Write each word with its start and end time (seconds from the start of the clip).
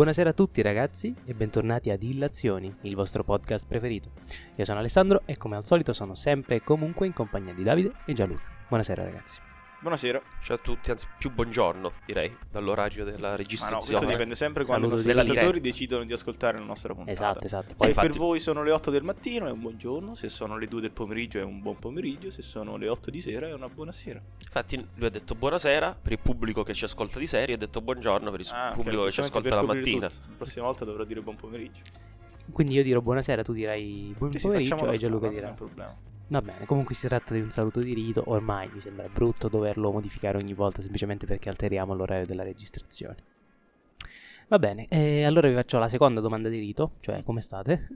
Buonasera 0.00 0.30
a 0.30 0.32
tutti 0.32 0.62
ragazzi 0.62 1.14
e 1.26 1.34
bentornati 1.34 1.90
ad 1.90 2.02
Illazioni, 2.02 2.74
il 2.84 2.94
vostro 2.94 3.22
podcast 3.22 3.66
preferito. 3.66 4.12
Io 4.56 4.64
sono 4.64 4.78
Alessandro 4.78 5.20
e 5.26 5.36
come 5.36 5.56
al 5.56 5.66
solito 5.66 5.92
sono 5.92 6.14
sempre 6.14 6.54
e 6.54 6.62
comunque 6.62 7.06
in 7.06 7.12
compagnia 7.12 7.52
di 7.52 7.62
Davide 7.62 7.92
e 8.06 8.14
Gianluca. 8.14 8.44
Buonasera 8.66 9.04
ragazzi. 9.04 9.49
Buonasera. 9.80 10.20
Ciao 10.42 10.56
a 10.56 10.58
tutti, 10.58 10.90
anzi 10.90 11.06
più 11.16 11.30
buongiorno 11.32 11.92
direi, 12.04 12.36
dall'orario 12.50 13.02
della 13.02 13.28
Ma 13.28 13.30
no, 13.30 13.36
registrazione. 13.36 13.86
questo 13.86 14.06
dipende 14.06 14.34
sempre 14.34 14.64
quando 14.66 14.86
i 14.86 14.90
Saluto 14.90 15.08
nostri 15.08 15.12
di 15.12 15.18
ascoltatori 15.30 15.60
diretta. 15.60 15.76
decidono 15.78 16.04
di 16.04 16.12
ascoltare 16.12 16.58
la 16.58 16.64
nostra 16.64 16.94
puntata. 16.94 17.12
Esatto, 17.12 17.44
esatto. 17.46 17.68
Se 17.70 17.74
Poi 17.76 17.88
infatti- 17.88 18.08
per 18.08 18.16
voi 18.18 18.40
sono 18.40 18.62
le 18.62 18.70
8 18.72 18.90
del 18.90 19.02
mattino 19.04 19.46
è 19.46 19.50
un 19.50 19.60
buon 19.60 19.78
giorno, 19.78 20.14
se 20.14 20.28
sono 20.28 20.58
le 20.58 20.66
2 20.68 20.82
del 20.82 20.90
pomeriggio 20.90 21.38
è 21.38 21.42
un 21.42 21.62
buon 21.62 21.78
pomeriggio, 21.78 22.28
se 22.30 22.42
sono 22.42 22.76
le 22.76 22.88
8 22.88 23.10
di 23.10 23.20
sera 23.22 23.46
è 23.48 23.54
una 23.54 23.68
buona 23.70 23.90
sera. 23.90 24.20
Infatti 24.40 24.76
lui 24.96 25.06
ha 25.06 25.10
detto 25.10 25.34
buonasera 25.34 25.96
per 26.02 26.12
il 26.12 26.18
pubblico 26.18 26.62
che 26.62 26.74
ci 26.74 26.84
ascolta 26.84 27.18
di 27.18 27.26
serie, 27.26 27.54
ha 27.54 27.58
detto 27.58 27.80
buongiorno 27.80 28.30
per 28.30 28.40
il 28.40 28.48
Ah, 28.52 28.72
pubblico 28.74 29.04
che 29.04 29.12
ci 29.12 29.20
ascolta 29.20 29.54
la 29.54 29.62
mattina. 29.62 30.08
tutto. 30.08 30.20
La 30.28 30.34
prossima 30.36 30.66
volta 30.66 30.84
dovrò 30.84 31.04
dire 31.04 31.22
buon 31.22 31.36
pomeriggio. 31.36 31.80
quindi 32.52 32.74
io 32.74 32.82
dirò 32.82 33.00
buonasera, 33.00 33.42
tu 33.42 33.54
dirai 33.54 34.14
buon 34.18 34.30
pomeriggio 34.30 34.74
e 34.74 34.78
Gianluca 34.92 34.92
scala, 34.92 35.08
non 35.20 35.30
dirà 35.30 35.46
è 35.46 35.50
un 35.50 35.56
problema. 35.56 35.96
Va 36.30 36.40
bene, 36.40 36.64
comunque 36.64 36.94
si 36.94 37.08
tratta 37.08 37.34
di 37.34 37.40
un 37.40 37.50
saluto 37.50 37.80
di 37.80 37.92
rito, 37.92 38.22
ormai 38.26 38.70
mi 38.72 38.78
sembra 38.78 39.08
brutto 39.08 39.48
doverlo 39.48 39.90
modificare 39.90 40.38
ogni 40.38 40.54
volta 40.54 40.80
semplicemente 40.80 41.26
perché 41.26 41.48
alteriamo 41.48 41.92
l'orario 41.92 42.24
della 42.24 42.44
registrazione. 42.44 43.16
Va 44.46 44.60
bene, 44.60 44.86
e 44.88 45.24
allora 45.24 45.48
vi 45.48 45.54
faccio 45.54 45.78
la 45.78 45.88
seconda 45.88 46.20
domanda 46.20 46.48
di 46.48 46.60
rito, 46.60 46.92
cioè 47.00 47.24
come 47.24 47.40
state? 47.40 47.86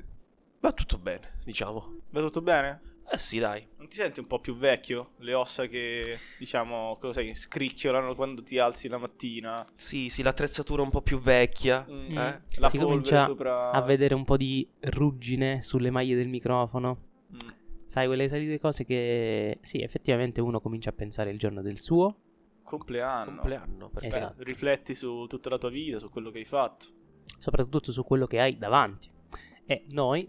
Va 0.58 0.72
tutto 0.72 0.98
bene, 0.98 1.34
diciamo. 1.44 2.00
Va 2.10 2.20
tutto 2.22 2.42
bene? 2.42 2.80
Eh 3.08 3.18
sì, 3.18 3.38
dai. 3.38 3.64
Non 3.76 3.86
ti 3.86 3.96
senti 3.96 4.18
un 4.18 4.26
po' 4.26 4.40
più 4.40 4.56
vecchio? 4.56 5.10
Le 5.18 5.34
ossa 5.34 5.66
che, 5.66 6.18
diciamo, 6.36 6.96
cosa 6.98 7.20
sai, 7.20 7.34
scricchiolano 7.34 8.16
quando 8.16 8.42
ti 8.42 8.58
alzi 8.58 8.88
la 8.88 8.98
mattina? 8.98 9.64
Sì, 9.76 10.08
sì, 10.08 10.22
l'attrezzatura 10.22 10.82
un 10.82 10.90
po' 10.90 11.02
più 11.02 11.20
vecchia. 11.20 11.86
Mm, 11.88 12.16
Eh? 12.18 12.42
La 12.56 12.68
Si 12.68 12.78
polvere 12.78 12.84
comincia 12.84 13.26
sopra... 13.26 13.70
A 13.70 13.80
vedere 13.82 14.14
un 14.14 14.24
po' 14.24 14.36
di 14.36 14.66
ruggine 14.80 15.62
sulle 15.62 15.90
maglie 15.90 16.16
del 16.16 16.28
microfono. 16.28 17.03
Sai, 17.94 18.06
quelle 18.08 18.28
solite 18.28 18.58
cose 18.58 18.84
che 18.84 19.58
sì, 19.60 19.80
effettivamente 19.80 20.40
uno 20.40 20.60
comincia 20.60 20.90
a 20.90 20.92
pensare 20.92 21.30
il 21.30 21.38
giorno 21.38 21.62
del 21.62 21.78
suo. 21.78 22.16
Compleanno. 22.64 23.36
Compleanno. 23.36 23.88
Perché 23.90 24.08
Beh, 24.08 24.16
Esatto. 24.16 24.42
rifletti 24.42 24.94
su 24.96 25.26
tutta 25.28 25.48
la 25.48 25.58
tua 25.58 25.70
vita, 25.70 26.00
su 26.00 26.10
quello 26.10 26.30
che 26.32 26.38
hai 26.38 26.44
fatto. 26.44 26.86
soprattutto 27.38 27.92
su 27.92 28.02
quello 28.02 28.26
che 28.26 28.40
hai 28.40 28.58
davanti. 28.58 29.08
E 29.64 29.84
noi, 29.90 30.28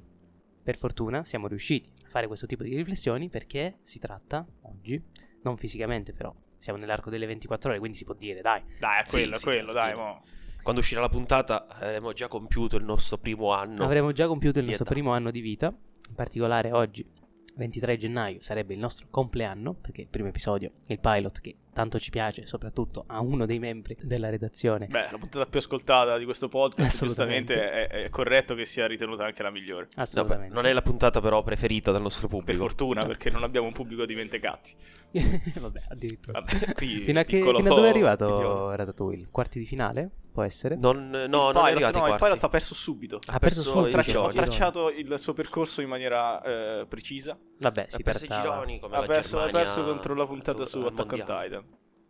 per 0.62 0.78
fortuna, 0.78 1.24
siamo 1.26 1.48
riusciti 1.48 1.90
a 2.06 2.10
fare 2.10 2.28
questo 2.28 2.46
tipo 2.46 2.62
di 2.62 2.76
riflessioni 2.76 3.30
perché 3.30 3.80
si 3.82 3.98
tratta 3.98 4.46
oggi, 4.64 5.02
non 5.42 5.58
fisicamente 5.58 6.14
però, 6.14 6.32
siamo 6.58 6.78
nell'arco 6.78 7.10
delle 7.10 7.26
24 7.26 7.72
ore, 7.72 7.80
quindi 7.80 7.98
si 7.98 8.04
può 8.04 8.14
dire, 8.14 8.42
dai, 8.42 8.62
Dai, 8.80 9.02
è 9.02 9.06
Sì, 9.06 9.12
quello, 9.12 9.34
è 9.34 9.38
sì, 9.38 9.44
quello, 9.44 9.72
dai, 9.74 9.96
mo. 9.96 10.22
quando 10.62 10.82
uscirà 10.82 11.02
la 11.02 11.10
puntata 11.10 11.66
avremo 11.68 12.14
già 12.14 12.28
compiuto 12.28 12.76
il 12.78 12.84
nostro 12.84 13.18
primo 13.18 13.54
anno. 13.54 13.84
avremo 13.84 14.12
già 14.12 14.28
compiuto 14.28 14.60
il 14.60 14.66
nostro 14.66 14.84
età. 14.84 14.94
primo 14.94 15.14
anno 15.14 15.32
di 15.32 15.40
vita, 15.42 15.68
in 16.10 16.16
particolare 16.16 16.72
oggi, 16.72 17.08
23 17.56 17.98
gennaio, 17.98 18.38
sarebbe 18.42 18.74
il 18.74 18.80
nostro 18.80 19.08
compleanno, 19.10 19.74
perché 19.74 20.02
il 20.02 20.08
primo 20.08 20.28
episodio, 20.28 20.72
il 20.88 21.00
pilot 21.00 21.40
che 21.42 21.56
tanto 21.74 22.00
ci 22.00 22.10
piace, 22.10 22.46
soprattutto 22.46 23.04
a 23.08 23.20
uno 23.20 23.46
dei 23.46 23.60
membri 23.60 23.98
della 24.02 24.30
redazione, 24.30 24.88
Beh, 24.88 25.10
la 25.12 25.18
puntata 25.18 25.46
più 25.46 25.60
ascoltata 25.60 26.18
di 26.18 26.24
questo 26.26 26.48
podcast, 26.48 26.88
Assolutamente. 27.04 27.54
giustamente 27.54 27.88
è, 27.90 28.04
è 28.06 28.10
corretto 28.10 28.56
che 28.56 28.66
sia 28.66 28.88
ritenuta 28.88 29.26
anche 29.26 29.44
la 29.44 29.52
migliore. 29.52 29.84
No, 29.84 29.90
beh, 29.96 30.02
assolutamente. 30.02 30.54
non 30.54 30.66
è 30.66 30.74
la 30.74 30.82
puntata 30.82 31.20
però 31.22 31.44
preferita 31.44 31.92
dal 31.92 32.02
nostro 32.02 32.28
Per 32.28 32.38
pubblico. 32.38 32.60
fortuna, 32.62 33.06
perché 33.06 33.30
non 33.30 33.44
abbiamo 33.44 33.68
un 33.68 33.74
pubblico 33.74 34.06
di 34.06 34.16
mentecatti. 34.16 34.74
Vabbè, 35.60 35.82
addirittura. 35.90 36.40
Vabbè, 36.42 36.74
qui 36.74 37.02
Fino 37.04 37.20
a, 37.20 37.24
che, 37.24 37.38
fino 37.42 37.58
a 37.58 37.62
dove 37.62 37.88
è 37.88 37.90
arrivato. 37.90 38.74
Ratatouille? 38.76 39.28
Quarti 39.32 39.60
di 39.60 39.66
finale? 39.66 40.10
Può 40.36 40.44
essere? 40.44 40.76
Non, 40.76 41.10
no, 41.10 41.24
il 41.24 41.30
non 41.30 41.52
pilot, 41.54 41.66
è 41.66 41.72
arrivato 41.72 41.98
no, 42.00 42.08
il 42.10 42.16
pilot 42.20 42.44
ha 42.44 42.50
perso 42.50 42.74
subito. 42.76 43.22
Ha 43.26 43.40
perso 43.40 43.62
perso 43.62 43.70
subito. 43.70 43.88
i 43.88 43.92
Traccia- 43.92 44.12
gironi. 44.12 44.28
ho 44.28 44.34
tracciato 44.34 44.90
il 44.90 45.18
suo 45.18 45.32
percorso 45.34 45.82
in 45.82 45.88
maniera 45.88 46.42
eh, 46.42 46.86
precisa. 46.90 47.40
Vabbè, 47.60 47.86
si 47.88 47.96
Ha 47.96 48.00
perso 48.04 48.26
i 48.26 48.28
gironi 48.28 48.80
come 48.82 48.98
Ha 48.98 49.00
la 49.00 49.06
perso, 49.06 49.38
ha 49.38 49.44
Germania 49.46 49.66
perso 49.66 49.86
contro 49.86 50.14
la 50.14 50.26
puntata 50.28 50.66
su 50.66 50.80
al 50.80 50.88
Attack 50.88 51.12
on. 51.14 51.20
Titan. 51.20 51.66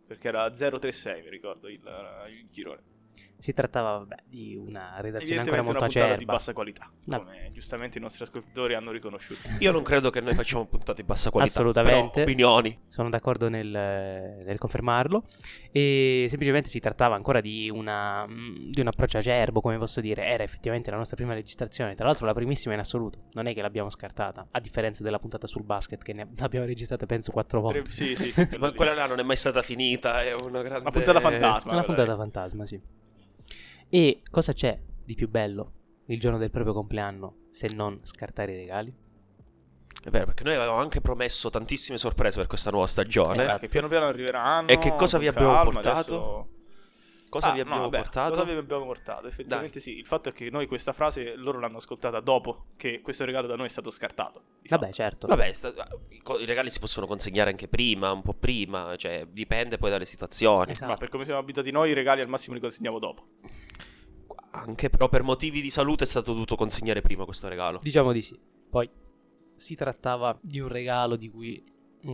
Perché 0.08 0.26
era 0.26 0.50
036, 0.50 1.22
mi 1.22 1.30
ricordo, 1.30 1.68
il, 1.68 1.80
il 2.30 2.48
girone. 2.50 2.82
Si 3.38 3.52
trattava, 3.52 3.98
vabbè, 3.98 4.16
di 4.24 4.56
una 4.56 4.94
redazione 5.00 5.40
ancora 5.40 5.60
una 5.60 5.70
molto 5.70 5.84
puntata 5.84 6.06
di 6.06 6.12
acerba. 6.14 6.32
bassa 6.32 6.52
qualità, 6.52 6.90
No. 7.04 7.18
come 7.18 7.50
giustamente 7.52 7.98
i 7.98 8.00
nostri 8.00 8.24
ascoltatori 8.24 8.74
hanno 8.74 8.90
riconosciuto. 8.90 9.40
Io 9.58 9.72
non 9.72 9.82
credo 9.82 10.10
che 10.10 10.20
noi 10.20 10.34
facciamo 10.34 10.64
puntate 10.66 11.02
di 11.02 11.06
bassa 11.06 11.30
qualità. 11.30 11.52
Assolutamente. 11.52 12.10
però 12.12 12.22
opinioni. 12.24 12.78
Sono 12.88 13.08
d'accordo 13.10 13.48
nel, 13.48 13.66
nel 13.68 14.58
confermarlo. 14.58 15.22
E 15.70 16.26
semplicemente 16.28 16.68
si 16.68 16.80
trattava 16.80 17.14
ancora 17.14 17.40
di, 17.40 17.68
una, 17.68 18.26
mm, 18.26 18.70
di 18.70 18.80
un 18.80 18.86
approccio 18.86 19.18
acerbo, 19.18 19.60
come 19.60 19.76
posso 19.78 20.00
dire. 20.00 20.24
Era 20.24 20.42
effettivamente 20.42 20.90
la 20.90 20.96
nostra 20.96 21.16
prima 21.16 21.34
registrazione. 21.34 21.94
Tra 21.94 22.06
l'altro, 22.06 22.24
la 22.26 22.32
primissima 22.34 22.72
in 22.74 22.80
assoluto. 22.80 23.24
Non 23.32 23.46
è 23.46 23.54
che 23.54 23.60
l'abbiamo 23.60 23.90
scartata. 23.90 24.46
A 24.50 24.60
differenza 24.60 25.02
della 25.02 25.18
puntata 25.18 25.46
sul 25.46 25.62
basket, 25.62 26.02
che 26.02 26.12
ne 26.14 26.26
l'abbiamo 26.36 26.64
registrata 26.66 27.04
penso 27.06 27.32
quattro 27.32 27.60
volte. 27.60 27.82
Tre- 27.82 27.92
sì, 27.92 28.16
sì, 28.16 28.32
sì, 28.32 28.46
Ma 28.58 28.72
quella 28.72 28.94
là 28.94 29.06
non 29.06 29.18
è 29.18 29.22
mai 29.22 29.36
stata 29.36 29.60
finita, 29.62 30.22
è 30.22 30.32
una 30.42 30.62
grande... 30.62 30.80
Una 30.80 30.90
puntata 30.90 31.20
fantasma. 31.20 31.70
Una 31.72 31.80
dai. 31.80 31.86
puntata 31.94 32.16
fantasma, 32.16 32.66
sì. 32.66 32.80
E 33.88 34.22
cosa 34.30 34.52
c'è 34.52 34.78
di 35.04 35.14
più 35.14 35.28
bello 35.28 35.72
il 36.06 36.18
giorno 36.20 36.38
del 36.38 36.50
proprio 36.50 36.72
compleanno 36.74 37.36
se 37.50 37.68
non 37.74 38.00
scartare 38.02 38.52
i 38.52 38.56
regali? 38.56 38.94
È 40.02 40.10
vero, 40.10 40.26
perché 40.26 40.44
noi 40.44 40.54
avevamo 40.54 40.78
anche 40.78 41.00
promesso 41.00 41.50
tantissime 41.50 41.98
sorprese 41.98 42.38
per 42.38 42.46
questa 42.46 42.70
nuova 42.70 42.86
stagione. 42.86 43.38
Esatto. 43.38 43.58
Che 43.60 43.68
piano 43.68 43.88
piano 43.88 44.06
arriveranno. 44.06 44.68
E 44.68 44.78
che 44.78 44.94
cosa 44.94 45.18
vi 45.18 45.26
abbiamo 45.26 45.52
calma, 45.52 45.70
portato? 45.72 45.98
adesso- 45.98 46.48
Cosa 47.28 47.48
Ah, 47.48 47.52
vi 47.52 47.58
no, 47.58 47.64
abbiamo 47.64 47.82
vabbè, 47.82 47.96
portato? 47.98 48.30
Cosa 48.34 48.44
vi 48.44 48.56
abbiamo 48.56 48.84
portato? 48.84 49.26
Effettivamente 49.26 49.80
sì. 49.80 49.98
Il 49.98 50.06
fatto 50.06 50.28
è 50.28 50.32
che 50.32 50.48
noi 50.48 50.66
questa 50.66 50.92
frase 50.92 51.34
loro 51.36 51.58
l'hanno 51.58 51.78
ascoltata 51.78 52.20
dopo 52.20 52.66
che 52.76 53.00
questo 53.00 53.24
regalo 53.24 53.46
da 53.46 53.56
noi 53.56 53.66
è 53.66 53.68
stato 53.68 53.90
scartato. 53.90 54.42
di 54.62 54.68
Vabbè, 54.68 54.84
fatto. 54.84 54.94
certo. 54.96 55.26
Vabbè, 55.26 55.52
sta- 55.52 55.72
i 56.38 56.44
regali 56.44 56.70
si 56.70 56.78
possono 56.78 57.06
consegnare 57.06 57.50
anche 57.50 57.68
prima, 57.68 58.12
un 58.12 58.22
po' 58.22 58.34
prima, 58.34 58.94
cioè 58.96 59.26
dipende 59.28 59.76
poi 59.76 59.90
dalle 59.90 60.06
situazioni. 60.06 60.70
Esatto. 60.70 60.90
Ma 60.90 60.96
per 60.96 61.08
come 61.08 61.24
siamo 61.24 61.40
abituati 61.40 61.70
noi, 61.70 61.90
i 61.90 61.94
regali 61.94 62.20
al 62.20 62.28
massimo 62.28 62.54
li 62.54 62.60
consegniamo 62.60 62.98
dopo. 62.98 63.26
Anche 64.52 64.88
però 64.88 65.08
per 65.08 65.22
motivi 65.22 65.60
di 65.60 65.70
salute 65.70 66.04
è 66.04 66.06
stato 66.06 66.32
dovuto 66.32 66.56
consegnare 66.56 67.02
prima 67.02 67.24
questo 67.24 67.48
regalo. 67.48 67.78
Diciamo 67.82 68.12
di 68.12 68.22
sì. 68.22 68.38
Poi 68.70 68.88
si 69.54 69.74
trattava 69.74 70.38
di 70.40 70.60
un 70.60 70.68
regalo 70.68 71.16
di 71.16 71.28
cui, 71.28 71.62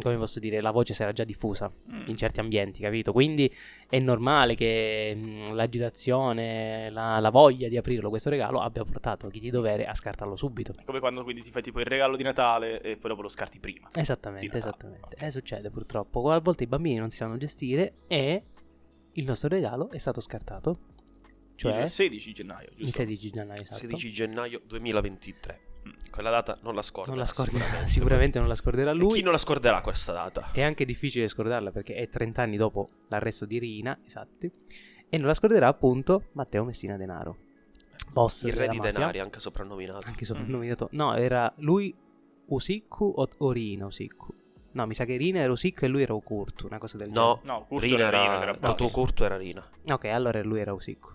come 0.00 0.16
posso 0.16 0.38
dire, 0.38 0.60
la 0.60 0.70
voce 0.70 0.94
si 0.94 1.02
era 1.02 1.12
già 1.12 1.24
diffusa 1.24 1.70
Mm. 1.92 2.00
in 2.06 2.16
certi 2.16 2.40
ambienti, 2.40 2.80
capito? 2.80 3.12
Quindi 3.12 3.52
è 3.88 3.98
normale 3.98 4.54
che 4.54 5.14
mh, 5.14 5.54
l'agitazione, 5.54 6.90
la, 6.90 7.18
la 7.18 7.30
voglia 7.30 7.68
di 7.68 7.76
aprirlo 7.76 8.08
questo 8.08 8.30
regalo 8.30 8.60
abbia 8.60 8.84
portato 8.84 9.28
chi 9.28 9.40
di 9.40 9.50
dovere 9.50 9.86
a 9.86 9.94
scartarlo 9.94 10.36
subito. 10.36 10.72
È 10.72 10.84
come 10.84 11.00
quando 11.00 11.22
quindi 11.22 11.42
ti 11.42 11.50
fai 11.50 11.62
tipo 11.62 11.80
il 11.80 11.86
regalo 11.86 12.16
di 12.16 12.22
Natale 12.22 12.80
e 12.80 12.96
poi 12.96 13.10
dopo 13.10 13.22
lo 13.22 13.28
scarti 13.28 13.58
prima. 13.58 13.88
Esattamente, 13.94 14.58
esattamente. 14.58 15.16
Eh, 15.18 15.30
succede 15.30 15.70
purtroppo. 15.70 16.30
A 16.30 16.40
volte 16.40 16.64
i 16.64 16.66
bambini 16.66 16.96
non 16.98 17.10
si 17.10 17.16
sanno 17.16 17.36
gestire 17.36 17.94
e 18.06 18.42
il 19.12 19.24
nostro 19.26 19.48
regalo 19.48 19.90
è 19.90 19.98
stato 19.98 20.20
scartato. 20.20 20.78
Cioè 21.54 21.82
il 21.82 21.88
16 21.88 22.32
gennaio, 22.32 22.68
giusto? 22.74 22.82
il 22.88 22.94
16 22.94 23.30
gennaio, 23.30 23.60
esatto. 23.62 23.78
16 23.80 24.10
gennaio 24.10 24.62
2023. 24.66 25.60
Mm. 25.88 25.92
Quella 26.10 26.30
data 26.30 26.58
non 26.62 26.74
la 26.74 26.82
scorderà. 26.82 27.16
Non 27.16 27.24
la 27.24 27.30
scorderà, 27.30 27.58
sicuramente. 27.64 27.88
sicuramente 27.92 28.38
non 28.38 28.48
la 28.48 28.54
scorderà 28.54 28.90
E 28.90 28.94
lui. 28.94 29.14
chi 29.14 29.22
non 29.22 29.32
la 29.32 29.38
scorderà 29.38 29.80
questa 29.80 30.12
data? 30.12 30.50
È 30.52 30.62
anche 30.62 30.84
difficile 30.84 31.26
scordarla 31.28 31.70
perché 31.70 31.94
è 31.94 32.08
30 32.08 32.42
anni 32.42 32.56
dopo 32.56 32.90
l'arresto 33.08 33.44
di 33.46 33.58
Rina, 33.58 33.98
esatti. 34.04 34.50
E 35.08 35.18
non 35.18 35.26
la 35.26 35.34
scorderà 35.34 35.68
appunto 35.68 36.28
Matteo 36.32 36.64
Messina 36.64 36.96
Denaro. 36.96 37.36
Boss 38.10 38.42
Il 38.44 38.52
re 38.54 38.68
di 38.68 38.76
mafia, 38.76 38.92
denari, 38.92 39.18
anche 39.20 39.40
soprannominato. 39.40 40.06
Anche 40.06 40.24
soprannominato. 40.24 40.88
No, 40.92 41.14
era 41.14 41.52
lui 41.58 41.94
Usikku 42.46 43.12
o, 43.16 43.28
o 43.38 43.50
Rina 43.52 43.86
Usikku? 43.86 44.34
No, 44.72 44.86
mi 44.86 44.94
sa 44.94 45.04
che 45.04 45.16
Rina 45.16 45.40
era 45.40 45.52
Usikku 45.52 45.84
e 45.84 45.88
lui 45.88 46.02
era 46.02 46.14
Ukurtu, 46.14 46.66
una 46.66 46.78
cosa 46.78 46.96
del 46.96 47.10
No, 47.10 47.40
No, 47.44 47.64
Curto 47.66 47.84
Rina 47.86 48.06
era 48.06 48.08
era, 48.08 48.22
Rina, 48.52 48.58
era. 48.58 48.74
Curto 48.90 49.24
era 49.24 49.36
Rina. 49.36 49.60
genere. 49.70 49.92
Ok, 49.92 50.04
allora 50.06 50.42
lui 50.42 50.60
era 50.60 50.72
Usikku. 50.72 51.12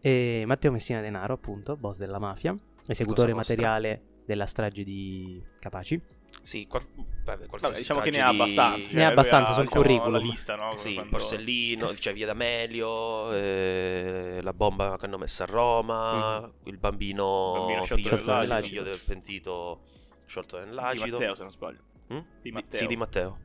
E 0.00 0.44
Matteo 0.46 0.70
Messina 0.70 1.00
Denaro, 1.00 1.34
appunto, 1.34 1.76
boss 1.76 1.98
della 1.98 2.18
mafia, 2.18 2.56
esecutore 2.86 3.32
materiale 3.34 4.02
della 4.26 4.46
strage 4.46 4.82
di 4.84 5.42
Capaci. 5.58 6.00
Sì, 6.42 6.66
qual- 6.66 6.84
vabbè, 7.24 7.46
Vabbè, 7.46 7.76
diciamo 7.76 8.00
che 8.00 8.10
ne 8.10 8.20
ha 8.20 8.30
di- 8.30 8.36
abbastanza. 8.40 8.80
cioè 8.88 8.94
Ne 8.94 9.00
ha 9.00 9.04
lui 9.04 9.12
abbastanza 9.12 9.52
sul 9.52 9.62
diciamo, 9.64 9.82
curriculum. 9.82 10.12
La 10.12 10.18
lista, 10.18 10.54
no? 10.56 10.76
Sì, 10.76 10.94
Quando- 10.94 11.10
Borsellino, 11.12 11.94
cioè 11.94 12.12
Via 12.12 12.26
D'Amelio, 12.26 13.32
eh, 13.32 14.40
la 14.42 14.52
bomba 14.52 14.96
che 14.98 15.06
hanno 15.06 15.16
messo 15.18 15.42
a 15.44 15.46
Roma, 15.46 16.52
il 16.64 16.76
bambino, 16.76 17.52
Mm-hmm. 17.52 17.58
Bambino 17.60 17.84
sciolto 17.84 18.08
figlio, 18.16 18.36
nell'acido. 18.36 18.56
il 18.58 18.64
figlio 18.66 18.82
del 18.82 19.00
pentito 19.06 19.80
sciolto 20.26 20.58
Di 20.58 20.64
nell'acido. 20.66 21.18
Matteo, 21.18 21.34
se 21.34 21.42
non 21.42 21.50
sbaglio. 21.50 21.80
Mm? 22.12 22.18
Di 22.42 22.50
Matteo. 22.52 22.78
Sì, 22.80 22.86
di 22.86 22.96
Matteo. 22.96 23.38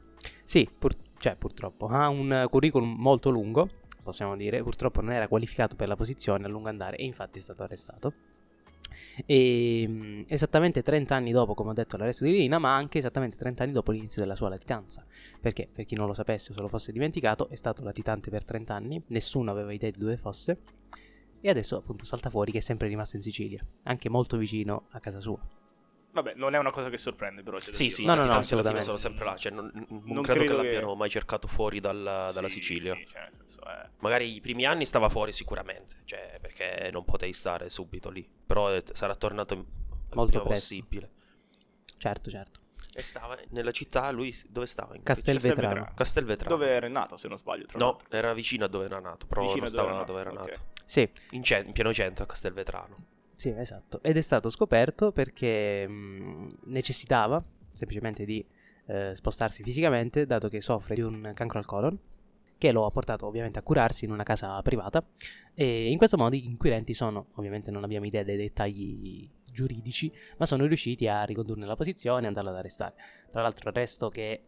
Sì, 0.44 0.69
pur- 0.77 0.97
cioè 1.19 1.36
purtroppo 1.36 1.88
ha 1.88 2.07
un 2.09 2.47
curriculum 2.50 2.95
molto 2.97 3.30
lungo, 3.30 3.69
possiamo 4.03 4.36
dire, 4.36 4.62
purtroppo 4.63 5.01
non 5.01 5.12
era 5.13 5.27
qualificato 5.27 5.75
per 5.75 5.88
la 5.88 5.95
posizione 5.95 6.44
a 6.45 6.50
lungo 6.50 6.69
andare 6.69 6.97
e 6.97 7.06
infatti 7.06 7.38
è 7.38 7.41
stato 7.41 7.63
arrestato. 7.63 8.13
E 9.25 9.88
mh, 9.88 10.24
esattamente 10.28 10.81
30 10.81 11.16
anni 11.16 11.31
dopo, 11.31 11.54
come 11.54 11.72
ho 11.72 11.74
detto, 11.74 11.98
l'arresto 11.98 12.25
di 12.25 12.31
Rina, 12.31 12.60
ma 12.60 12.75
anche 12.75 12.98
esattamente 12.98 13.38
30 13.38 13.63
anni 13.63 13.72
dopo 13.74 13.92
l'inizio 13.92 14.22
della 14.22 14.36
sua 14.36 14.50
latitanza. 14.50 15.06
Perché, 15.40 15.69
per 15.72 15.86
chi 15.86 15.96
non 15.96 16.07
lo 16.07 16.13
sapesse 16.13 16.51
o 16.51 16.56
se 16.56 16.62
lo 16.62 16.68
fosse 16.68 16.92
dimenticato, 16.92 17.50
è 17.50 17.56
stato 17.56 17.84
latitante 17.84 18.30
per 18.30 18.44
30 18.44 18.74
anni, 18.74 19.04
nessuno 19.07 19.51
aveva 19.51 19.74
idea 19.74 19.90
di 19.90 20.00
dove 20.00 20.18
fosse. 20.18 20.60
E 21.42 21.50
adesso 21.50 21.78
appunto 21.78 22.04
salta 22.04 22.30
fuori 22.30 22.51
che 22.51 22.57
è 22.57 22.62
sempre 22.62 22.88
rimasto 22.88 23.16
in 23.16 23.22
Sicilia, 23.22 23.66
anche 23.84 24.10
molto 24.10 24.38
vicino 24.38 24.88
a 24.92 25.00
casa 25.00 25.19
sua. 25.19 25.59
Vabbè, 26.12 26.34
non 26.36 26.56
è 26.56 26.58
una 26.58 26.72
cosa 26.72 26.90
che 26.90 26.98
sorprende, 26.98 27.44
però. 27.44 27.58
C'è 27.60 27.72
Sì, 27.72 27.90
sì, 27.90 28.04
No, 28.04 28.16
no, 28.16 28.26
no, 28.26 28.34
assolutamente. 28.38 28.86
sono 28.86 28.98
sempre 28.98 29.26
là. 29.26 29.36
Cioè, 29.36 29.52
non, 29.52 29.70
non 29.74 30.02
Non 30.06 30.24
credo, 30.24 30.40
credo 30.40 30.40
che 30.40 30.46
che- 30.48 30.54
l'abbiano 30.74 30.96
mai 30.96 31.10
cercato 31.10 31.48
fuori 31.48 31.80
dal- 31.80 32.32
dalla 32.34 32.48
Sì, 32.50 32.56
Sicilia. 32.56 32.96
sì, 32.96 33.06
cioè, 33.08 33.22
nel 33.22 33.34
senso, 33.36 33.60
eh. 33.70 33.90
Magari 34.00 34.34
i 34.34 34.42
primi 34.42 34.66
anni 34.66 34.86
stava 34.86 35.08
fuori 35.10 35.32
sicuramente, 35.32 35.98
cioè, 36.06 36.40
perché 36.42 36.90
non 36.92 37.06
potevi 37.06 37.34
stare 37.34 37.70
subito 37.70 38.10
lì. 38.10 38.28
Però 38.46 38.74
eh, 38.74 38.84
sarà 38.94 39.16
tornato 39.16 39.54
il 39.54 39.66
Molto 40.14 40.42
presto. 40.42 40.74
possibile. 40.76 41.10
Certo, 41.98 42.30
certo. 42.30 42.60
E 42.96 43.04
stava 43.04 43.38
nella 43.50 43.72
città, 43.72 44.10
lui 44.10 44.36
dove 44.48 44.66
stava? 44.66 44.96
In 44.96 45.04
Castelvetrano. 45.04 45.60
Castelvetrano. 45.62 45.94
Castelvetrano. 45.96 46.56
Dove 46.58 46.70
era 46.72 46.88
nato, 46.88 47.18
se 47.18 47.28
non 47.28 47.38
sbaglio, 47.38 47.66
tra 47.66 47.78
No, 47.78 47.86
l'altro. 47.86 48.08
era 48.18 48.34
vicino 48.34 48.66
a 48.66 48.68
dove 48.68 48.86
era 48.86 49.00
nato, 49.00 49.28
però 49.28 49.42
Vicino 49.42 49.66
non 49.66 49.68
a 49.68 49.70
dove 49.70 49.84
stava 49.84 49.96
era 49.96 50.04
dove 50.06 50.20
era 50.22 50.32
nato, 50.32 50.46
nato. 50.48 50.60
Sì, 50.86 51.08
In, 51.32 51.44
cen- 51.44 51.68
in 51.68 51.72
pieno 51.74 51.94
centro 51.94 52.24
a 52.24 52.28
Castelvetrano. 52.28 52.98
Sì, 53.39 53.53
esatto. 53.56 54.03
Ed 54.03 54.18
è 54.18 54.21
stato 54.21 54.50
scoperto 54.50 55.13
perché 55.13 55.88
mh, 55.88 56.47
necessitava 56.65 57.41
semplicemente 57.71 58.25
di 58.25 58.45
eh, 58.88 59.15
spostarsi 59.15 59.63
fisicamente, 59.63 60.25
dato 60.25 60.50
che 60.50 60.59
soffre 60.59 60.95
di 60.95 61.00
un 61.00 61.31
cancro 61.33 61.57
al 61.57 61.65
colon, 61.65 61.97
che 62.57 62.74
lo 62.74 62.86
ha 62.86 62.91
portato 62.91 63.25
ovviamente 63.25 63.57
a 63.57 63.62
curarsi 63.62 64.03
in 64.03 64.12
una 64.12 64.24
casa 64.24 64.62
privata. 64.62 65.01
E 65.53 65.89
in 65.89 65.97
questo 65.97 66.18
modo 66.18 66.36
gli 66.36 66.44
inquirenti 66.44 66.94
sono, 66.94 67.27
ovviamente 67.36 67.71
non 67.71 67.86
abbiamo 67.86 68.06
idea 68.06 68.24
dei 68.24 68.36
dettagli 68.36 69.31
giuridici, 69.50 70.12
ma 70.36 70.45
sono 70.45 70.65
riusciti 70.65 71.07
a 71.07 71.24
ricondurne 71.24 71.65
la 71.65 71.77
posizione 71.77 72.25
e 72.25 72.27
andarlo 72.27 72.50
ad 72.50 72.57
arrestare. 72.57 72.95
Tra 73.31 73.41
l'altro 73.41 73.69
arresto 73.69 74.09
che, 74.09 74.44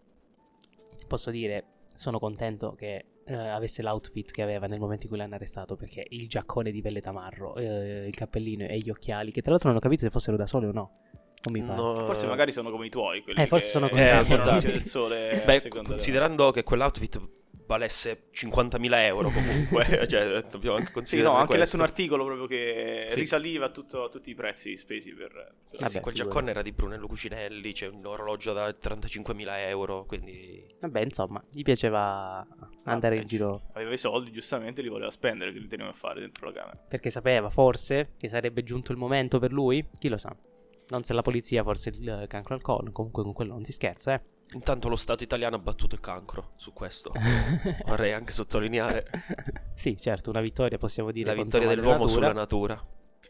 posso 1.08 1.32
dire, 1.32 1.64
sono 1.94 2.20
contento 2.20 2.76
che 2.76 3.06
eh, 3.32 3.48
avesse 3.48 3.82
l'outfit 3.82 4.32
che 4.32 4.42
aveva 4.42 4.68
nel 4.68 4.80
momento 4.80 5.04
in 5.04 5.10
cui 5.10 5.18
l'hanno 5.18 5.36
arrestato 5.36 5.76
perché 5.76 6.06
il 6.10 6.28
giaccone 6.28 6.72
di 6.72 6.82
pelle 6.82 7.02
tamarro, 7.02 7.56
eh, 7.56 8.06
il 8.08 8.16
cappellino 8.16 8.66
e 8.66 8.78
gli 8.78 8.90
occhiali, 8.90 9.32
che 9.32 9.42
tra 9.42 9.52
l'altro 9.52 9.70
non 9.70 9.78
ho 9.78 9.82
capito 9.82 10.04
se 10.04 10.10
fossero 10.10 10.38
da 10.38 10.46
sole 10.48 10.68
o 10.68 10.72
no. 10.72 10.92
Non 11.44 11.60
mi 11.60 11.66
pare. 11.66 11.82
No, 11.82 12.06
Forse 12.06 12.28
magari 12.28 12.52
sono 12.52 12.70
come 12.70 12.86
i 12.86 12.90
tuoi. 12.90 13.24
Quelli 13.24 13.42
Eh, 13.42 13.48
forse 13.48 13.66
che 13.66 13.72
sono 13.72 13.90
come 13.90 14.02
i 14.04 14.10
tuoi. 14.10 14.20
Eh, 14.20 14.38
luce 14.38 14.44
darsi. 14.44 14.68
del 14.68 14.84
sole. 14.86 15.42
Beh, 15.44 15.68
considerando 15.84 16.52
che 16.52 16.62
quell'outfit 16.64 17.20
valesse 17.72 18.26
50.000 18.34 18.94
euro 19.06 19.30
comunque, 19.30 20.06
cioè, 20.10 20.42
dobbiamo 20.50 20.76
anche 20.76 20.88
Sì, 20.88 20.94
considerare 20.94 21.34
no, 21.34 21.38
ho 21.38 21.42
anche 21.42 21.54
letto 21.54 21.58
questo. 21.64 21.78
un 21.78 21.84
articolo 21.84 22.26
proprio 22.26 22.46
che 22.48 23.08
Sì. 23.10 23.16
risaliva 23.20 23.70
tutto- 23.70 24.04
a 24.04 24.10
tutti 24.10 24.30
i 24.30 24.36
prezzi 24.36 24.76
spesi 24.78 25.14
per... 25.14 25.32
per- 25.32 25.54
Sì, 25.72 25.78
Vabbè, 25.84 25.90
sì, 25.90 26.00
quel 26.02 26.14
giaccone 26.16 26.50
era 26.52 26.62
di 26.62 26.72
Brunello 26.72 27.08
Cucinelli, 27.08 27.72
c'è 27.74 27.88
un 27.88 28.06
orologio 28.06 28.54
da 28.54 28.68
35.000 28.70 29.68
euro, 29.68 30.06
quindi... 30.06 30.64
Vabbè, 30.80 31.02
insomma, 31.02 31.44
gli 31.50 31.62
piaceva 31.62 32.46
andare 32.84 33.16
in 33.16 33.22
Vabbè, 33.22 33.32
giro 33.32 33.62
Aveva 33.74 33.94
i 33.94 33.98
soldi, 33.98 34.32
giustamente 34.32 34.82
li 34.82 34.90
voleva 34.90 35.12
spendere, 35.12 35.52
che 35.54 35.60
li 35.60 35.68
teneva 35.68 35.90
a 35.90 35.94
fare 35.94 36.20
dentro 36.20 36.48
la 36.48 36.54
camera. 36.54 36.78
perché 36.88 37.10
sapeva 37.10 37.50
forse 37.50 38.12
che 38.18 38.28
sarebbe 38.28 38.64
giunto 38.64 38.92
il 38.92 38.98
momento 38.98 39.40
per 39.40 39.52
lui. 39.52 39.86
Chi 39.98 40.10
lo 40.10 40.18
sa? 40.18 40.36
Non 40.90 41.04
se 41.04 41.14
la 41.14 41.22
polizia, 41.22 41.64
forse 41.64 41.90
il 41.90 42.10
eh, 42.10 42.28
cancro 42.28 42.54
al 42.54 42.62
colon. 42.62 42.92
Comunque 42.92 43.24
con 43.24 43.32
quello 43.34 43.54
non 43.54 43.64
si 43.64 43.72
scherza, 43.72 44.14
eh. 44.16 44.22
Intanto 44.54 44.90
lo 44.90 44.96
Stato 44.98 45.24
italiano 45.24 45.56
ha 45.56 45.60
battuto 45.60 45.96
il 45.96 46.02
cancro 46.02 46.52
su 46.56 46.74
questo. 46.74 47.12
Vorrei 47.86 48.12
anche 48.14 48.32
sottolineare 48.34 49.06
sì, 49.74 49.96
certo, 49.98 50.30
una 50.30 50.42
vittoria 50.42 50.78
possiamo 50.78 51.12
dire. 51.12 51.34
la 51.34 51.42
vittoria 51.42 51.68
dell'uomo 51.68 52.06
natura. 52.06 52.10
sulla 52.12 52.34
natura. 52.34 52.86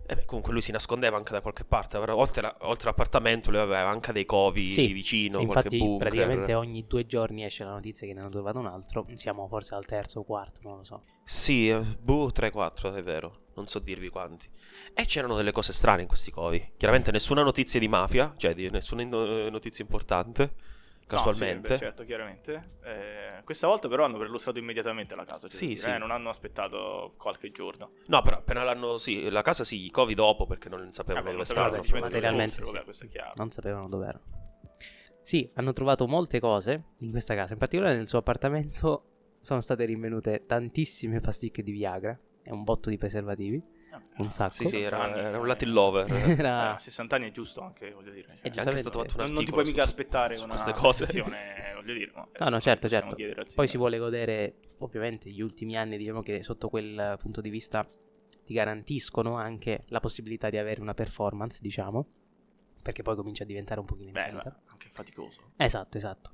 E 0.08 0.16
beh, 0.16 0.26
comunque 0.26 0.52
lui 0.52 0.62
si 0.62 0.72
nascondeva 0.72 1.16
anche 1.16 1.32
da 1.32 1.42
qualche 1.42 1.64
parte, 1.64 1.96
oltre, 1.98 2.42
la- 2.42 2.58
oltre 2.62 2.86
all'appartamento 2.90 3.50
lui 3.52 3.60
aveva 3.60 3.88
anche 3.88 4.12
dei 4.12 4.26
covi 4.26 4.72
Sì, 4.72 4.88
vicino, 4.92 5.40
Infatti, 5.40 5.78
bunker. 5.78 6.10
praticamente 6.10 6.54
ogni 6.54 6.86
due 6.88 7.06
giorni 7.06 7.46
esce 7.46 7.64
la 7.64 7.72
notizia 7.72 8.08
che 8.08 8.14
ne 8.14 8.20
hanno 8.22 8.30
trovato 8.30 8.58
un 8.58 8.66
altro. 8.66 9.06
Siamo 9.14 9.48
forse 9.48 9.76
al 9.76 9.86
terzo 9.86 10.20
o 10.22 10.24
quarto, 10.24 10.60
non 10.64 10.78
lo 10.78 10.84
so. 10.84 11.04
Sì, 11.24 11.70
eh, 11.70 11.80
boh, 11.80 12.30
3-4, 12.32 12.96
è 12.96 13.04
vero. 13.04 13.44
Non 13.56 13.68
so 13.68 13.80
dirvi 13.80 14.10
quanti. 14.10 14.50
E 14.94 15.06
c'erano 15.06 15.36
delle 15.36 15.52
cose 15.52 15.72
strane 15.72 16.02
in 16.02 16.08
questi 16.08 16.32
covi. 16.32 16.74
Chiaramente 16.78 17.12
nessuna 17.12 17.44
notizia 17.44 17.80
di 17.80 17.88
mafia, 17.88 18.34
cioè 18.38 18.54
di 18.54 18.70
nessuna 18.70 19.04
eh, 19.04 19.50
notizia 19.52 19.84
importante. 19.84 20.56
Casualmente. 21.16 21.60
No, 21.60 21.64
sì, 21.66 21.72
beh, 21.74 21.78
certo, 21.78 22.04
chiaramente. 22.06 22.70
Eh, 22.84 23.44
questa 23.44 23.68
volta 23.68 23.88
però 23.88 24.06
hanno 24.06 24.18
perlustrato 24.18 24.60
immediatamente 24.60 25.16
la 25.16 25.26
casa. 25.26 25.50
Sì, 25.50 25.68
dire, 25.68 25.80
sì. 25.80 25.90
eh, 25.90 25.98
non 25.98 26.12
hanno 26.12 26.30
aspettato 26.30 27.14
qualche 27.18 27.52
giorno. 27.52 27.92
No, 28.08 28.22
però 28.22 28.38
appena 28.38 28.64
l'hanno. 28.64 28.98
Sì, 28.98 29.30
la 29.30 29.42
casa 29.42 29.64
sì, 29.64 29.86
i 29.86 29.92
covi 29.92 30.14
dopo 30.14 30.46
perché 30.46 30.70
non 30.70 30.92
sapevano 30.94 31.26
Vabbè, 31.26 31.38
dove 31.38 31.38
non 31.38 31.46
sapevano 31.46 31.84
stavano. 31.84 32.04
materialmente 32.06 32.56
dove 32.56 32.62
fossero, 32.62 32.66
sì. 32.66 32.72
vabbè, 32.72 32.84
questo 32.84 33.06
è 33.06 33.08
chiaro. 33.10 33.34
Non 33.36 33.52
sapevano 33.52 33.90
dov'erano. 33.90 34.24
Sì, 35.22 35.50
hanno 35.56 35.74
trovato 35.74 36.08
molte 36.08 36.40
cose 36.40 36.84
in 37.00 37.12
questa 37.12 37.36
casa. 37.36 37.54
In 37.54 37.60
particolare 37.60 37.96
nel 37.96 38.08
suo 38.08 38.20
appartamento 38.20 39.06
sono 39.42 39.62
state 39.62 39.86
rinvenute 39.86 40.46
tantissime 40.46 41.20
pasticche 41.20 41.64
di 41.64 41.72
Viagra 41.72 42.18
e 42.44 42.52
un 42.52 42.64
botto 42.64 42.90
di 42.90 42.98
preservativi. 42.98 43.64
Un 44.18 44.32
sacco. 44.32 44.54
Sì, 44.54 44.66
sì, 44.66 44.82
era, 44.82 44.98
60 44.98 45.04
anni, 45.18 45.28
era 45.28 45.38
un 45.40 45.46
eh, 45.46 45.48
Latin 45.48 45.72
lover. 45.72 46.12
eh, 46.14 46.32
Era... 46.38 46.74
a 46.76 46.80
60 46.80 47.16
anni 47.16 47.28
è 47.28 47.32
giusto 47.32 47.62
anche, 47.62 47.92
voglio 47.92 48.12
dire. 48.12 48.38
cioè, 48.42 48.52
È 48.52 48.60
anche 48.60 48.78
stato 48.78 49.00
fatto 49.00 49.14
un 49.18 49.24
non, 49.26 49.34
non 49.34 49.46
ti 49.46 49.52
puoi 49.52 49.66
mica 49.66 49.84
aspettare 49.84 50.38
su 50.38 50.44
una 50.44 50.54
queste 50.54 50.72
cose. 50.80 51.06
prestazione, 51.06 51.74
voglio 51.76 51.94
dire. 51.94 52.12
no, 52.16 52.30
No, 52.40 52.50
no, 52.50 52.60
certo, 52.60 52.88
certo. 52.88 53.16
Poi 53.56 53.68
si 53.68 53.78
vuole 53.78 53.98
godere, 53.98 54.56
ovviamente, 54.80 55.30
gli 55.30 55.42
ultimi 55.42 55.76
anni, 55.76 55.98
diciamo 55.98 56.22
che 56.22 56.44
sotto 56.44 56.70
quel 56.70 57.18
punto 57.20 57.42
di 57.42 57.50
vista 57.50 57.88
ti 58.44 58.54
garantiscono 58.54 59.36
anche 59.36 59.84
la 59.88 60.00
possibilità 60.00 60.50
di 60.50 60.58
avere 60.58 60.82
una 60.82 60.94
performance, 60.94 61.60
diciamo, 61.62 62.08
perché 62.82 63.04
poi 63.04 63.16
comincia 63.16 63.44
a 63.44 63.46
diventare 63.46 63.80
un 63.80 63.86
pochino 63.86 64.12
Beh, 64.12 64.20
infinita. 64.22 64.50
ma 64.66 64.72
anche 64.72 64.88
faticoso. 64.90 65.52
Esatto, 65.58 65.98
esatto. 65.98 66.32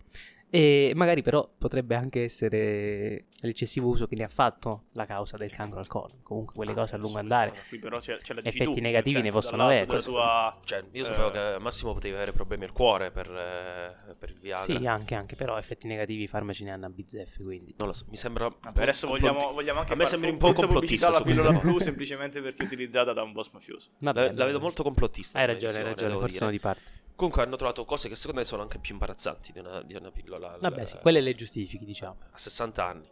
E 0.49 0.93
magari 0.95 1.21
però 1.21 1.49
potrebbe 1.57 1.93
anche 1.95 2.23
essere 2.23 3.25
l'eccessivo 3.41 3.87
uso 3.89 4.07
che 4.07 4.15
ne 4.15 4.23
ha 4.23 4.29
fatto 4.29 4.85
la 4.93 5.05
causa 5.05 5.35
del 5.35 5.51
cancro 5.51 5.79
al 5.81 5.87
colon. 5.87 6.21
Comunque 6.23 6.55
quelle 6.55 6.71
Ah, 6.71 6.75
cose 6.75 6.95
a 6.95 6.97
lungo 6.97 7.17
andare. 7.19 7.53
Qui 7.67 7.79
però 7.79 7.99
c'è, 7.99 8.17
c'è 8.17 8.33
la 8.33 8.41
Effetti 8.43 8.75
tu, 8.75 8.79
negativi 8.79 9.15
nel 9.15 9.25
ne 9.25 9.31
possono 9.31 9.65
avere. 9.65 9.85
tua- 10.01 10.57
Cioè, 10.63 10.83
io 10.91 11.01
Eh. 11.01 11.05
sapevo 11.05 11.31
che 11.31 11.37
al 11.39 11.61
massimo 11.61 11.93
potevi 11.93 12.15
avere 12.15 12.31
problemi 12.31 12.63
al 12.63 12.71
cuore 12.71 13.11
per, 13.11 13.29
eh, 13.29 14.15
per 14.17 14.29
il 14.29 14.39
Viagra. 14.39 14.63
Sì, 14.63 14.85
anche, 14.85 15.15
anche, 15.15 15.35
però 15.35 15.57
effetti 15.57 15.85
negativi 15.85 16.23
i 16.23 16.27
farmaci 16.27 16.63
ne 16.63 16.71
hanno 16.71 16.85
a 16.85 16.89
bizzeffe, 16.89 17.43
quindi... 17.43 17.75
Non 17.77 17.87
lo 17.89 17.93
so, 17.93 18.05
mi 18.09 18.15
sembra. 18.15 18.47
Vabbè, 18.47 18.81
adesso 18.83 19.07
vogliamo, 19.07 19.51
vogliamo 19.51 19.79
anche 19.79 19.91
A 19.91 19.95
me 19.97 20.03
fare 20.05 20.15
sembri 20.15 20.31
un 20.31 20.37
po' 20.37 20.53
complottista 20.53 21.07
queste 21.21 21.41
pillola 21.41 21.59
blu 21.59 21.77
semplicemente 21.79 22.41
perché 22.41 22.63
è 22.63 22.65
utilizzata 22.65 23.11
da 23.11 23.21
un 23.21 23.33
boss 23.33 23.51
mafioso. 23.51 23.89
Vabbè, 23.99 24.27
La, 24.27 24.33
la 24.33 24.45
vedo 24.45 24.59
molto 24.61 24.81
complottista. 24.81 25.37
Hai 25.39 25.45
ragione, 25.45 25.77
hai 25.77 25.83
ragione, 25.83 26.13
forse 26.13 26.37
sono 26.37 26.51
di 26.51 26.59
parte. 26.59 26.91
Comunque 27.17 27.41
hanno 27.43 27.55
trovato 27.57 27.83
cose 27.83 28.07
che 28.07 28.15
secondo 28.15 28.39
me 28.39 28.45
sono 28.45 28.61
anche 28.61 28.77
più 28.77 28.93
imbarazzanti 28.93 29.51
di 29.51 29.59
una, 29.59 29.81
di 29.81 29.95
una 29.95 30.11
pillola. 30.11 30.53
al- 30.53 30.59
Vabbè, 30.61 30.85
sì, 30.85 30.97
quelle 31.01 31.19
le 31.19 31.33
giustifichi, 31.35 31.83
diciamo. 31.83 32.15
A 32.31 32.37
60 32.37 32.85
anni. 32.85 33.09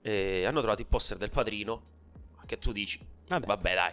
E 0.00 0.44
hanno 0.46 0.60
trovato 0.60 0.80
il 0.80 0.86
poster 0.86 1.18
del 1.18 1.30
padrino. 1.30 1.82
Che 2.46 2.58
tu 2.58 2.70
dici, 2.70 3.04
Vabbè, 3.26 3.44
vabbè, 3.44 3.74
dai, 3.74 3.92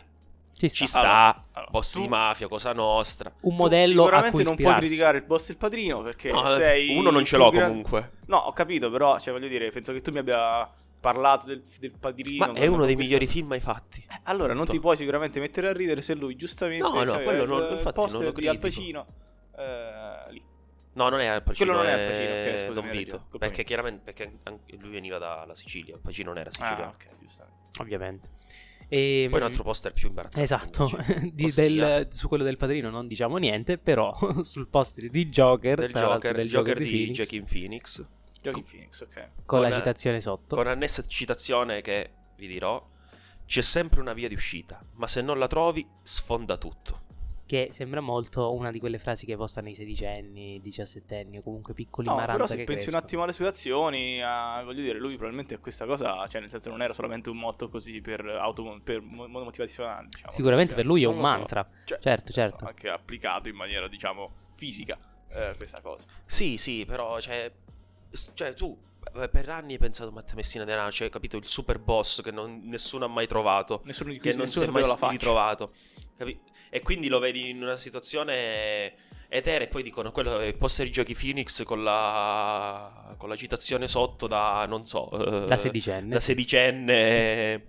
ci 0.54 0.68
sta. 0.70 0.78
ci 0.78 0.86
sta. 0.88 1.00
Allora, 1.02 1.46
allora, 1.54 1.72
boss 1.72 1.92
tu- 1.94 2.02
di 2.02 2.08
mafia, 2.08 2.48
cosa 2.48 2.72
nostra. 2.72 3.34
Un 3.40 3.56
modello 3.56 4.02
a 4.04 4.06
sicuramente 4.06 4.36
cui 4.36 4.44
non 4.44 4.56
puoi 4.56 4.76
criticare 4.76 5.18
il 5.18 5.24
boss 5.24 5.50
e 5.50 5.52
il 5.54 5.58
padrino 5.58 6.04
perché 6.04 6.32
No, 6.32 6.48
sei 6.50 6.96
uno 6.96 7.10
non 7.10 7.26
ce 7.26 7.36
l'ho 7.38 7.50
gran- 7.50 7.70
comunque. 7.70 8.12
No, 8.28 8.38
ho 8.38 8.54
capito, 8.54 8.92
però, 8.92 9.18
cioè, 9.20 9.34
voglio 9.34 9.48
dire, 9.48 9.72
penso 9.72 9.92
che 9.92 10.02
tu 10.02 10.12
mi 10.12 10.20
abbia 10.20 10.72
parlato 11.04 11.48
del, 11.48 11.62
del 11.80 11.92
padrino. 12.00 12.46
Ma 12.48 12.54
è 12.54 12.66
uno 12.68 12.86
dei 12.86 12.96
migliori 12.96 13.28
film 13.28 13.48
mai 13.48 13.60
fatti. 13.60 14.00
Eh, 14.10 14.20
Allora, 14.24 14.54
non 14.54 14.66
ti 14.66 14.80
puoi 14.80 14.96
sicuramente 14.96 15.42
mettere 15.42 15.68
a 15.68 15.74
ridere 15.74 16.02
se 16.02 16.16
lui 16.16 16.38
giustamente 16.38 16.82
No, 16.88 17.04
no, 17.04 17.12
cioè, 17.12 17.24
quello 17.24 17.44
il 17.44 17.50
non- 17.50 17.72
infatti 17.74 17.94
poster 17.94 18.22
non 18.22 18.32
lo 18.34 18.40
di 18.40 18.48
Al. 18.48 18.58
Pacino 18.58 19.06
eh, 19.58 20.32
lì. 20.32 20.42
No, 20.94 21.10
non 21.10 21.20
è 21.20 21.26
Al 21.26 21.44
Pacino, 21.44 21.72
Quello 21.74 21.84
non 21.84 21.92
è 21.92 21.98
è 21.98 22.02
Al 22.06 22.12
Pacino, 22.12 22.30
ok, 22.52 22.58
scusami, 22.60 22.74
Don 22.88 22.98
Vito. 22.98 23.26
Perché 23.38 23.56
mia. 23.58 23.64
chiaramente 23.66 24.02
perché 24.14 24.38
anche 24.44 24.78
lui 24.80 24.92
veniva 24.92 25.18
dalla 25.18 25.56
Sicilia. 25.56 25.96
Al 25.96 26.02
Pacino 26.02 26.30
non 26.30 26.38
era 26.40 26.50
Ah, 26.50 26.54
siciliano. 26.54 26.92
ok, 26.96 27.06
giustamente. 27.20 27.60
Ovviamente. 27.80 28.30
E, 28.88 29.28
Poi 29.30 29.40
un 29.40 29.46
altro 29.46 29.64
poster 29.64 29.92
più 29.92 30.08
imbarazzante. 30.10 30.44
Esatto, 30.44 30.90
di- 31.34 31.46
Ossia, 31.46 31.64
del- 31.68 32.08
su 32.12 32.28
quello 32.28 32.44
del 32.44 32.58
padrino 32.58 32.90
non 32.92 33.08
diciamo 33.08 33.38
niente, 33.38 33.78
però 33.80 34.16
sul 34.44 34.68
poster 34.68 35.10
di 35.10 35.30
Joker, 35.30 35.80
del 35.80 35.92
Joker, 35.92 36.36
del 36.36 36.48
Joker 36.48 36.76
Joker 36.76 36.78
di 36.78 36.90
Phoenix, 36.90 37.16
Joaquin 37.18 37.46
Phoenix. 37.46 38.06
Giochi 38.52 38.64
Phoenix, 38.64 39.02
ok. 39.02 39.30
con 39.46 39.62
la 39.62 39.72
citazione 39.72 40.20
sotto. 40.22 40.56
Con 40.56 40.68
annessa 40.68 41.04
citazione 41.06 41.82
che 41.82 42.12
vi 42.36 42.48
dirò. 42.48 42.90
C'è 43.46 43.62
sempre 43.62 44.00
una 44.00 44.14
via 44.14 44.28
di 44.30 44.36
uscita, 44.36 44.82
ma 44.94 45.06
se 45.08 45.22
non 45.22 45.38
la 45.38 45.48
trovi, 45.48 45.86
sfonda 46.02 46.58
tutto. 46.58 47.02
Che 47.46 47.70
sembra 47.72 48.00
molto 48.00 48.54
una 48.54 48.72
di 48.72 48.80
quelle 48.80 48.98
frasi 48.98 49.26
che 49.26 49.36
postano 49.36 49.68
i 49.68 49.76
sedicenni, 49.76 50.60
diciassettenni 50.62 51.38
o 51.38 51.42
comunque 51.44 51.74
piccoli 51.74 52.08
No, 52.08 52.16
però 52.16 52.26
maranza 52.28 52.54
se 52.54 52.56
che 52.60 52.64
pensi 52.64 52.86
un 52.86 52.92
crescono. 52.92 53.04
attimo 53.06 53.24
alle 53.24 53.34
sue 53.34 53.48
azioni, 53.48 54.24
a- 54.24 54.64
voglio 54.64 54.82
dire, 54.82 54.98
lui 54.98 55.12
probabilmente 55.16 55.56
a 55.56 55.60
questa 55.60 55.86
cosa, 55.86 56.26
cioè 56.30 56.40
nel 56.40 56.50
senso 56.50 56.70
non 56.70 56.82
era 56.82 56.94
solamente 56.94 57.30
un 57.30 57.38
motto 57.38 57.68
così 57.70 58.00
per, 58.02 58.26
auto, 58.26 58.80
per 58.82 59.02
mo- 59.02 59.28
motivazionale, 59.28 60.08
diciamo. 60.10 60.32
Sicuramente 60.32 60.74
per 60.74 60.86
lui 60.86 61.04
è 61.04 61.06
un 61.06 61.18
lo 61.18 61.28
so. 61.28 61.28
mantra. 61.28 61.70
Cioè, 61.84 62.00
Certo, 62.00 62.32
certo. 62.32 62.66
Anche 62.66 62.90
applicato 62.90 63.50
in 63.50 63.56
maniera, 63.56 63.90
diciamo, 63.90 64.32
fisica, 64.54 64.98
eh, 65.30 65.54
questa 65.58 65.82
cosa. 65.82 66.06
Sì, 66.26 66.56
sì, 66.58 66.86
però, 66.86 67.20
cioè, 67.20 67.52
cioè 68.34 68.54
tu 68.54 68.78
eh, 69.16 69.28
per 69.30 69.50
anni 69.50 69.74
hai 69.74 69.80
pensato 69.80 70.12
Matteo 70.12 70.36
Messina 70.36 70.64
Denaro, 70.64 70.92
cioè, 70.92 71.10
capito, 71.10 71.38
il 71.38 71.48
super 71.48 71.78
boss 71.80 72.22
che 72.22 72.32
non- 72.32 72.62
nessuno 72.66 73.06
ha 73.06 73.10
mai 73.10 73.28
trovato, 73.28 73.82
Nessuno 73.86 74.12
di 74.12 74.16
che 74.20 74.30
cui 74.30 74.38
non 74.38 74.48
si 74.48 74.60
nessuno 74.60 74.78
è 74.78 74.82
mai 74.82 75.12
ritrovato. 75.12 75.72
capi- 76.18 76.40
E 76.70 76.82
quindi 76.82 77.08
lo 77.08 77.20
vedi 77.20 77.50
in 77.50 77.62
una 77.62 77.78
situazione 77.78 78.94
eterea 79.28 79.68
e 79.68 79.70
poi 79.70 79.84
dicono 79.84 80.12
quello 80.12 80.40
è 80.40 80.46
il 80.46 80.56
poster 80.56 80.86
di 80.86 80.92
Giochi 80.92 81.14
Phoenix 81.16 81.64
con 81.64 81.84
la, 81.84 83.14
con 83.18 83.30
la 83.30 83.36
citazione 83.36 83.88
sotto 83.88 84.26
da, 84.28 84.66
non 84.68 84.86
so, 84.86 85.12
eh, 85.44 85.46
Da 85.46 85.58
sedicenne. 85.58 86.10
da 86.14 86.20
sedicenne. 86.20 87.66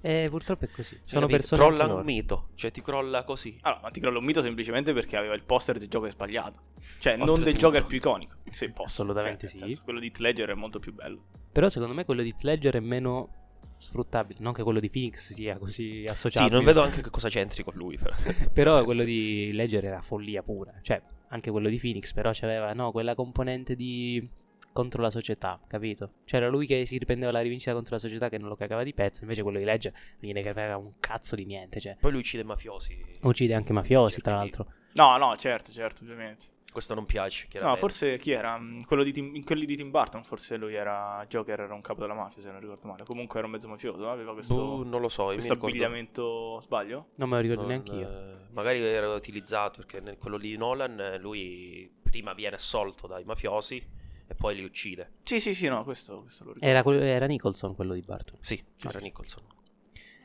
Eh, 0.00 0.26
purtroppo 0.30 0.64
è 0.64 0.68
così. 0.70 0.98
Sono 1.04 1.26
capito? 1.26 1.38
persone 1.38 1.62
Crolla 1.62 1.94
un 1.94 2.04
mito, 2.04 2.48
cioè 2.54 2.70
ti 2.70 2.80
crolla 2.82 3.24
così. 3.24 3.56
Allora, 3.62 3.80
ma 3.82 3.90
ti 3.90 4.00
crolla 4.00 4.18
un 4.18 4.24
mito 4.24 4.40
semplicemente 4.40 4.92
perché 4.92 5.16
aveva 5.16 5.34
il 5.34 5.42
poster 5.42 5.78
del 5.78 5.88
Joker 5.88 6.10
sbagliato. 6.10 6.60
Cioè, 7.00 7.16
non 7.16 7.28
Oltre 7.28 7.44
del 7.44 7.54
tutto. 7.54 7.66
Joker 7.66 7.86
più 7.86 7.96
iconico. 7.98 8.36
Se 8.50 8.70
posso. 8.70 8.86
Assolutamente 9.02 9.46
Cioè, 9.48 9.58
sì. 9.58 9.64
senso, 9.64 9.82
quello 9.84 9.98
di 10.00 10.06
Heath 10.06 10.18
Ledger 10.18 10.48
è 10.50 10.54
molto 10.54 10.78
più 10.78 10.92
bello. 10.94 11.24
Però 11.52 11.68
secondo 11.68 11.94
me 11.94 12.04
quello 12.04 12.22
di 12.22 12.28
Heath 12.28 12.42
Ledger 12.42 12.76
è 12.76 12.80
meno 12.80 13.30
sfruttabile. 13.76 14.38
Non 14.40 14.52
che 14.52 14.62
quello 14.62 14.80
di 14.80 14.90
Phoenix 14.90 15.32
sia 15.32 15.56
così 15.58 16.02
Sì, 16.02 16.06
associato. 16.10 16.52
non 16.52 16.64
vedo 16.64 16.82
anche 16.82 17.00
che 17.02 17.10
cosa 17.10 17.28
c'entri 17.28 17.62
con 17.64 17.74
lui. 17.76 17.96
però. 17.96 18.14
Però 18.52 18.84
quello 18.84 19.04
di 19.04 19.50
Ledger 19.52 19.84
era 19.84 20.00
follia 20.02 20.42
pura. 20.42 20.72
Cioè, 20.82 21.00
anche 21.28 21.50
quello 21.50 21.68
di 21.68 21.78
Phoenix, 21.78 22.12
però 22.12 22.30
c'aveva, 22.32 22.72
no, 22.72 22.90
quella 22.90 23.14
componente 23.14 23.74
di 23.76 24.26
contro 24.72 25.02
la 25.02 25.10
società, 25.10 25.60
capito? 25.66 26.12
C'era 26.24 26.48
lui 26.48 26.66
che 26.66 26.86
si 26.86 26.98
riprendeva 26.98 27.32
la 27.32 27.40
rivincita 27.40 27.72
contro 27.72 27.94
la 27.94 28.00
società 28.00 28.28
che 28.28 28.38
non 28.38 28.48
lo 28.48 28.56
cagava 28.56 28.82
di 28.82 28.94
pezzo, 28.94 29.22
invece 29.22 29.42
quello 29.42 29.58
di 29.58 29.64
Ledger 29.64 29.92
non 29.92 30.02
gliene 30.20 30.42
cagava 30.42 30.76
un 30.76 30.92
cazzo 31.00 31.34
di 31.34 31.44
niente, 31.44 31.80
cioè. 31.80 31.96
Poi 32.00 32.10
lui 32.10 32.20
uccide 32.20 32.44
mafiosi. 32.44 33.00
Uccide 33.22 33.54
anche 33.54 33.72
mafiosi, 33.72 34.14
Cioè, 34.14 34.22
tra 34.22 34.34
l'altro. 34.36 34.66
No, 34.94 35.16
no, 35.16 35.36
certo, 35.36 35.72
certo, 35.72 36.02
ovviamente. 36.04 36.46
Questo 36.70 36.94
non 36.94 37.06
piace, 37.06 37.48
No, 37.60 37.74
forse 37.76 38.18
chi 38.18 38.30
era? 38.30 38.56
Mm, 38.58 38.82
Quello 38.82 39.02
di 39.02 39.10
Tim- 39.10 39.42
quelli 39.42 39.64
di 39.64 39.74
Tim 39.74 39.90
Burton, 39.90 40.22
forse 40.22 40.56
lui 40.58 40.74
era 40.74 41.24
Joker, 41.26 41.58
era 41.60 41.72
un 41.74 41.80
capo 41.80 42.02
della 42.02 42.12
mafia, 42.14 42.42
se 42.42 42.50
non 42.50 42.60
ricordo 42.60 42.86
male. 42.86 43.04
Comunque 43.04 43.38
era 43.38 43.46
un 43.46 43.52
mezzo 43.54 43.66
mafioso, 43.68 44.02
no? 44.02 44.10
aveva 44.12 44.32
questo, 44.34 44.54
Boh, 44.54 44.84
non 44.84 45.00
lo 45.00 45.08
so, 45.08 45.22
io 45.22 45.28
mi 45.30 45.34
questo 45.36 45.54
ricordo- 45.54 45.74
abbigliamento, 45.74 46.60
sbaglio? 46.60 47.06
Non 47.16 47.30
me 47.30 47.36
lo 47.36 47.40
ricordo 47.40 47.62
non- 47.62 47.70
neanche 47.70 47.94
io. 47.94 48.08
eh, 48.08 48.36
magari 48.52 48.80
era 48.84 49.12
utilizzato 49.12 49.78
perché 49.80 50.00
nel 50.00 50.18
quello 50.18 50.36
di 50.38 50.56
Nolan 50.56 51.00
eh, 51.00 51.18
lui 51.18 51.90
prima 52.02 52.34
viene 52.34 52.56
assolto 52.56 53.06
dai 53.06 53.24
mafiosi 53.24 53.82
e 54.28 54.34
poi 54.34 54.54
li 54.54 54.62
uccide. 54.64 55.12
Sì, 55.24 55.40
sì, 55.40 55.54
sì, 55.54 55.66
no, 55.68 55.82
questo, 55.84 56.20
questo 56.22 56.44
lo 56.44 56.52
ricordo. 56.52 56.70
Era, 56.70 56.82
que- 56.82 57.10
era 57.10 57.26
Nicholson 57.26 57.74
quello 57.74 57.94
di 57.94 58.02
Barton. 58.02 58.38
Sì, 58.40 58.62
era 58.84 58.98
Ok. 58.98 59.02
Nicholson. 59.02 59.42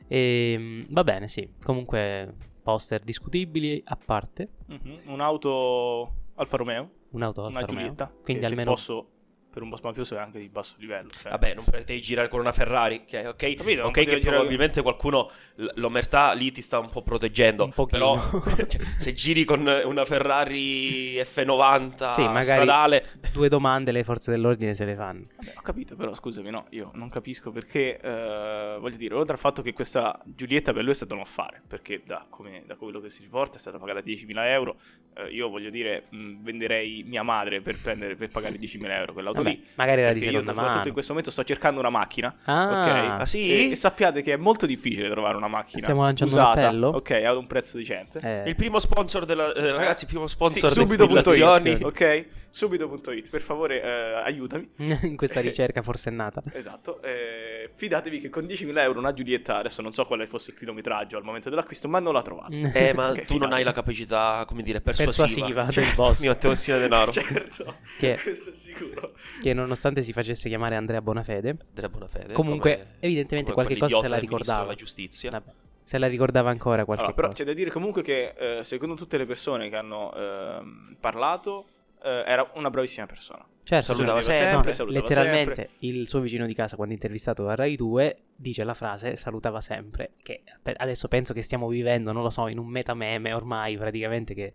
E, 0.06 0.86
va 0.90 1.02
bene, 1.04 1.26
sì. 1.28 1.48
Comunque, 1.62 2.34
poster 2.62 3.00
discutibili 3.02 3.82
a 3.86 3.96
parte. 3.96 4.48
Mhm, 4.66 5.00
Un'auto 5.06 6.12
Alfa 6.34 6.56
Romeo, 6.56 6.90
Un'auto 7.10 7.40
una 7.46 7.60
Alfa 7.60 7.66
Romeo. 7.72 7.80
Giulietta. 7.84 8.12
Quindi 8.22 8.44
almeno 8.44 8.72
posso, 8.72 9.08
per 9.54 9.62
un 9.62 9.68
boss 9.70 9.80
mafioso 9.82 10.16
è 10.16 10.18
anche 10.18 10.38
di 10.40 10.48
basso 10.48 10.74
livello. 10.78 11.08
cioè, 11.10 11.30
Vabbè, 11.30 11.54
non 11.54 11.64
pretendi 11.64 12.02
girare 12.02 12.28
con 12.28 12.40
una 12.40 12.52
Ferrari, 12.52 13.04
che, 13.06 13.26
ok? 13.28 13.54
Capito, 13.54 13.82
ok 13.82 13.86
potevi 13.86 14.06
che 14.06 14.16
girare- 14.16 14.20
probabilmente 14.36 14.82
qualcuno 14.82 15.30
l'omertà 15.76 16.32
lì 16.32 16.50
ti 16.50 16.60
sta 16.60 16.80
un 16.80 16.90
po' 16.90 17.02
proteggendo, 17.02 17.64
Un 17.64 17.70
pochino. 17.72 18.14
però 18.42 18.56
cioè, 18.66 18.80
se 18.98 19.14
giri 19.14 19.44
con 19.44 19.60
una 19.84 20.04
Ferrari 20.04 21.16
F90 21.20 22.06
Sì, 22.08 22.22
magari- 22.22 22.42
stradale, 22.44 23.06
Due 23.32 23.48
domande 23.48 23.92
le 23.92 24.02
forze 24.04 24.30
dell'ordine 24.32 24.74
se 24.74 24.84
le 24.84 24.94
fanno. 24.96 25.26
Vabbè, 25.36 25.52
ho 25.56 25.62
capito, 25.62 25.94
però 25.96 26.12
scusami, 26.12 26.50
no, 26.50 26.66
io 26.70 26.90
non 26.94 27.08
capisco 27.08 27.50
perché, 27.52 27.98
eh, 28.00 28.76
voglio 28.80 28.96
dire, 28.96 29.14
oltre 29.14 29.34
al 29.34 29.38
fatto 29.38 29.62
che 29.62 29.72
questa 29.72 30.20
Giulietta 30.24 30.72
per 30.72 30.82
lui 30.82 30.92
è 30.92 30.94
stato 30.94 31.14
un 31.14 31.20
affare, 31.20 31.62
perché 31.66 32.02
da, 32.04 32.26
come- 32.28 32.62
da 32.66 32.74
quello 32.76 33.00
che 33.00 33.10
si 33.10 33.22
riporta 33.22 33.56
è 33.56 33.60
stata 33.60 33.78
pagata 33.78 34.00
10.000 34.00 34.46
euro, 34.48 34.76
eh, 35.16 35.28
io 35.30 35.48
voglio 35.48 35.70
dire, 35.70 36.04
mh, 36.08 36.42
venderei 36.42 37.04
mia 37.06 37.22
madre 37.22 37.60
per, 37.60 37.76
prendere, 37.80 38.16
per 38.16 38.30
pagare 38.30 38.56
10.000 38.58 38.90
euro 38.90 39.12
quell'auto 39.12 39.42
lì. 39.50 39.64
magari 39.74 40.00
era 40.02 40.12
di 40.12 40.18
io, 40.20 40.24
seconda 40.26 40.46
soprattutto 40.48 40.74
mano. 40.76 40.86
in 40.86 40.92
questo 40.92 41.10
momento 41.12 41.30
sto 41.32 41.44
cercando 41.44 41.80
una 41.80 41.90
macchina, 41.90 42.34
Ah, 42.44 42.64
ok? 42.64 43.20
Ah, 43.20 43.26
sì? 43.26 43.50
E, 43.50 43.70
e 43.72 43.76
sappiate 43.76 44.22
che 44.22 44.32
è 44.32 44.36
molto 44.36 44.66
difficile 44.66 45.08
trovare 45.10 45.36
una 45.36 45.48
macchina 45.48 45.82
Stiamo 45.82 46.02
lanciando 46.02 46.34
un 46.34 46.40
usata, 46.40 46.66
appello? 46.66 46.88
ok, 46.88 47.10
ad 47.10 47.36
un 47.36 47.46
prezzo 47.46 47.76
decente. 47.76 48.20
Eh, 48.22 48.48
il 48.48 48.56
primo 48.56 48.78
sponsor 48.78 49.24
della 49.24 49.52
eh, 49.52 49.72
ragazzi, 49.72 50.04
il 50.04 50.10
primo 50.10 50.26
sponsor 50.26 50.70
Sì, 50.70 50.80
subito.it, 50.80 51.84
ok? 51.84 52.26
Subito.it, 52.54 53.30
per 53.30 53.40
favore, 53.42 53.82
eh, 53.82 53.88
aiutami. 54.24 54.70
in 55.02 55.16
questa 55.16 55.40
ricerca 55.40 55.82
forsennata. 55.82 56.40
Esatto, 56.52 57.02
eh, 57.02 57.68
fidatevi 57.74 58.20
che 58.20 58.28
con 58.28 58.44
10.000 58.44 58.78
euro 58.78 59.00
una 59.00 59.12
Giulietta, 59.12 59.56
adesso 59.56 59.82
non 59.82 59.92
so 59.92 60.06
quale 60.06 60.28
fosse 60.28 60.52
il 60.52 60.56
chilometraggio 60.58 61.16
al 61.16 61.24
momento 61.24 61.50
dell'acquisto, 61.50 61.88
ma 61.88 61.98
non 61.98 62.12
l'ha 62.12 62.22
trovata. 62.22 62.54
Eh, 62.54 62.92
ma 62.94 63.08
Ok, 63.08 63.14
tu 63.14 63.18
non 63.18 63.26
fidatevi. 63.26 63.52
hai 63.54 63.64
la 63.64 63.72
capacità, 63.72 64.44
come 64.46 64.62
dire, 64.62 64.80
persuasiva. 64.80 65.26
Persuasiva 65.26 65.68
Cioè, 65.70 65.84
del 65.84 65.94
boss. 65.96 66.20
Mi 66.22 66.28
mettevo 66.28 66.52
insieme 66.52 66.78
denaro. 66.80 67.10
certo, 67.10 67.76
Che- 67.98 68.18
questo 68.22 68.50
è 68.50 68.54
sicuro. 68.54 69.12
Che 69.40 69.52
nonostante 69.52 70.02
si 70.02 70.12
facesse 70.12 70.48
chiamare 70.48 70.76
Andrea 70.76 71.00
Bonafede, 71.02 71.56
Della 71.72 71.88
buona 71.88 72.08
fede. 72.08 72.32
Comunque, 72.32 72.72
come- 72.76 72.86
evidentemente 73.00 73.52
come 73.52 73.64
qualche 73.66 73.80
cosa 73.80 74.00
se 74.00 74.08
la 74.08 74.18
ricordava. 74.18 74.62
della 74.62 74.74
giustizia. 74.74 75.30
vabbè, 75.30 75.52
se 75.82 75.98
la 75.98 76.06
ricordava 76.06 76.50
ancora 76.50 76.84
qualche 76.84 77.02
Allora, 77.02 77.16
però 77.16 77.28
cosa. 77.28 77.40
c'è 77.40 77.48
da 77.48 77.54
dire 77.54 77.70
comunque 77.70 78.02
che 78.02 78.34
eh, 78.58 78.64
secondo 78.64 78.94
tutte 78.94 79.18
le 79.18 79.26
persone 79.26 79.68
che 79.68 79.76
hanno 79.76 80.14
ehm, 80.14 80.96
parlato, 80.98 81.66
eh, 82.02 82.24
era 82.26 82.50
una 82.54 82.70
bravissima 82.70 83.06
persona. 83.06 83.44
Certo, 83.64 83.94
salutava 83.94 84.20
sì, 84.20 84.30
sempre, 84.30 84.68
no, 84.70 84.72
salutava 84.74 85.00
letteralmente 85.00 85.54
sempre. 85.54 85.76
il 85.78 86.06
suo 86.06 86.20
vicino 86.20 86.46
di 86.46 86.54
casa 86.54 86.76
quando 86.76 86.92
intervistato 86.92 87.44
da 87.44 87.54
Rai 87.54 87.76
2 87.76 88.16
dice 88.36 88.62
la 88.62 88.74
frase 88.74 89.16
salutava 89.16 89.60
sempre 89.60 90.12
che 90.22 90.42
adesso 90.76 91.08
penso 91.08 91.32
che 91.32 91.42
stiamo 91.42 91.68
vivendo, 91.68 92.12
non 92.12 92.22
lo 92.22 92.30
so, 92.30 92.48
in 92.48 92.58
un 92.58 92.66
metameme 92.66 93.32
ormai 93.32 93.76
praticamente 93.76 94.34
che 94.34 94.52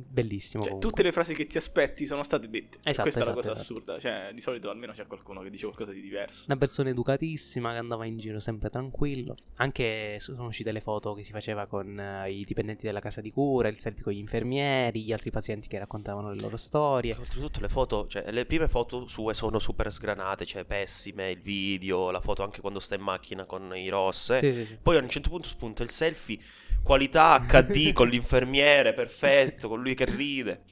bellissimo 0.00 0.64
Cioè, 0.64 0.78
tutte 0.78 1.02
le 1.02 1.12
frasi 1.12 1.34
che 1.34 1.46
ti 1.46 1.56
aspetti 1.56 2.06
sono 2.06 2.22
state 2.22 2.48
dette. 2.48 2.78
E 2.82 2.90
Esatto, 2.90 3.02
questa 3.02 3.20
è 3.20 3.24
la 3.24 3.30
esatto, 3.30 3.34
cosa 3.34 3.52
esatto. 3.52 3.60
assurda. 3.60 3.98
Cioè, 3.98 4.30
di 4.32 4.40
solito 4.40 4.70
almeno 4.70 4.92
c'è 4.92 5.06
qualcuno 5.06 5.42
che 5.42 5.50
dice 5.50 5.66
qualcosa 5.66 5.92
di 5.92 6.00
diverso. 6.00 6.44
Una 6.46 6.56
persona 6.56 6.88
educatissima 6.90 7.72
che 7.72 7.78
andava 7.78 8.06
in 8.06 8.16
giro 8.18 8.40
sempre 8.40 8.70
tranquillo. 8.70 9.36
Anche 9.56 10.16
sono 10.18 10.46
uscite 10.46 10.72
le 10.72 10.80
foto 10.80 11.12
che 11.14 11.24
si 11.24 11.32
faceva 11.32 11.66
con 11.66 11.98
eh, 11.98 12.30
i 12.30 12.44
dipendenti 12.44 12.86
della 12.86 13.00
casa 13.00 13.20
di 13.20 13.30
cura, 13.30 13.68
il 13.68 13.78
selfie 13.78 14.02
con 14.02 14.12
gli 14.12 14.18
infermieri, 14.18 15.02
gli 15.02 15.12
altri 15.12 15.30
pazienti 15.30 15.68
che 15.68 15.78
raccontavano 15.78 16.32
le 16.32 16.40
loro 16.40 16.56
storie. 16.56 17.16
Oltretutto 17.18 17.60
le 17.60 17.68
foto, 17.68 18.06
cioè 18.08 18.30
le 18.32 18.46
prime 18.46 18.66
foto 18.66 19.06
sue 19.08 19.34
sono 19.34 19.58
super 19.58 19.92
sgranate, 19.92 20.46
cioè 20.46 20.64
pessime, 20.64 21.30
il 21.30 21.40
video, 21.40 22.10
la 22.10 22.20
foto 22.20 22.42
anche 22.42 22.60
quando 22.62 22.80
sta 22.80 22.94
in 22.94 23.02
macchina 23.02 23.44
con 23.44 23.76
i 23.76 23.88
rosse. 23.90 24.38
Sì, 24.38 24.52
sì, 24.54 24.64
sì. 24.64 24.78
Poi 24.82 24.96
a 24.96 25.00
un 25.00 25.08
certo 25.10 25.28
punto 25.28 25.48
spunta 25.48 25.82
il 25.82 25.90
selfie, 25.90 26.38
qualità 26.82 27.38
HD 27.38 27.92
con 27.94 28.08
l'infermiere, 28.08 28.94
perfetto, 28.94 29.68
con 29.68 29.82
lui 29.82 29.94
che 29.94 30.06
ride. 30.06 30.62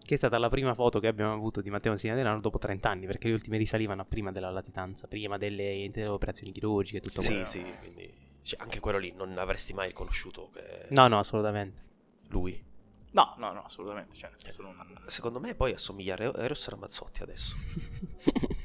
Che 0.00 0.14
è 0.14 0.18
stata 0.18 0.38
la 0.38 0.48
prima 0.48 0.74
foto 0.74 1.00
che 1.00 1.08
abbiamo 1.08 1.32
avuto 1.32 1.60
di 1.60 1.70
Matteo 1.70 1.94
Denaro 1.94 2.38
dopo 2.40 2.58
30 2.58 2.88
anni, 2.88 3.06
perché 3.06 3.26
le 3.26 3.34
ultime 3.34 3.58
risalivano 3.58 4.04
prima 4.04 4.30
della 4.30 4.50
latitanza, 4.50 5.08
prima 5.08 5.38
delle, 5.38 5.88
delle 5.92 6.06
operazioni 6.06 6.52
chirurgiche 6.52 6.98
e 6.98 7.00
tutto 7.00 7.20
Sì, 7.20 7.28
quello. 7.32 7.44
sì, 7.44 7.64
quindi 7.80 8.12
cioè, 8.42 8.60
anche 8.60 8.78
quello 8.80 8.98
lì 8.98 9.12
non 9.16 9.36
avresti 9.38 9.72
mai 9.72 9.92
conosciuto 9.92 10.50
che 10.52 10.86
No, 10.90 11.08
no, 11.08 11.18
assolutamente. 11.18 11.82
lui. 12.28 12.68
No, 13.12 13.34
no, 13.38 13.52
no, 13.52 13.62
assolutamente. 13.64 14.16
Cioè, 14.16 14.30
senso 14.36 14.62
non... 14.62 14.76
Secondo 15.06 15.40
me 15.40 15.54
poi 15.54 15.72
assomiglia 15.72 16.14
a 16.14 16.42
Eros 16.42 16.68
Ramazzotti 16.68 17.22
adesso. 17.22 17.56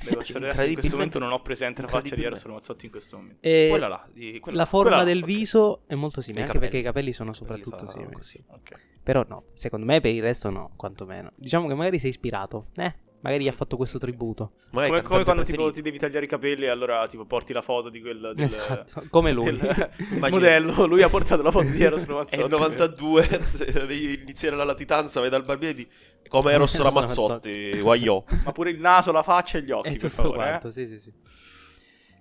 Devo 0.04 0.22
essere 0.22 0.50
adesso 0.50 0.66
in 0.66 0.74
questo 0.76 0.96
momento 0.96 1.18
non 1.20 1.32
ho 1.32 1.42
presente 1.42 1.82
la 1.82 1.88
faccia 1.88 2.16
di. 2.16 2.24
Eros 2.24 2.44
Ramazzotti 2.46 2.86
in 2.86 2.92
questo 2.92 3.18
momento. 3.18 3.40
E 3.42 3.68
Quella 3.70 3.88
là, 3.88 4.08
di- 4.12 4.40
quella 4.40 4.58
la 4.60 4.66
forma 4.66 4.90
quella 4.90 5.04
là, 5.04 5.10
del 5.10 5.24
ok. 5.24 5.26
viso 5.26 5.82
è 5.88 5.96
molto 5.96 6.22
simile, 6.22 6.42
anche 6.44 6.54
capelli. 6.54 6.72
perché 6.72 6.88
i 6.88 6.92
capelli 6.92 7.14
sono 7.14 7.34
soprattutto 7.34 7.88
simili. 7.88 8.14
così. 8.14 8.44
Ok. 8.48 8.82
Però 9.02 9.24
no, 9.28 9.46
secondo 9.56 9.86
me 9.86 10.00
per 10.00 10.14
il 10.14 10.22
resto 10.22 10.50
no, 10.50 10.72
quantomeno. 10.76 11.32
Diciamo 11.36 11.68
che 11.68 11.74
magari 11.74 11.98
sei 12.00 12.10
ispirato. 12.12 12.68
Eh, 12.76 12.94
magari 13.26 13.44
gli 13.44 13.48
ha 13.48 13.52
fatto 13.52 13.76
questo 13.78 13.98
tributo. 13.98 14.52
Magari 14.72 14.92
Come, 14.92 15.02
come 15.04 15.24
quando 15.24 15.44
tipo, 15.44 15.72
ti 15.72 15.82
devi 15.82 15.98
tagliare 15.98 16.26
i 16.26 16.28
capelli 16.28 16.66
e 16.66 16.70
allora 16.70 17.06
tipo 17.08 17.26
porti 17.26 17.54
la 17.54 17.62
foto 17.62 17.90
di 17.90 18.00
quel 18.02 18.32
del, 18.36 18.46
Esatto, 18.46 19.04
come 19.10 19.32
lui. 19.32 19.46
del 19.46 19.58
Immagina- 20.14 20.30
modello. 20.30 20.86
Lui 20.86 21.02
ha 21.02 21.10
portato 21.10 21.42
la 21.42 21.52
foto 21.52 21.68
di 21.70 21.82
Eros 21.84 22.04
È 22.06 22.08
Ramazzotti. 22.08 22.42
il 22.44 22.50
92, 22.50 23.40
se 23.44 23.72
devi 23.72 24.22
iniziare 24.22 24.56
la 24.56 24.64
latitanza, 24.64 25.20
vai 25.20 25.30
dal 25.30 25.44
barbiere 25.44 25.74
di 25.76 25.88
come 26.28 26.52
Eros 26.54 26.80
Ramazzotti, 26.82 27.80
guagliò. 27.80 28.24
Ma 28.44 28.52
pure 28.52 28.70
il 28.72 28.80
naso, 28.80 29.12
la 29.12 29.24
faccia 29.24 29.58
e 29.58 29.64
gli 29.64 29.72
occhi, 29.72 29.90
E 29.94 29.98
per 29.98 30.12
favore. 30.12 30.36
quanto, 30.38 30.68
eh. 30.68 30.72
sì, 30.72 30.86
sì, 30.88 31.00
sì. 31.00 31.12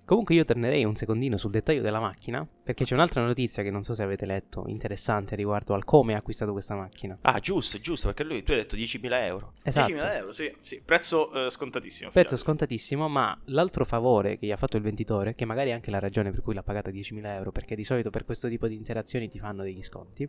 Comunque 0.07 0.35
io 0.35 0.45
tornerei 0.45 0.85
un 0.85 0.95
secondino 0.95 1.39
sul 1.39 1.51
dettaglio 1.51 1.81
della 1.81 1.99
macchina, 1.99 2.47
perché 2.63 2.85
c'è 2.85 2.93
un'altra 2.93 3.25
notizia 3.25 3.63
che 3.63 3.71
non 3.71 3.83
so 3.83 3.95
se 3.95 4.03
avete 4.03 4.27
letto, 4.27 4.65
interessante 4.67 5.35
riguardo 5.35 5.73
al 5.73 5.85
come 5.85 6.13
ha 6.13 6.19
acquistato 6.19 6.53
questa 6.53 6.75
macchina. 6.75 7.17
Ah, 7.23 7.39
giusto, 7.41 7.79
giusto, 7.79 8.09
perché 8.09 8.25
lui, 8.25 8.43
tu 8.43 8.53
hai 8.53 8.59
detto 8.59 8.77
10.000 8.77 9.13
euro. 9.23 9.55
Esatto. 9.63 9.93
10.000 9.93 10.15
euro, 10.17 10.33
sì, 10.33 10.55
sì. 10.61 10.83
Prezzo 10.85 11.47
eh, 11.47 11.51
scontatissimo. 11.51 12.11
Prezzo 12.11 12.37
scontatissimo, 12.37 13.09
ma 13.09 13.39
l'altro 13.47 13.87
favore 13.87 14.37
che 14.37 14.47
gli 14.47 14.53
ha 14.53 14.59
fatto 14.59 14.77
il 14.77 14.83
venditore, 14.83 15.35
che 15.35 15.47
magari 15.47 15.71
è 15.71 15.73
anche 15.73 15.91
la 15.91 16.01
ragione 16.01 16.31
per 16.31 16.43
cui 16.43 16.53
l'ha 16.53 16.63
pagata 16.63 16.91
10.000 16.91 17.25
euro, 17.25 17.51
perché 17.51 17.75
di 17.75 17.85
solito 17.85 18.11
per 18.11 18.27
questo 18.27 18.47
tipo 18.49 18.69
di 18.69 18.75
interazioni 18.75 19.29
ti 19.29 19.39
fanno 19.39 19.63
degli 19.63 19.83
sconti, 19.83 20.29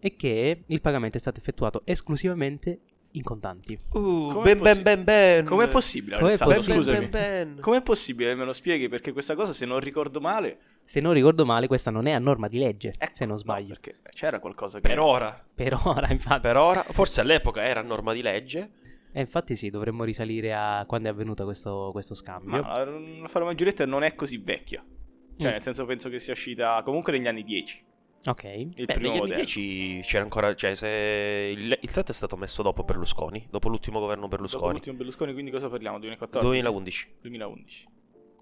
è 0.00 0.16
che 0.16 0.62
il 0.66 0.80
pagamento 0.80 1.16
è 1.16 1.20
stato 1.20 1.38
effettuato 1.38 1.82
esclusivamente 1.84 2.80
in 3.12 3.22
contanti. 3.22 3.78
Uh, 3.92 4.30
Com'è 4.32 4.54
ben 4.54 4.58
ben 4.58 4.58
possi- 4.58 4.82
ben 4.82 5.04
ben. 5.04 5.44
Com'è 5.44 5.68
possibile, 5.68 6.16
Com'è 6.16 6.28
Alessandro? 6.28 6.54
possibile? 6.56 6.82
Scusami. 6.84 6.98
Ben 6.98 7.10
ben 7.10 7.54
ben. 7.54 7.60
Com'è 7.62 7.82
possibile? 7.82 8.34
Me 8.34 8.44
lo 8.44 8.52
spieghi? 8.52 8.88
Perché 8.88 9.12
questa 9.12 9.34
cosa, 9.34 9.52
se 9.52 9.66
non 9.66 9.80
ricordo 9.80 10.20
male, 10.20 10.58
Se 10.84 11.00
non 11.00 11.12
ricordo 11.12 11.44
male, 11.44 11.66
questa 11.66 11.90
non 11.90 12.06
è 12.06 12.12
a 12.12 12.18
norma 12.18 12.48
di 12.48 12.58
legge, 12.58 12.94
ecco, 12.98 13.14
se 13.14 13.24
non 13.24 13.34
no, 13.34 13.40
sbaglio. 13.40 13.68
perché 13.68 13.98
c'era 14.12 14.38
qualcosa 14.40 14.80
che... 14.80 14.88
Per 14.88 14.98
ora, 14.98 15.44
Per 15.54 15.78
ora, 15.84 16.10
infatti. 16.10 16.40
per 16.40 16.56
ora, 16.56 16.82
forse 16.82 17.20
all'epoca 17.20 17.62
era 17.62 17.82
norma 17.82 18.12
di 18.12 18.22
legge. 18.22 18.70
E 19.12 19.20
infatti 19.20 19.56
sì, 19.56 19.70
dovremmo 19.70 20.04
risalire 20.04 20.54
a 20.54 20.84
quando 20.86 21.08
è 21.08 21.10
avvenuto 21.10 21.44
questo, 21.44 21.90
questo 21.92 22.14
scambio. 22.14 22.60
Ma 22.62 22.84
la, 22.84 22.84
la 22.84 23.44
Maggioretta 23.44 23.84
non 23.86 24.04
è 24.04 24.14
così 24.14 24.36
vecchia. 24.38 24.84
Cioè, 25.36 25.48
Mm. 25.48 25.52
nel 25.52 25.62
senso, 25.62 25.84
penso 25.86 26.08
che 26.10 26.18
sia 26.18 26.32
uscita 26.34 26.80
comunque 26.84 27.12
negli 27.12 27.26
anni 27.26 27.42
10. 27.42 27.82
Ok. 28.26 28.44
Il 28.44 28.72
Beh, 28.84 28.84
primo 28.86 29.00
negli 29.00 29.08
anni 29.08 29.18
modello. 29.18 29.36
10 29.36 30.00
c'era 30.02 30.22
ancora, 30.22 30.54
cioè 30.54 30.74
se 30.74 31.54
il, 31.56 31.78
il 31.80 31.90
tetto 31.90 32.12
è 32.12 32.14
stato 32.14 32.36
messo 32.36 32.62
dopo 32.62 32.82
Berlusconi, 32.84 33.46
dopo 33.50 33.68
l'ultimo 33.68 33.98
governo 33.98 34.22
Dopo 34.24 34.36
Berlusconi, 34.36 34.72
l'ultimo 34.72 34.96
Berlusconi, 34.96 35.32
quindi 35.32 35.50
cosa 35.50 35.68
parliamo? 35.68 35.98
2014? 35.98 36.62
2011. 36.62 37.08
2011. 37.22 37.86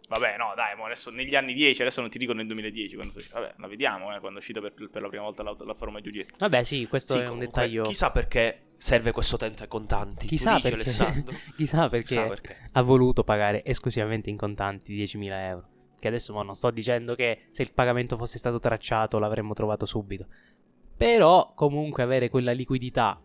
Vabbè, 0.08 0.37
no, 0.38 0.54
dai, 0.56 0.75
mo 0.75 0.87
adesso 0.87 1.11
negli 1.11 1.35
anni 1.35 1.52
10, 1.52 1.82
adesso 1.82 2.00
non 2.00 2.08
ti 2.08 2.16
dico 2.18 2.32
nel 2.32 2.47
2010, 2.47 2.97
quando, 2.97 3.12
vabbè, 3.30 3.54
la 3.58 3.66
vediamo, 3.66 4.14
eh, 4.16 4.20
quando 4.20 4.38
è 4.38 4.40
uscita 4.40 4.58
per, 4.61 4.73
per 4.73 5.02
la 5.02 5.08
prima 5.08 5.23
volta 5.25 5.42
la, 5.42 5.54
la 5.58 5.75
e 5.99 6.00
Giulietta. 6.00 6.35
Vabbè, 6.38 6.62
sì, 6.64 6.87
questo 6.88 7.12
Sì, 7.12 7.18
è 7.18 7.23
un 7.23 7.28
comunque, 7.28 7.61
dettaglio. 7.62 7.82
Chissà 7.85 8.11
perché 8.11 8.62
serve 8.78 9.12
questo 9.12 9.35
utente 9.35 9.64
ai 9.64 9.68
contanti. 9.68 10.26
Chissà 10.26 10.58
perché, 10.61 10.75
Alessandro. 10.76 11.37
chissà 11.56 11.88
perché 11.90 12.06
Chissà 12.06 12.26
perché. 12.26 12.70
ha 12.73 12.82
voluto 12.82 13.23
pagare 13.23 13.62
esclusivamente 13.64 14.30
in 14.30 14.38
contanti 14.38 14.97
10.000 14.97 15.30
euro. 15.30 15.68
Che 15.98 16.08
adesso 16.08 16.32
non 16.42 16.54
sto 16.54 16.70
dicendo 16.70 17.14
che 17.14 17.46
se 17.50 17.62
il 17.62 17.72
pagamento 17.72 18.16
fosse 18.16 18.38
stato 18.38 18.58
tracciato 18.58 19.18
l'avremmo 19.18 19.54
trovato 19.54 19.86
subito. 19.86 20.26
Però 20.96 21.52
comunque 21.54 22.02
avere 22.02 22.28
quella 22.28 22.52
liquidità 22.52 23.20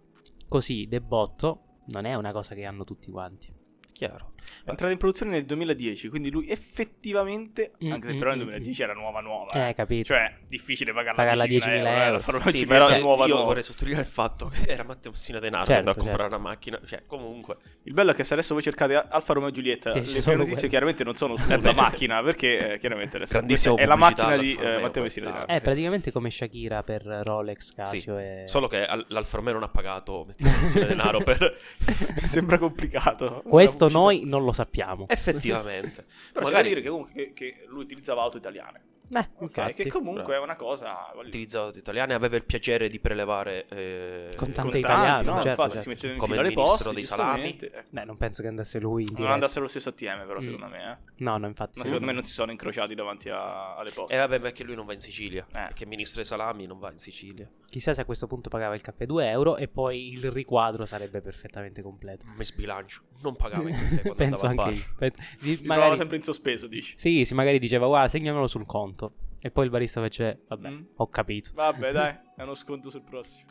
così 0.47 0.87
de 0.87 1.01
botto 1.01 1.61
non 1.87 2.05
è 2.05 2.13
una 2.15 2.31
cosa 2.31 2.55
che 2.55 2.65
hanno 2.65 2.83
tutti 2.83 3.09
quanti. 3.11 3.53
Chiaro. 3.91 4.32
È 4.65 4.69
entrata 4.69 4.91
in 4.93 4.97
produzione 4.97 5.31
nel 5.33 5.45
2010, 5.45 6.07
quindi 6.09 6.31
lui 6.31 6.47
effettivamente, 6.49 7.71
Mm, 7.83 7.91
anche 7.91 8.07
se 8.07 8.13
mm, 8.13 8.17
però 8.19 8.29
nel 8.31 8.39
mm, 8.39 8.43
2010 8.43 8.81
era 8.83 8.93
nuova 8.93 9.19
nuova. 9.19 9.67
Eh, 9.67 9.73
capito. 9.73 10.13
Cioè, 10.13 10.33
difficile 10.47 10.93
pagarla, 10.93 11.21
Pagarla 11.21 11.43
10.000 11.43 11.47
10.000 11.47 11.67
euro. 11.67 11.87
eh, 11.87 11.99
euro. 12.01 12.11
La 12.13 12.19
farò 12.19 12.41
Sì, 12.49 12.57
sì, 12.59 12.65
però 12.65 12.85
però 12.85 12.97
io 12.97 13.03
nuova 13.03 13.27
nuova. 13.27 13.43
vorrei 13.43 13.63
sottolineare 13.63 14.05
il 14.05 14.11
fatto 14.11 14.47
che 14.47 14.71
era 14.71 14.83
Matteo 14.83 15.11
Messina 15.11 15.39
Denaro 15.39 15.65
Certo, 15.65 15.89
a 15.89 15.93
comprare 15.93 16.17
certo. 16.21 16.35
una 16.37 16.43
macchina. 16.49 16.79
Cioè, 16.85 17.03
comunque, 17.05 17.57
Il 17.83 17.93
bello 17.93 18.11
è 18.11 18.15
che 18.15 18.23
se 18.23 18.33
adesso 18.33 18.53
voi 18.53 18.63
cercate 18.63 18.95
Alfa 18.95 19.33
Romeo 19.33 19.49
e 19.49 19.51
Giulietta, 19.51 19.91
le 19.93 20.01
prime 20.01 20.35
notizie 20.35 20.69
chiaramente 20.69 21.03
non 21.03 21.17
sono 21.17 21.35
sulla 21.35 21.57
macchina, 21.73 22.23
perché 22.23 22.73
eh, 22.73 22.79
chiaramente 22.79 23.17
adesso 23.17 23.75
è 23.75 23.85
la 23.85 23.95
macchina 23.97 24.37
di 24.37 24.55
eh, 24.55 24.79
Matteo 24.79 25.03
Messina. 25.03 25.25
Denaro. 25.31 25.47
È 25.47 25.59
praticamente 25.61 26.11
come 26.13 26.29
Shakira 26.29 26.83
per 26.83 27.03
Rolex, 27.03 27.73
Casio 27.75 28.17
e... 28.17 28.43
Solo 28.47 28.67
che 28.69 28.85
al- 28.85 29.05
l'Alfa 29.09 29.37
Romeo 29.37 29.53
non 29.53 29.63
ha 29.63 29.67
pagato 29.69 30.23
Matteo 30.27 30.49
Messina 30.49 30.85
Denaro 30.85 31.19
per... 31.21 31.57
Sembra 32.23 32.57
complicato. 32.57 33.41
Questo 33.45 33.89
noi 33.89 34.23
non 34.25 34.43
lo 34.45 34.51
sappiamo. 34.53 35.05
Effettivamente. 35.09 36.05
Però 36.33 36.45
c'è 36.47 36.51
da 36.53 36.61
dire 36.61 36.81
che 36.81 36.89
comunque 36.89 37.13
che, 37.13 37.33
che 37.33 37.65
lui 37.67 37.83
utilizzava 37.83 38.21
auto 38.21 38.37
italiane. 38.37 38.91
Beh, 39.05 39.19
Ok, 39.19 39.41
infatti. 39.41 39.73
che 39.83 39.89
comunque 39.89 40.23
bravo. 40.23 40.39
è 40.39 40.43
una 40.43 40.55
cosa. 40.55 41.09
voglio 41.13 41.29
dire, 41.29 41.43
utilizzato 41.43 41.77
italiane 41.77 42.13
aveva 42.15 42.35
il 42.37 42.45
piacere 42.45 42.89
di 42.89 42.99
prelevare 42.99 43.67
eh, 43.67 44.29
contanti, 44.35 44.79
italiano, 44.79 45.33
no? 45.35 45.41
certo, 45.41 45.49
Infatti 45.49 45.73
certo. 45.73 45.81
si 45.81 45.87
metteva 45.89 46.13
in 46.13 46.19
Come 46.19 46.35
fila 46.35 46.47
il 46.47 46.53
poste, 46.53 46.93
dei 46.93 47.03
salami. 47.03 47.57
eh. 47.57 47.83
Beh, 47.89 48.05
non 48.05 48.17
penso 48.17 48.41
che 48.41 48.47
andasse 48.47 48.79
lui 48.79 49.03
in 49.03 49.13
Non 49.17 49.29
andasse 49.29 49.59
allo 49.59 49.67
stesso 49.67 49.89
ATM, 49.89 50.25
però, 50.25 50.39
Mm. 50.39 50.41
secondo 50.43 50.67
me. 50.67 50.91
Eh. 50.91 51.11
No, 51.17 51.37
no, 51.37 51.45
infatti. 51.47 51.77
Ma 51.79 51.85
secondo 51.85 52.05
me 52.07 52.13
non 52.13 52.23
si 52.23 52.31
sono 52.31 52.51
incrociati 52.51 52.95
davanti 52.95 53.29
a- 53.29 53.75
alle 53.75 53.91
poste. 53.91 54.15
E 54.15 54.17
vabbè, 54.17 54.39
ma 54.39 54.47
è 54.47 54.51
che 54.51 54.63
lui 54.63 54.75
non 54.75 54.85
va 54.85 54.93
in 54.93 55.01
Sicilia. 55.01 55.45
Eh. 55.49 55.51
Perché 55.51 55.83
il 55.83 55.89
ministro 55.89 56.15
dei 56.21 56.25
salami 56.25 56.65
non 56.65 56.79
va 56.79 56.91
in 56.91 56.99
Sicilia. 56.99 57.47
Chissà 57.73 57.95
se 57.95 58.01
a 58.01 58.05
questo 58.05 58.27
punto 58.27 58.49
pagava 58.49 58.75
il 58.75 58.81
caffè 58.81 59.03
2 59.07 59.29
euro 59.31 59.57
e 59.57 59.67
poi 59.67 60.11
il 60.11 60.29
riquadro 60.31 60.85
sarebbe 60.85 61.21
perfettamente 61.21 61.81
completo. 61.81 62.23
Mi 62.37 62.45
sbilancio. 62.45 63.01
Non 63.23 63.35
pagava 63.35 63.67
il 63.67 63.73
caffè 63.73 64.01
quando 64.01 64.13
Penso 64.13 64.45
anche 64.45 64.69
io. 64.69 64.83
Pen- 64.95 65.11
di- 65.41 65.55
Si 65.55 65.65
magari... 65.65 65.95
sempre 65.95 66.17
in 66.17 66.21
sospeso, 66.21 66.67
dici. 66.67 66.93
Sì, 66.97 67.25
sì, 67.25 67.33
magari 67.33 67.57
diceva, 67.57 67.87
guarda, 67.87 68.09
segnamelo 68.09 68.45
sul 68.45 68.67
conto. 68.67 69.13
E 69.39 69.49
poi 69.49 69.63
il 69.65 69.71
barista 69.71 70.01
faceva, 70.01 70.37
vabbè, 70.49 70.69
Mm. 70.69 70.81
ho 70.97 71.07
capito. 71.09 71.49
Vabbè, 71.55 71.89
dai, 71.91 72.15
è 72.35 72.43
uno 72.43 72.53
sconto 72.53 72.91
sul 72.91 73.01
prossimo. 73.01 73.47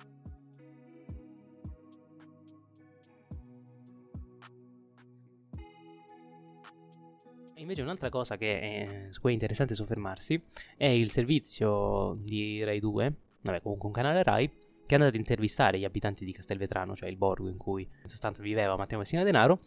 Invece 7.56 7.82
un'altra 7.82 8.08
cosa 8.08 8.36
che 8.36 8.60
è, 8.60 9.06
su 9.10 9.20
cui 9.20 9.30
è 9.30 9.34
interessante 9.34 9.74
soffermarsi 9.74 10.40
è 10.76 10.86
il 10.86 11.10
servizio 11.10 12.16
di 12.20 12.64
Rai 12.64 12.80
2, 12.80 13.14
vabbè 13.42 13.60
comunque 13.60 13.88
un 13.88 13.94
canale 13.94 14.22
Rai, 14.22 14.48
che 14.48 14.88
è 14.88 14.94
andato 14.94 15.14
ad 15.14 15.16
intervistare 15.16 15.78
gli 15.78 15.84
abitanti 15.84 16.24
di 16.24 16.32
Castelvetrano, 16.32 16.94
cioè 16.94 17.08
il 17.08 17.16
borgo 17.16 17.48
in 17.48 17.56
cui 17.56 17.82
in 17.82 18.08
sostanza 18.08 18.42
viveva 18.42 18.76
Matteo 18.76 18.98
Messina 18.98 19.22
Denaro, 19.22 19.60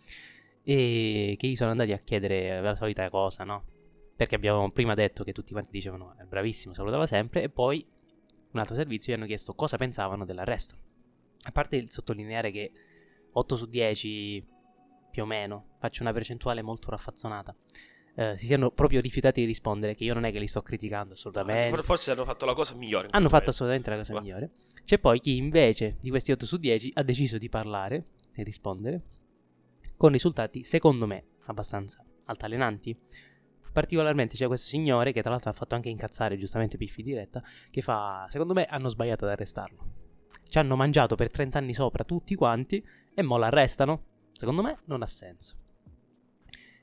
e 0.63 1.35
che 1.37 1.47
gli 1.47 1.55
sono 1.55 1.71
andati 1.71 1.91
a 1.91 1.97
chiedere 1.97 2.59
la 2.61 2.75
solita 2.75 3.09
cosa, 3.09 3.43
no? 3.43 3.65
Perché 4.15 4.35
abbiamo 4.35 4.71
prima 4.71 4.93
detto 4.93 5.23
che 5.23 5.31
tutti 5.31 5.51
quanti 5.51 5.71
dicevano 5.71 6.15
è 6.17 6.23
bravissimo, 6.23 6.73
salutava 6.73 7.05
sempre, 7.05 7.43
e 7.43 7.49
poi 7.49 7.85
un 8.51 8.59
altro 8.59 8.75
servizio 8.75 9.13
gli 9.13 9.17
hanno 9.17 9.25
chiesto 9.25 9.53
cosa 9.53 9.77
pensavano 9.77 10.25
dell'arresto. 10.25 10.75
A 11.43 11.51
parte 11.51 11.75
il 11.75 11.91
sottolineare 11.91 12.51
che 12.51 12.71
8 13.31 13.55
su 13.55 13.67
10 13.67 14.47
più 15.11 15.23
o 15.23 15.25
meno, 15.25 15.75
faccio 15.79 16.01
una 16.01 16.13
percentuale 16.13 16.61
molto 16.61 16.89
raffazzonata, 16.89 17.55
eh, 18.15 18.37
si 18.37 18.45
siano 18.45 18.71
proprio 18.71 19.01
rifiutati 19.01 19.41
di 19.41 19.45
rispondere, 19.45 19.93
che 19.93 20.03
io 20.03 20.13
non 20.13 20.23
è 20.23 20.31
che 20.31 20.39
li 20.39 20.47
sto 20.47 20.61
criticando 20.61 21.13
assolutamente. 21.13 21.83
Forse 21.83 22.11
hanno 22.11 22.25
fatto 22.25 22.45
la 22.45 22.53
cosa 22.53 22.73
migliore. 22.75 23.09
Hanno 23.11 23.29
fatto 23.29 23.49
assolutamente 23.49 23.89
la 23.89 23.97
cosa 23.97 24.13
Va. 24.13 24.21
migliore. 24.21 24.51
C'è 24.83 24.99
poi 24.99 25.19
chi 25.19 25.35
invece 25.35 25.97
di 25.99 26.09
questi 26.09 26.31
8 26.31 26.45
su 26.45 26.57
10 26.57 26.91
ha 26.95 27.03
deciso 27.03 27.37
di 27.37 27.49
parlare 27.49 28.05
e 28.33 28.43
rispondere 28.43 29.01
con 29.97 30.11
risultati, 30.11 30.63
secondo 30.63 31.05
me, 31.05 31.25
abbastanza 31.45 32.03
altalenanti. 32.25 32.97
Particolarmente 33.71 34.37
c'è 34.37 34.47
questo 34.47 34.67
signore 34.67 35.11
che 35.11 35.21
tra 35.21 35.31
l'altro 35.31 35.49
ha 35.49 35.53
fatto 35.53 35.75
anche 35.75 35.89
incazzare 35.89 36.37
giustamente 36.37 36.77
Piffi 36.77 37.03
diretta, 37.03 37.43
che 37.69 37.81
fa, 37.81 38.25
secondo 38.29 38.53
me 38.53 38.65
hanno 38.65 38.87
sbagliato 38.87 39.25
ad 39.25 39.31
arrestarlo. 39.31 40.03
Ci 40.47 40.57
hanno 40.57 40.75
mangiato 40.77 41.15
per 41.15 41.29
30 41.29 41.57
anni 41.57 41.73
sopra 41.73 42.05
tutti 42.05 42.35
quanti 42.35 42.85
e 43.13 43.21
mo 43.21 43.37
l'arrestano? 43.37 44.05
Secondo 44.31 44.61
me 44.61 44.77
non 44.85 45.01
ha 45.01 45.07
senso. 45.07 45.57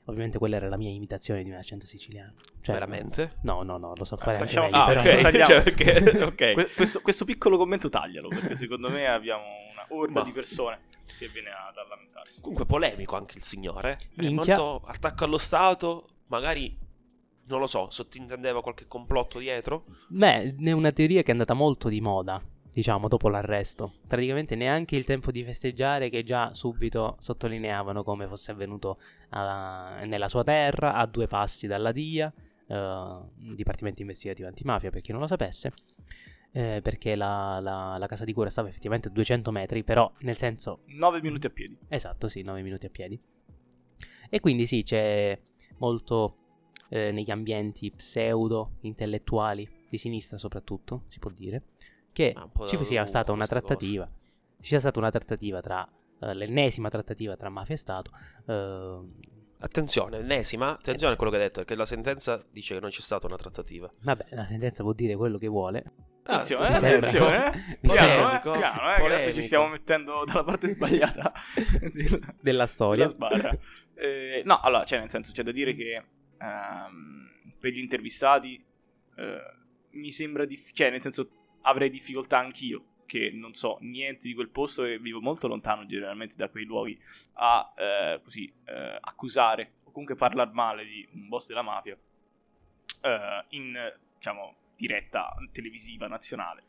Ovviamente 0.05 0.37
quella 0.37 0.57
era 0.57 0.67
la 0.67 0.75
mia 0.77 0.89
imitazione 0.89 1.43
di 1.43 1.49
un 1.49 1.55
accento 1.55 1.87
siciliano. 1.87 2.33
Cioè, 2.61 2.73
Veramente? 2.73 3.37
No, 3.43 3.63
no, 3.63 3.77
no, 3.77 3.93
lo 3.95 4.03
so 4.03 4.17
fare 4.17 4.37
anche 4.37 4.47
facciamo- 4.53 4.65
meglio, 4.65 4.77
Ah, 4.81 4.85
però- 4.85 4.99
ok. 5.01 5.21
tagliamo. 5.21 5.45
Cioè, 5.45 5.63
perché- 5.63 6.23
ok. 6.23 6.53
Que- 6.53 6.69
questo, 6.75 7.01
questo 7.01 7.25
piccolo 7.25 7.57
commento 7.57 7.87
taglialo, 7.89 8.27
perché 8.27 8.55
secondo 8.55 8.89
me 8.89 9.07
abbiamo 9.07 9.43
una 9.71 9.85
orda 9.89 10.19
Ma- 10.19 10.25
di 10.25 10.31
persone 10.31 10.79
che 11.17 11.27
viene 11.29 11.49
ad 11.49 11.77
a 11.77 11.87
lamentarsi. 11.87 12.41
Comunque 12.41 12.65
polemico 12.65 13.15
anche 13.15 13.37
il 13.37 13.43
signore. 13.43 13.93
È 14.15 14.21
Minchia. 14.23 14.57
molto 14.57 14.85
attacco 14.87 15.23
allo 15.23 15.37
Stato, 15.37 16.09
magari 16.27 16.77
non 17.45 17.59
lo 17.59 17.67
so, 17.67 17.89
sottintendeva 17.89 18.61
qualche 18.61 18.87
complotto 18.87 19.39
dietro. 19.39 19.85
Beh, 20.09 20.55
è 20.57 20.71
una 20.71 20.91
teoria 20.91 21.21
che 21.21 21.29
è 21.29 21.31
andata 21.31 21.53
molto 21.53 21.87
di 21.89 22.01
moda, 22.01 22.41
diciamo, 22.73 23.07
dopo 23.07 23.29
l'arresto. 23.29 23.93
Praticamente 24.07 24.55
neanche 24.55 24.95
il 24.95 25.05
tempo 25.05 25.31
di 25.31 25.43
festeggiare 25.43 26.09
che 26.09 26.23
già 26.23 26.53
subito 26.53 27.15
sottolineavano 27.19 28.03
come 28.03 28.27
fosse 28.27 28.51
avvenuto 28.51 28.99
ah, 29.29 30.01
nella 30.05 30.27
sua 30.29 30.43
terra, 30.43 30.95
a 30.95 31.05
due 31.05 31.27
passi 31.27 31.67
dalla 31.67 31.91
DIA, 31.91 32.33
eh, 32.67 33.19
Dipartimento 33.55 34.01
Investigativo 34.01 34.47
Antimafia, 34.47 34.89
per 34.89 35.01
chi 35.01 35.11
non 35.11 35.21
lo 35.21 35.27
sapesse. 35.27 35.71
eh, 36.55 36.81
perché 36.83 37.15
la, 37.15 37.59
la- 37.59 37.97
la 37.97 38.05
casa 38.07 38.25
di 38.25 38.33
cura 38.33 38.49
stava 38.49 38.67
effettivamente 38.69 39.07
a 39.07 39.11
200 39.11 39.51
metri, 39.51 39.83
però 39.83 40.11
nel 40.19 40.37
senso 40.37 40.81
9 40.85 41.19
minuti 41.21 41.47
a 41.47 41.49
piedi. 41.49 41.75
Esatto, 41.87 42.27
sì, 42.27 42.43
9 42.43 42.61
minuti 42.61 42.85
a 42.85 42.89
piedi. 42.89 43.19
E 44.29 44.39
quindi 44.39 44.65
sì, 44.67 44.83
c'è 44.83 45.39
molto 45.77 46.37
eh, 46.89 47.11
negli 47.11 47.31
ambienti 47.31 47.91
pseudo 47.91 48.73
intellettuali 48.81 49.67
di 49.89 49.97
sinistra 49.97 50.37
soprattutto, 50.37 51.03
si 51.07 51.17
può 51.19 51.31
dire, 51.31 51.63
che 52.13 52.33
Ah, 52.35 52.47
ci 52.67 52.83
sia 52.85 53.05
stata 53.05 53.31
una 53.33 53.45
questa 53.47 53.59
cosa. 53.61 53.75
trattativa, 53.75 54.09
ci 54.61 54.69
sia 54.69 54.79
stata 54.79 54.99
una 54.99 55.11
trattativa 55.11 55.59
tra 55.61 55.85
eh, 56.21 56.33
l'ennesima 56.33 56.89
trattativa 56.89 57.35
tra 57.35 57.49
mafia 57.49 57.73
e 57.75 57.77
Stato. 57.77 58.11
eh, 58.47 58.99
Attenzione, 59.63 60.17
ennesima, 60.17 60.71
attenzione 60.73 61.13
a 61.13 61.15
quello 61.15 61.31
che 61.31 61.37
hai 61.37 61.43
detto, 61.43 61.59
perché 61.59 61.75
la 61.75 61.85
sentenza 61.85 62.43
dice 62.51 62.73
che 62.73 62.81
non 62.81 62.89
c'è 62.89 62.99
stata 62.99 63.27
una 63.27 63.37
trattativa. 63.37 63.89
vabbè, 64.01 64.25
la 64.31 64.45
sentenza 64.45 64.83
può 64.83 64.91
dire 64.91 65.15
quello 65.15 65.37
che 65.37 65.47
vuole. 65.47 65.83
Attenzione, 66.23 66.67
Ah, 66.67 66.71
eh, 66.71 66.75
attenzione, 66.75 67.47
eh. 67.55 67.77
mi 67.81 67.89
Piano, 67.89 68.07
sembra- 68.07 68.37
eh, 68.37 68.41
piano, 68.41 68.91
eh, 68.93 68.95
che 68.97 69.05
adesso 69.05 69.33
ci 69.33 69.41
stiamo 69.41 69.67
mettendo 69.69 70.23
dalla 70.25 70.43
parte 70.43 70.67
sbagliata 70.67 71.31
della, 71.93 72.19
della 72.41 72.65
storia. 72.67 73.05
della. 73.07 73.57
Eh, 73.95 74.41
no, 74.43 74.59
allora, 74.59 74.83
cioè, 74.83 74.99
nel 74.99 75.09
senso, 75.09 75.31
c'è 75.31 75.43
da 75.43 75.51
dire 75.53 75.73
che 75.75 76.03
ehm, 76.39 77.31
per 77.57 77.71
gli 77.71 77.79
intervistati 77.79 78.61
eh, 79.15 79.37
mi 79.91 80.11
sembra 80.11 80.43
difficile, 80.45 80.73
cioè, 80.75 80.89
nel 80.91 81.01
senso, 81.01 81.29
avrei 81.63 81.89
difficoltà 81.89 82.39
anch'io, 82.39 82.85
che 83.05 83.31
non 83.31 83.53
so 83.53 83.77
niente 83.81 84.23
di 84.23 84.33
quel 84.33 84.49
posto 84.49 84.85
e 84.85 84.97
vivo 84.97 85.19
molto 85.21 85.47
lontano 85.47 85.85
generalmente 85.85 86.35
da 86.35 86.49
quei 86.49 86.65
luoghi, 86.65 86.99
a 87.33 87.73
eh, 87.75 88.21
così 88.23 88.51
eh, 88.65 88.97
accusare 88.99 89.73
o 89.83 89.91
comunque 89.91 90.15
parlare 90.15 90.51
male 90.51 90.85
di 90.85 91.07
un 91.13 91.27
boss 91.27 91.47
della 91.47 91.61
mafia 91.61 91.97
eh, 93.01 93.45
in, 93.49 93.77
diciamo, 94.15 94.55
diretta 94.75 95.33
televisiva 95.51 96.07
nazionale. 96.07 96.63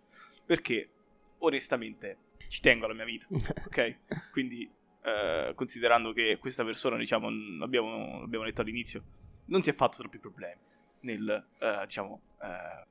Perché, 0.45 0.91
onestamente, 1.39 2.19
ci 2.49 2.61
tengo 2.61 2.85
alla 2.85 2.95
mia 2.95 3.05
vita, 3.05 3.27
ok? 3.31 3.99
Quindi, 4.33 4.71
eh, 5.03 5.53
considerando 5.55 6.13
che 6.13 6.39
questa 6.39 6.65
persona, 6.65 6.97
diciamo, 6.97 7.29
abbiamo, 7.63 8.23
abbiamo 8.23 8.45
detto 8.45 8.61
all'inizio, 8.61 9.03
non 9.47 9.63
si 9.63 9.71
è 9.71 9.73
fatto 9.73 9.99
troppi 9.99 10.19
problemi 10.19 10.61
nel, 11.01 11.47
eh, 11.59 11.81
diciamo, 11.85 12.21
eh, 12.43 12.87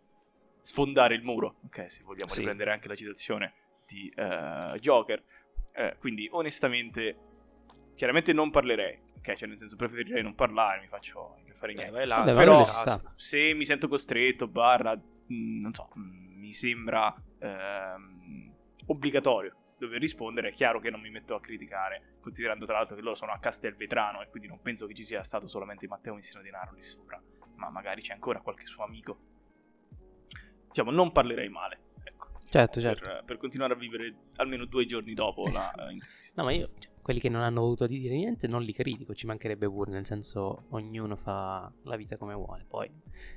sfondare 0.64 1.14
il 1.14 1.24
muro, 1.24 1.58
ok? 1.66 1.92
Se 1.92 2.02
vogliamo 2.04 2.32
Sì. 2.32 2.40
riprendere 2.40 2.72
anche 2.72 2.88
la 2.88 2.96
citazione 2.96 3.54
di 3.86 4.12
eh, 4.16 4.78
Joker. 4.80 5.22
Eh, 5.74 5.98
quindi, 6.00 6.28
onestamente, 6.32 7.18
chiaramente 7.96 8.32
non 8.34 8.50
parlerei, 8.50 8.98
ok? 9.18 9.34
Cioè, 9.36 9.48
nel 9.48 9.58
senso, 9.60 9.76
preferirei 9.76 10.24
non 10.24 10.36
parlare, 10.36 10.80
mi 10.82 10.88
faccio 10.88 11.36
non 11.46 11.54
fare 11.54 11.74
Eh, 11.74 11.76
niente. 11.76 11.92
vai 11.94 12.08
là, 12.08 12.16
Vabbè, 12.18 12.34
però-. 12.34 12.66
Se 13.16 13.54
mi 13.54 13.66
sento 13.66 13.88
costretto, 13.88 14.48
barra, 14.48 14.96
mh, 14.96 15.60
non 15.60 15.74
so, 15.74 15.90
mh, 15.94 16.40
mi 16.40 16.54
sembra 16.54 17.14
ehm, 17.40 18.54
obbligatorio 18.88 19.58
dover 19.78 20.00
rispondere, 20.00 20.50
è 20.50 20.54
chiaro 20.54 20.80
che 20.80 20.90
non 20.90 21.02
mi 21.02 21.10
metto 21.10 21.36
a 21.36 21.42
criticare, 21.42 22.16
considerando 22.22 22.66
tra 22.66 22.78
l'altro 22.78 22.96
che 22.96 23.02
loro 23.02 23.16
sono 23.16 23.34
a 23.34 23.40
Castelvetrano 23.40 24.22
e 24.22 24.30
quindi 24.30 24.48
non 24.48 24.62
penso 24.62 24.86
che 24.88 24.94
ci 24.94 25.04
sia 25.04 25.22
stato 25.24 25.48
solamente 25.50 25.88
Matteo 25.88 26.16
Messina 26.16 26.42
Denaro 26.42 26.74
lì 26.74 26.82
sopra, 26.82 27.22
ma 27.56 27.70
magari 27.70 28.02
c'è 28.02 28.14
ancora 28.14 28.40
qualche 28.40 28.66
suo 28.66 28.84
amico. 28.86 29.32
Diciamo, 30.74 30.90
non 30.92 31.12
parlerei 31.12 31.50
male, 31.50 31.78
ecco, 32.04 32.30
Certo, 32.50 32.80
certo. 32.82 33.04
per, 33.08 33.24
per 33.26 33.38
continuare 33.38 33.74
a 33.74 33.76
vivere 33.76 34.14
almeno 34.38 34.66
due 34.66 34.86
giorni 34.86 35.14
dopo 35.14 35.48
la 35.50 35.72
eh, 35.88 35.92
intervista. 35.92 36.42
No, 36.42 36.48
ma 36.48 36.52
io, 36.54 36.70
cioè, 36.80 36.92
quelli 37.04 37.20
che 37.20 37.30
non 37.30 37.42
hanno 37.42 37.62
voluto 37.62 37.86
dire 37.86 38.16
niente, 38.16 38.48
non 38.48 38.64
li 38.64 38.74
critico, 38.74 39.14
ci 39.14 39.28
mancherebbe 39.28 39.68
pure, 39.70 39.92
nel 39.92 40.06
senso, 40.06 40.64
ognuno 40.70 41.16
fa 41.16 41.72
la 41.84 41.96
vita 41.96 42.18
come 42.18 42.34
vuole. 42.34 42.66
Poi, 42.68 42.90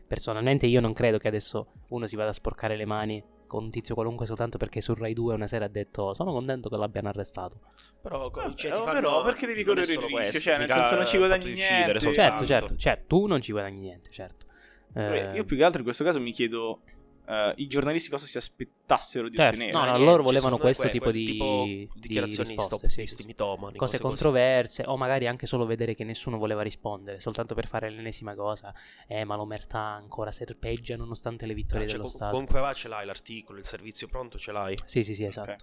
personalmente, 0.07 0.67
io 0.67 0.81
non 0.81 0.93
credo 0.95 1.19
che 1.19 1.29
adesso 1.29 1.73
uno 1.89 2.07
si 2.07 2.17
vada 2.17 2.31
a 2.31 2.33
sporcare 2.33 2.75
le 2.77 2.87
mani 2.87 3.23
con 3.47 3.65
un 3.65 3.71
tizio 3.71 3.95
qualunque 3.95 4.27
soltanto 4.27 4.59
perché 4.59 4.81
su 4.81 4.93
Rai 4.95 5.13
2 5.15 5.35
una 5.35 5.47
sera 5.47 5.67
ha 5.67 5.69
detto 5.69 6.15
sono 6.15 6.33
contento 6.33 6.69
che 6.69 6.77
l'abbiano 6.77 7.09
arrestato. 7.09 7.61
Però, 8.03 8.29
Vabbè, 8.31 8.55
cioè, 8.55 8.71
ti 8.73 8.77
oh, 8.77 8.83
fanno- 8.83 8.93
però 9.01 9.23
perché 9.25 9.47
devi 9.47 9.63
correre 9.63 9.93
il 9.93 9.99
rischio? 9.99 10.17
questo, 10.17 10.39
Cioè, 10.41 10.59
nel 10.59 10.71
senso, 10.73 10.95
non 10.97 11.07
ci 11.07 11.17
guadagni 11.19 11.53
niente. 11.53 12.13
Certo, 12.13 12.45
certo, 12.45 12.77
cioè 12.77 13.05
tu 13.07 13.27
non 13.27 13.41
ci 13.41 13.53
guadagni 13.53 13.81
niente, 13.81 14.11
certo. 14.11 14.47
Beh, 14.93 15.31
Eh, 15.33 15.35
io 15.37 15.45
più 15.45 15.57
che 15.57 15.63
altro 15.65 15.79
in 15.79 15.85
questo 15.85 16.05
caso 16.05 16.21
mi 16.21 16.33
chiedo 16.33 16.81
eh, 17.29 17.53
i 17.57 17.67
giornalisti 17.67 18.11
cosa 18.11 18.27
si 18.27 18.37
aspettassero 18.39 19.29
di 19.29 19.37
Certo, 19.37 19.55
ottenere. 19.55 19.73
no, 19.79 19.85
no, 19.85 19.91
niente, 19.93 20.05
loro 20.05 20.23
volevano 20.23 20.59
questo 20.59 20.83
que- 20.83 20.91
tipo 20.91 21.11
di- 21.11 21.25
tipo 21.25 21.63
di 21.67 21.89
dichiarazioni 21.95 22.49
risposte, 22.55 22.89
stop, 22.89 23.07
sì, 23.07 23.25
mitomani, 23.25 23.79
cose 23.79 23.99
così. 23.99 24.03
controverse 24.03 24.83
o 24.87 24.97
magari 24.97 25.27
anche 25.27 25.47
solo 25.47 25.67
vedere 25.67 25.95
che 25.95 26.05
nessuno 26.05 26.39
voleva 26.39 26.63
rispondere 26.63 27.19
soltanto 27.21 27.55
per 27.55 27.67
fare 27.67 27.91
l'ennesima 27.91 28.35
cosa 28.35 28.73
eh 29.09 29.25
ma 29.25 29.37
l'omertà 29.37 29.79
ancora 29.81 30.31
serpeggia 30.31 30.97
nonostante 30.97 31.47
le 31.47 31.55
vittorie 31.55 31.85
Ah, 31.85 31.89
cioè, 31.89 31.97
dello 31.99 32.09
com- 32.09 32.15
Stato 32.17 32.33
comunque 32.33 32.61
va 32.61 32.73
ce 32.75 32.89
l'hai 32.89 33.07
l'articolo, 33.07 33.59
il 33.59 33.65
servizio 33.65 34.07
pronto 34.09 34.39
ce 34.39 34.53
l'hai. 34.53 34.77
sì 34.85 35.03
sì 35.03 35.15
sì 35.15 35.25
esatto 35.25 35.57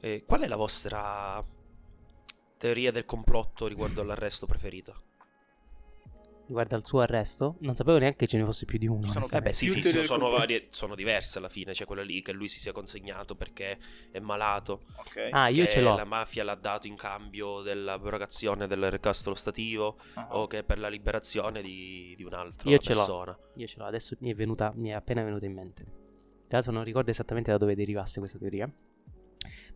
Eh, 0.00 0.24
qual 0.26 0.40
è 0.42 0.46
la 0.46 0.56
vostra 0.56 1.44
teoria 2.56 2.90
del 2.92 3.04
complotto 3.04 3.66
riguardo 3.66 4.00
all'arresto 4.00 4.46
preferita? 4.46 4.94
Riguardo 6.48 6.74
al 6.74 6.84
suo 6.84 7.00
arresto 7.00 7.56
non 7.60 7.74
sapevo 7.76 7.98
neanche 7.98 8.16
che 8.18 8.26
ce 8.26 8.36
ne 8.38 8.44
fosse 8.44 8.64
più 8.64 8.78
di 8.78 8.86
uno 8.88 9.06
Sono- 9.06 9.26
Eh 9.30 9.40
beh, 9.40 9.52
sì, 9.52 9.68
sì, 9.70 9.80
sono, 9.80 9.92
del 9.94 10.04
sono 10.04 10.30
varie, 10.30 10.66
sono 10.70 10.94
diverse 10.94 11.38
alla 11.38 11.48
fine. 11.48 11.72
C'è 11.72 11.84
quella 11.84 12.02
lì 12.02 12.20
che 12.22 12.32
lui 12.32 12.48
si 12.48 12.58
sia 12.58 12.72
consegnato 12.72 13.36
perché 13.36 13.78
è 14.10 14.18
malato. 14.18 14.82
Ok. 14.96 15.28
ah 15.30 15.48
io 15.48 15.64
che 15.64 15.70
ce 15.70 15.80
l'ho 15.80 15.94
La 15.94 16.04
mafia 16.04 16.42
l'ha 16.44 16.54
dato 16.56 16.86
in 16.86 16.96
cambio 16.96 17.60
dell'abrogazione 17.62 18.66
dell'ergastolo 18.66 19.34
stativo 19.36 19.96
Ah. 20.14 20.28
o 20.36 20.46
che 20.46 20.64
per 20.64 20.78
la 20.78 20.88
liberazione 20.88 21.62
di, 21.62 22.14
di 22.16 22.24
un'altra 22.24 22.68
Io 22.70 22.78
ce 22.78 22.92
l'ho. 22.94 22.98
persona. 22.98 23.38
io 23.56 23.66
ce 23.66 23.78
l'ho 23.78 23.84
adesso 23.84 24.16
mi 24.20 24.30
è 24.30 24.34
venuta 24.34 24.72
mi 24.74 24.88
è 24.88 24.92
appena 24.92 25.22
venuta 25.22 25.44
in 25.46 25.52
mente 25.52 25.82
tra 26.48 26.56
l'altro 26.58 26.72
non 26.72 26.82
ricordo 26.84 27.10
esattamente 27.10 27.50
da 27.50 27.58
dove 27.58 27.74
derivasse 27.74 28.18
questa 28.18 28.38
teoria 28.38 28.70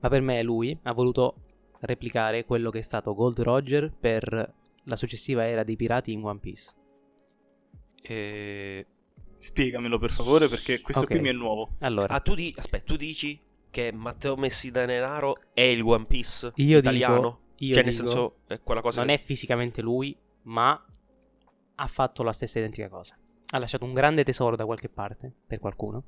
ma 0.00 0.08
per 0.08 0.20
me 0.20 0.42
lui 0.42 0.76
ha 0.82 0.92
voluto 0.92 1.34
replicare 1.80 2.44
quello 2.44 2.70
che 2.70 2.78
è 2.78 2.82
stato 2.82 3.14
Gold 3.14 3.40
Roger 3.40 3.92
per 3.92 4.52
la 4.84 4.96
successiva 4.96 5.46
era 5.46 5.62
dei 5.64 5.76
pirati 5.76 6.12
in 6.12 6.24
One 6.24 6.38
Piece 6.40 6.72
E... 8.02 8.86
Spiegamelo 9.38 9.98
per 9.98 10.10
favore 10.12 10.48
perché 10.48 10.80
questo 10.80 11.02
Ok. 11.02 11.08
qui 11.10 11.20
mi 11.20 11.28
è 11.28 11.32
nuovo. 11.32 11.72
allora 11.80 12.14
Ah, 12.14 12.20
tu, 12.20 12.34
di... 12.34 12.54
Aspetta, 12.56 12.84
tu 12.84 12.96
dici 12.96 13.40
che 13.70 13.90
Matteo 13.92 14.36
Messina 14.36 14.84
Denaro 14.84 15.36
è 15.52 15.62
il 15.62 15.82
One 15.82 16.04
Piece 16.06 16.52
Io 16.56 16.78
italiano? 16.78 17.14
dico, 17.16 17.40
io 17.64 17.74
cioè, 17.74 17.82
nel 17.82 17.92
dico, 17.92 18.06
senso, 18.06 18.36
è 18.46 18.60
quella 18.60 18.80
cosa 18.80 19.00
non 19.00 19.08
che- 19.08 19.14
è 19.14 19.18
fisicamente 19.24 19.82
lui, 19.82 20.16
ma 20.42 20.84
ha 21.74 21.86
fatto 21.88 22.22
la 22.22 22.32
stessa 22.32 22.58
identica 22.60 22.88
cosa. 22.88 23.16
Ha 23.54 23.58
lasciato 23.58 23.84
un 23.84 23.92
grande 23.94 24.22
tesoro 24.24 24.54
da 24.56 24.64
qualche 24.64 24.88
parte 24.88 25.32
per 25.46 25.58
qualcuno. 25.58 26.04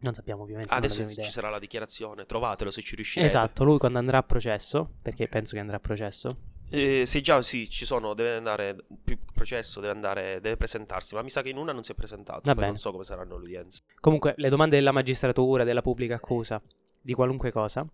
Non 0.00 0.12
sappiamo 0.14 0.42
ovviamente. 0.42 0.72
Adesso 0.72 0.94
abbiamo 0.96 1.12
idea. 1.12 1.24
ci 1.24 1.30
sarà 1.30 1.48
la 1.50 1.58
dichiarazione, 1.58 2.24
trovatelo 2.26 2.70
se 2.70 2.82
ci 2.82 2.94
riuscirete. 2.94 3.26
Esatto, 3.26 3.64
lui 3.64 3.78
quando 3.78 3.98
andrà 3.98 4.18
a 4.18 4.22
processo, 4.22 4.96
perché 5.00 5.26
penso 5.28 5.54
che 5.54 5.60
andrà 5.60 5.76
a 5.76 5.80
processo. 5.80 6.36
Eh, 6.70 7.04
sì, 7.04 7.20
già 7.20 7.42
sì, 7.42 7.68
ci 7.68 7.84
sono, 7.84 8.14
deve 8.14 8.36
andare 8.36 8.76
più 9.02 9.18
processo, 9.34 9.80
deve 9.80 9.92
andare, 9.92 10.40
deve 10.40 10.56
presentarsi, 10.56 11.14
ma 11.14 11.22
mi 11.22 11.30
sa 11.30 11.42
che 11.42 11.48
in 11.48 11.56
una 11.56 11.72
non 11.72 11.82
si 11.82 11.92
è 11.92 11.94
presentato, 11.94 12.54
non 12.54 12.76
so 12.76 12.92
come 12.92 13.04
saranno 13.04 13.36
le 13.36 13.44
udienze. 13.44 13.82
Comunque, 14.00 14.34
le 14.36 14.48
domande 14.48 14.76
della 14.76 14.92
magistratura, 14.92 15.64
della 15.64 15.82
pubblica 15.82 16.14
accusa, 16.14 16.62
di 17.00 17.12
qualunque 17.12 17.50
cosa, 17.50 17.84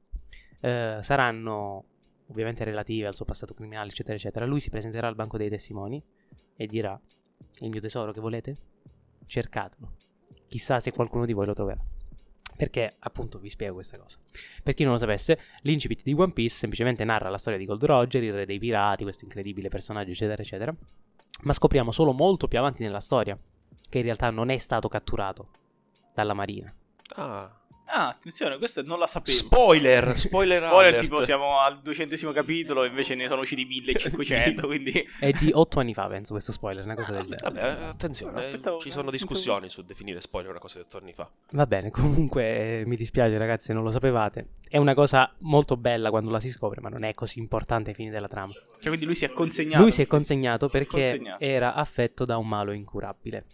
eh, 0.61 0.99
saranno 1.01 1.85
ovviamente 2.29 2.65
relative 2.65 3.07
al 3.07 3.15
suo 3.15 3.25
passato 3.25 3.55
criminale, 3.55 3.89
eccetera, 3.89 4.15
eccetera. 4.15 4.45
Lui 4.45 4.61
si 4.61 4.69
presenterà 4.69 5.09
al 5.09 5.15
banco 5.15 5.39
dei 5.39 5.49
testimoni 5.49 6.03
e 6.55 6.67
dirà: 6.67 7.01
Il 7.61 7.71
mio 7.71 7.81
tesoro 7.81 8.13
che 8.13 8.21
volete? 8.21 8.57
Cercatelo. 9.27 9.93
Chissà 10.49 10.81
se 10.81 10.93
qualcuno 10.93 11.25
di 11.25 11.33
voi 11.33 11.47
lo 11.47 11.55
troverà. 11.55 11.83
Perché, 12.57 12.97
appunto, 12.99 13.39
vi 13.39 13.49
spiego 13.49 13.75
questa 13.75 13.99
cosa. 13.99 14.19
Per 14.63 14.75
chi 14.75 14.83
non 14.83 14.93
lo 14.93 14.99
sapesse, 14.99 15.39
l'incipit 15.63 16.03
di 16.03 16.15
One 16.15 16.33
Piece 16.33 16.55
semplicemente 16.55 17.05
narra 17.05 17.29
la 17.29 17.39
storia 17.39 17.59
di 17.59 17.67
Gold 17.67 17.85
Roger, 17.85 18.23
il 18.23 18.33
re 18.33 18.47
dei 18.47 18.59
pirati, 18.59 19.03
questo 19.03 19.25
incredibile 19.25 19.69
personaggio, 19.69 20.11
eccetera, 20.11 20.41
eccetera. 20.43 20.75
Ma 21.43 21.53
scopriamo 21.53 21.93
solo 21.93 22.13
molto 22.13 22.49
più 22.49 22.59
avanti 22.59 22.83
nella 22.83 23.01
storia 23.01 23.39
che 23.89 23.99
in 23.99 24.05
realtà 24.05 24.31
non 24.31 24.49
è 24.49 24.57
stato 24.59 24.89
catturato 24.89 25.51
dalla 26.15 26.35
marina. 26.35 26.75
Ah, 27.17 27.66
Ah, 27.89 28.09
attenzione, 28.09 28.59
questo 28.59 28.83
non 28.83 28.99
la 28.99 29.07
sapevo. 29.07 29.37
spoiler, 29.37 30.17
spoiler 30.19 30.59
Spoiler, 30.67 30.89
alert. 30.93 30.99
tipo 30.99 31.23
siamo 31.23 31.61
al 31.61 31.81
duecentesimo 31.81 32.33
capitolo, 32.33 32.85
invece 32.85 33.15
ne 33.15 33.29
sono 33.29 33.43
usciti 33.43 33.65
1500, 33.67 34.67
quindi... 34.67 34.93
È 35.21 35.31
di 35.31 35.51
otto 35.53 35.79
anni 35.81 35.95
fa, 35.95 36.07
penso, 36.09 36.33
questo 36.33 36.53
spoiler, 36.53 36.85
una 36.85 36.95
cosa 36.95 37.13
del 37.13 37.23
genere. 37.23 37.43
Vabbè, 37.43 37.61
eh, 37.61 37.85
attenzione, 37.87 38.39
aspettavo- 38.39 38.81
ci 38.81 38.91
sono 38.91 39.11
discussioni 39.11 39.69
su 39.69 39.83
definire 39.83 40.21
spoiler 40.21 40.51
una 40.51 40.59
cosa 40.61 40.79
di 40.79 40.85
otto 40.85 40.99
anni 40.99 41.13
fa. 41.13 41.31
Va 41.53 41.67
bene, 41.67 41.91
comunque 41.91 42.81
eh, 42.81 42.85
mi 42.87 42.97
dispiace 42.97 43.39
ragazzi, 43.39 43.73
non 43.73 43.83
lo 43.85 43.91
sapevate. 43.91 44.49
È 44.69 44.79
una 44.79 44.95
cosa 44.95 45.33
molto 45.39 45.77
bella 45.77 46.11
quando 46.11 46.31
la 46.31 46.41
si 46.41 46.51
scopre, 46.51 46.81
ma 46.81 46.89
non 46.89 47.05
è 47.05 47.15
così 47.15 47.39
importante 47.39 47.91
ai 47.91 47.95
fini 47.97 48.11
della 48.11 48.29
trama. 48.29 48.53
Cioè, 48.53 48.89
quindi 48.89 49.05
lui 49.07 49.15
si 49.15 49.25
è 49.25 49.31
consegnato. 49.31 49.83
Lui 49.83 49.93
si 49.93 50.03
è 50.03 50.07
consegnato 50.07 50.69
Si 50.69 50.77
è 50.77 50.79
perché 50.81 51.01
consegnato. 51.01 51.43
era 51.45 51.75
affetto 51.75 52.25
da 52.25 52.37
un 52.37 52.49
malo 52.49 52.73
incurabile. 52.73 53.45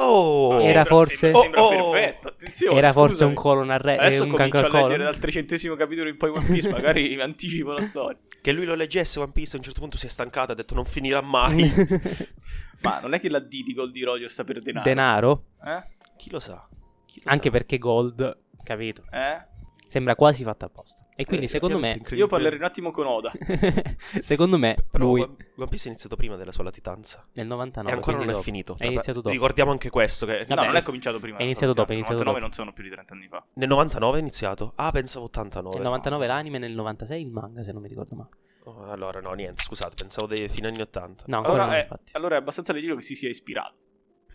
Oh, 0.00 0.52
Ah, 0.52 0.54
Era 0.56 0.62
sembra- 0.62 0.84
forse- 0.84 1.16
Sembra, 1.32 1.40
sembra 1.40 1.60
Oh, 1.62 1.66
oh. 1.88 1.90
perfetto, 1.90 2.28
attenzione. 2.28 2.78
Era 2.78 2.92
forse 2.92 3.12
scusami. 3.14 3.30
un 3.30 3.36
colon 3.36 3.70
arre- 3.70 3.96
Adesso 3.96 4.22
un 4.24 4.30
comincio 4.30 4.58
a 4.66 4.80
leggere 4.80 5.02
dal 5.04 5.18
trecentesimo 5.18 5.74
capitolo 5.74 6.08
in 6.08 6.16
poi 6.16 6.30
One 6.30 6.44
Piece, 6.46 6.70
magari 6.70 7.20
anticipo 7.20 7.72
la 7.72 7.80
storia. 7.80 8.18
che 8.40 8.52
lui 8.52 8.64
lo 8.64 8.74
leggesse 8.74 9.18
One 9.18 9.32
Piece 9.32 9.54
a 9.54 9.58
un 9.58 9.64
certo 9.64 9.80
punto 9.80 9.96
si 9.98 10.06
è 10.06 10.08
stancato, 10.08 10.52
ha 10.52 10.54
detto 10.54 10.74
non 10.74 10.84
finirà 10.84 11.20
mai. 11.20 11.68
Ma 12.82 13.00
non 13.00 13.12
è 13.14 13.20
che 13.20 13.28
la 13.28 13.40
D 13.40 13.64
di 13.64 13.74
Gold 13.74 13.90
di 13.92 14.04
Roger 14.04 14.30
sta 14.30 14.44
per 14.44 14.62
denaro. 14.62 14.84
Denaro, 14.84 15.42
Eh? 15.64 15.82
Chi 16.16 16.30
lo 16.30 16.38
sa? 16.38 16.64
Chi 17.06 17.20
lo 17.24 17.30
anche 17.30 17.46
sa? 17.46 17.50
perché 17.50 17.78
Gold, 17.78 18.38
capito? 18.62 19.02
Eh? 19.10 19.46
Sembra 19.88 20.14
quasi 20.14 20.44
fatta 20.44 20.66
apposta. 20.66 21.06
E 21.16 21.24
quindi 21.24 21.46
Eh, 21.46 21.48
secondo 21.48 21.78
me, 21.78 22.00
Io 22.10 22.26
parlerei 22.26 22.58
un 22.58 22.64
attimo 22.64 22.90
con 22.90 23.06
Oda. 23.06 23.32
secondo 24.20 24.58
me, 24.58 24.76
Però 24.90 25.04
lui 25.04 25.22
One 25.22 25.36
One 25.56 25.68
Piece 25.68 25.86
è 25.86 25.88
iniziato 25.88 26.14
prima 26.14 26.36
della 26.36 26.52
sua 26.52 26.62
latitanza. 26.64 27.26
nel 27.34 27.46
99 27.46 27.90
e 27.90 27.96
ancora 27.96 28.16
non 28.16 28.24
quindi 28.26 28.32
è 28.32 28.36
dopo. 28.36 28.42
finito. 28.44 28.72
È 28.74 28.76
Tra- 28.76 28.86
iniziato 28.88 29.20
dopo. 29.20 29.30
Ricordiamo 29.32 29.70
anche 29.70 29.90
questo. 29.90 30.26
Che 30.26 30.44
Vabbè, 30.46 30.54
no, 30.54 30.64
non 30.66 30.76
è 30.76 30.82
cominciato 30.82 31.18
prima. 31.18 31.38
è 31.38 31.42
iniziato 31.42 31.72
dopo, 31.72 31.92
iniziato 31.92 32.18
99 32.22 32.38
dopo. 32.40 32.46
non 32.46 32.52
sono 32.52 32.72
più 32.72 32.82
di 32.84 32.90
30 32.90 33.14
anni 33.14 33.28
fa. 33.28 33.44
Nel 33.54 33.68
99 33.68 34.16
è 34.18 34.20
iniziato? 34.20 34.72
Ah, 34.76 34.90
pensavo 34.90 35.24
89. 35.24 35.76
Nel 35.76 35.84
99 35.86 36.26
l'anime, 36.26 36.58
nel 36.58 36.72
96 36.74 37.22
il 37.22 37.30
manga, 37.30 37.62
se 37.64 37.72
non 37.72 37.80
mi 37.82 37.88
ricordo 37.88 38.14
male. 38.14 38.28
Oh, 38.64 38.90
allora, 38.90 39.20
no, 39.20 39.32
niente, 39.32 39.62
scusate, 39.62 39.94
pensavo 39.94 40.26
dei 40.26 40.48
fine 40.50 40.68
anni 40.68 40.82
80. 40.82 41.24
No, 41.28 41.36
ancora 41.38 41.54
Allora 41.62 41.68
no, 41.70 41.78
è, 41.78 41.80
infatti. 41.82 42.12
allora 42.14 42.34
è 42.34 42.38
abbastanza 42.38 42.74
leggero 42.74 42.96
che 42.96 43.02
si 43.02 43.14
sia 43.14 43.30
ispirato. 43.30 43.74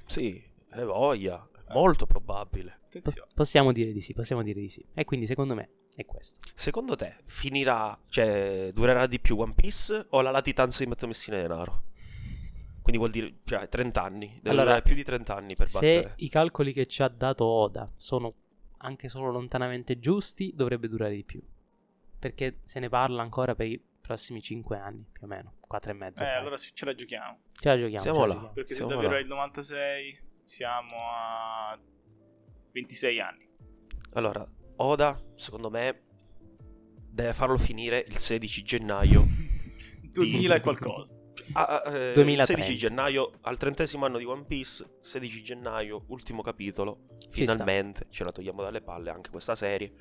Sì, 0.06 0.44
è 0.72 0.82
voglia. 0.82 1.48
Molto 1.74 2.06
probabile. 2.06 2.80
Attenzione. 2.86 3.30
possiamo 3.34 3.72
dire 3.72 3.92
di 3.92 4.02
sì, 4.02 4.14
possiamo 4.14 4.44
dire 4.44 4.60
di 4.60 4.70
sì. 4.70 4.86
E 4.94 5.04
quindi 5.06 5.26
secondo 5.26 5.56
me 5.56 5.70
è 5.96 6.06
questo. 6.06 6.40
Secondo 6.54 6.96
te 6.96 7.18
finirà, 7.26 7.98
cioè, 8.08 8.70
durerà 8.74 9.08
di 9.08 9.20
più 9.20 9.40
One 9.40 9.54
Piece 9.54 10.06
o 10.10 10.22
la 10.22 10.32
latitanza 10.32 10.84
di 10.84 10.90
Matteo 10.90 11.08
Messina 11.08 11.38
Denaro? 11.38 11.84
Quindi 12.82 12.98
vuol 13.02 13.12
dire, 13.12 13.36
cioè, 13.46 13.68
30 13.70 14.02
anni. 14.04 14.28
Deve 14.36 14.50
Allora, 14.50 14.64
durare 14.66 14.82
più 14.82 14.94
di 14.96 15.04
30 15.04 15.36
anni 15.36 15.56
per 15.56 15.68
Se 15.68 15.80
battere. 15.80 16.14
i 16.18 16.30
calcoli 16.30 16.74
che 16.74 16.86
ci 16.86 17.02
ha 17.02 17.08
dato 17.08 17.46
Oda 17.46 17.90
sono 17.98 18.34
anche 18.80 19.08
solo 19.08 19.32
lontanamente 19.32 20.00
giusti, 20.00 20.52
dovrebbe 20.54 20.88
durare 20.90 21.16
di 21.16 21.24
più. 21.24 21.42
Perché 22.20 22.60
se 22.66 22.80
ne 22.80 22.90
parla 22.90 23.22
ancora 23.22 23.56
per 23.56 23.68
i 23.68 23.82
prossimi 24.02 24.42
5 24.42 24.78
anni, 24.78 25.06
più 25.12 25.24
o 25.24 25.28
meno. 25.28 25.54
4 25.62 25.92
e 25.92 25.94
mezzo. 25.94 26.22
Eh, 26.22 26.26
ormai. 26.26 26.40
allora 26.42 26.58
ce 26.58 26.86
la 26.86 26.94
giochiamo. 26.94 27.38
Ce 27.58 27.70
la 27.70 27.78
giochiamo. 27.78 28.02
Siamo 28.02 28.20
ce 28.20 28.22
la 28.22 28.28
là. 28.28 28.34
giochiamo. 28.34 28.54
Perché 28.54 28.76
Siamo 28.76 28.90
se 28.90 28.96
davvero 28.96 29.14
là. 29.14 29.20
è 29.20 29.22
il 29.24 29.28
96, 29.28 30.20
siamo 30.44 30.96
a 31.12 31.78
26 32.72 33.20
anni. 33.20 33.48
Allora, 34.14 34.46
Oda, 34.78 35.20
secondo 35.36 35.70
me, 35.70 36.02
deve 37.10 37.34
farlo 37.34 37.58
finire 37.58 38.04
il 38.08 38.18
16 38.18 38.64
gennaio. 38.64 39.26
2000 40.12 40.56
e 40.56 40.62
qualcosa. 40.62 41.12
Ah, 41.54 41.82
ah, 41.84 41.98
eh, 41.98 42.14
2030. 42.14 42.46
16 42.46 42.78
gennaio, 42.78 43.32
al 43.42 43.58
trentesimo 43.58 44.06
anno 44.06 44.18
di 44.18 44.26
One 44.26 44.46
Piece, 44.46 44.98
16 45.02 45.44
gennaio, 45.44 46.04
ultimo 46.08 46.42
capitolo. 46.42 47.08
Ci 47.18 47.44
sta. 47.44 47.54
Finalmente 47.54 48.08
ce 48.10 48.24
la 48.24 48.32
togliamo 48.32 48.62
dalle 48.62 48.82
palle 48.82 49.10
anche 49.10 49.30
questa 49.30 49.56
serie. 49.56 49.92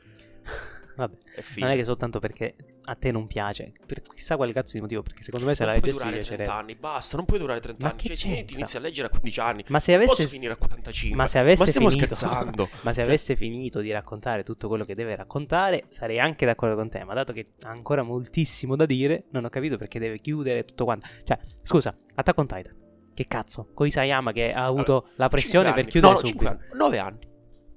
Vabbè, 0.96 1.14
È 1.36 1.42
non 1.56 1.70
è 1.70 1.76
che 1.76 1.84
soltanto 1.84 2.18
perché 2.18 2.54
a 2.84 2.94
te 2.96 3.10
non 3.12 3.26
piace, 3.26 3.72
per 3.86 4.02
chissà 4.02 4.36
quale 4.36 4.52
cazzo 4.52 4.72
di 4.74 4.80
motivo, 4.80 5.02
perché 5.02 5.22
secondo 5.22 5.46
me 5.46 5.54
se 5.54 5.64
la 5.64 5.72
non 5.72 5.80
puoi 5.80 5.92
leggessi 5.92 6.04
ti 6.04 6.10
durare 6.10 6.24
30 6.26 6.44
piacerebbe. 6.44 6.72
anni, 6.72 6.78
basta, 6.80 7.16
non 7.16 7.24
puoi 7.26 7.38
durare 7.38 7.60
30 7.60 7.84
Ma 7.84 7.90
anni. 7.92 8.00
che 8.02 8.16
Cioè, 8.16 8.30
c'entra? 8.34 8.56
inizi 8.58 8.76
a 8.76 8.80
leggere 8.80 9.06
a 9.06 9.10
15 9.10 9.40
anni. 9.40 9.64
Ma 9.68 9.80
se 9.80 9.92
Non 9.92 10.00
avesse 10.00 10.16
posso 10.22 10.28
finire 10.34 10.52
a 10.52 10.56
45. 10.56 11.16
Ma 11.16 11.26
se 11.26 11.38
avesse 11.38 11.62
Ma 11.62 11.68
stiamo 11.68 11.88
finito, 11.90 12.14
scherzando. 12.14 12.68
ma 12.82 12.90
se 12.90 12.94
Cioè- 12.94 13.04
avesse 13.04 13.36
finito 13.36 13.80
di 13.80 13.90
raccontare 13.92 14.42
tutto 14.42 14.68
quello 14.68 14.84
che 14.84 14.94
deve 14.94 15.14
raccontare, 15.16 15.84
sarei 15.88 16.18
anche 16.18 16.44
d'accordo 16.44 16.74
con 16.74 16.88
te. 16.90 17.04
Ma 17.04 17.14
dato 17.14 17.32
che 17.32 17.52
ha 17.62 17.68
ancora 17.70 18.02
moltissimo 18.02 18.76
da 18.76 18.84
dire, 18.84 19.24
non 19.30 19.44
ho 19.44 19.48
capito 19.48 19.76
perché 19.78 19.98
deve 19.98 20.18
chiudere 20.18 20.64
tutto 20.64 20.84
quanto. 20.84 21.06
Cioè, 21.24 21.38
scusa, 21.62 21.96
Attack 22.14 22.38
on 22.38 22.46
Titan. 22.46 22.76
Che 23.14 23.26
cazzo? 23.26 23.68
Con 23.74 23.86
Isayama 23.86 24.32
che 24.32 24.52
ha 24.52 24.64
avuto 24.64 25.08
la 25.16 25.28
pressione 25.28 25.72
per 25.72 25.84
chiudere 25.84 26.14
no, 26.14 26.18
no, 26.20 26.26
subito. 26.26 26.44
cinque 26.48 26.66
anni, 26.66 26.78
9 26.78 26.98
anni. 26.98 27.18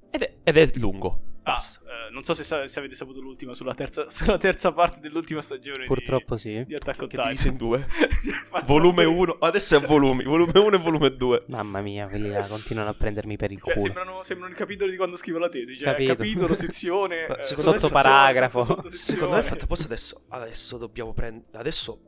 Ed 0.10 0.22
è, 0.22 0.34
ed 0.44 0.58
è 0.58 0.72
lungo. 0.76 1.20
Ah, 1.48 1.58
eh, 1.60 2.12
non 2.12 2.24
so 2.24 2.34
se, 2.34 2.44
sa- 2.44 2.68
se 2.68 2.80
avete 2.80 2.96
saputo 2.96 3.20
l'ultima 3.22 3.54
sulla 3.54 3.76
terza, 3.76 4.10
sulla 4.10 4.38
terza 4.40 4.72
parte 4.72 5.00
dell'ultima 5.00 5.42
stagione. 5.44 5.82
di- 5.82 5.86
Purtroppo 5.86 6.38
sì. 6.38 6.64
Di, 6.66 6.74
Attack 6.74 7.02
on 7.04 7.08
Che 7.08 7.16
Titan. 7.16 7.30
divisa 7.32 7.48
in 7.50 7.56
due. 7.58 7.86
Fatto- 8.50 8.66
volume 8.66 9.04
1. 9.04 9.38
Adesso 9.40 9.78
è 9.78 9.80
volumi. 9.80 10.24
Volume 10.24 10.52
1 10.58 10.76
e 10.76 10.80
volume 10.80 11.16
2. 11.16 11.44
Mamma 11.48 11.82
mia, 11.82 12.08
quelli 12.08 12.30
là 12.30 12.48
continuano 12.48 12.90
a 12.90 12.96
prendermi 12.98 13.38
per 13.38 13.52
il 13.52 13.60
Cioè, 13.62 13.74
culo. 13.74 13.86
sembrano, 13.86 14.24
sembrano 14.24 14.54
i 14.54 14.58
capitoli 14.58 14.90
di 14.92 14.98
quando 14.98 15.16
scrivo 15.18 15.38
la 15.38 15.50
tesi. 15.50 15.78
Cioè, 15.78 15.92
Capito. 15.92 16.16
capitolo, 16.16 16.54
sezione, 16.56 17.26
eh, 17.28 17.44
secondo 17.44 17.72
me- 17.72 17.80
Sottoparagrafo. 17.80 18.64
sotto- 18.64 18.82
sottosezione. 18.82 19.20
Secondo 19.20 19.36
me 19.36 19.42
è 19.42 19.46
fatta 19.46 19.64
apposta 19.66 19.86
adesso. 19.86 20.24
Adesso 20.30 20.78
dobbiamo 20.78 21.14
prendere. 21.14 21.46
Adesso. 21.60 22.00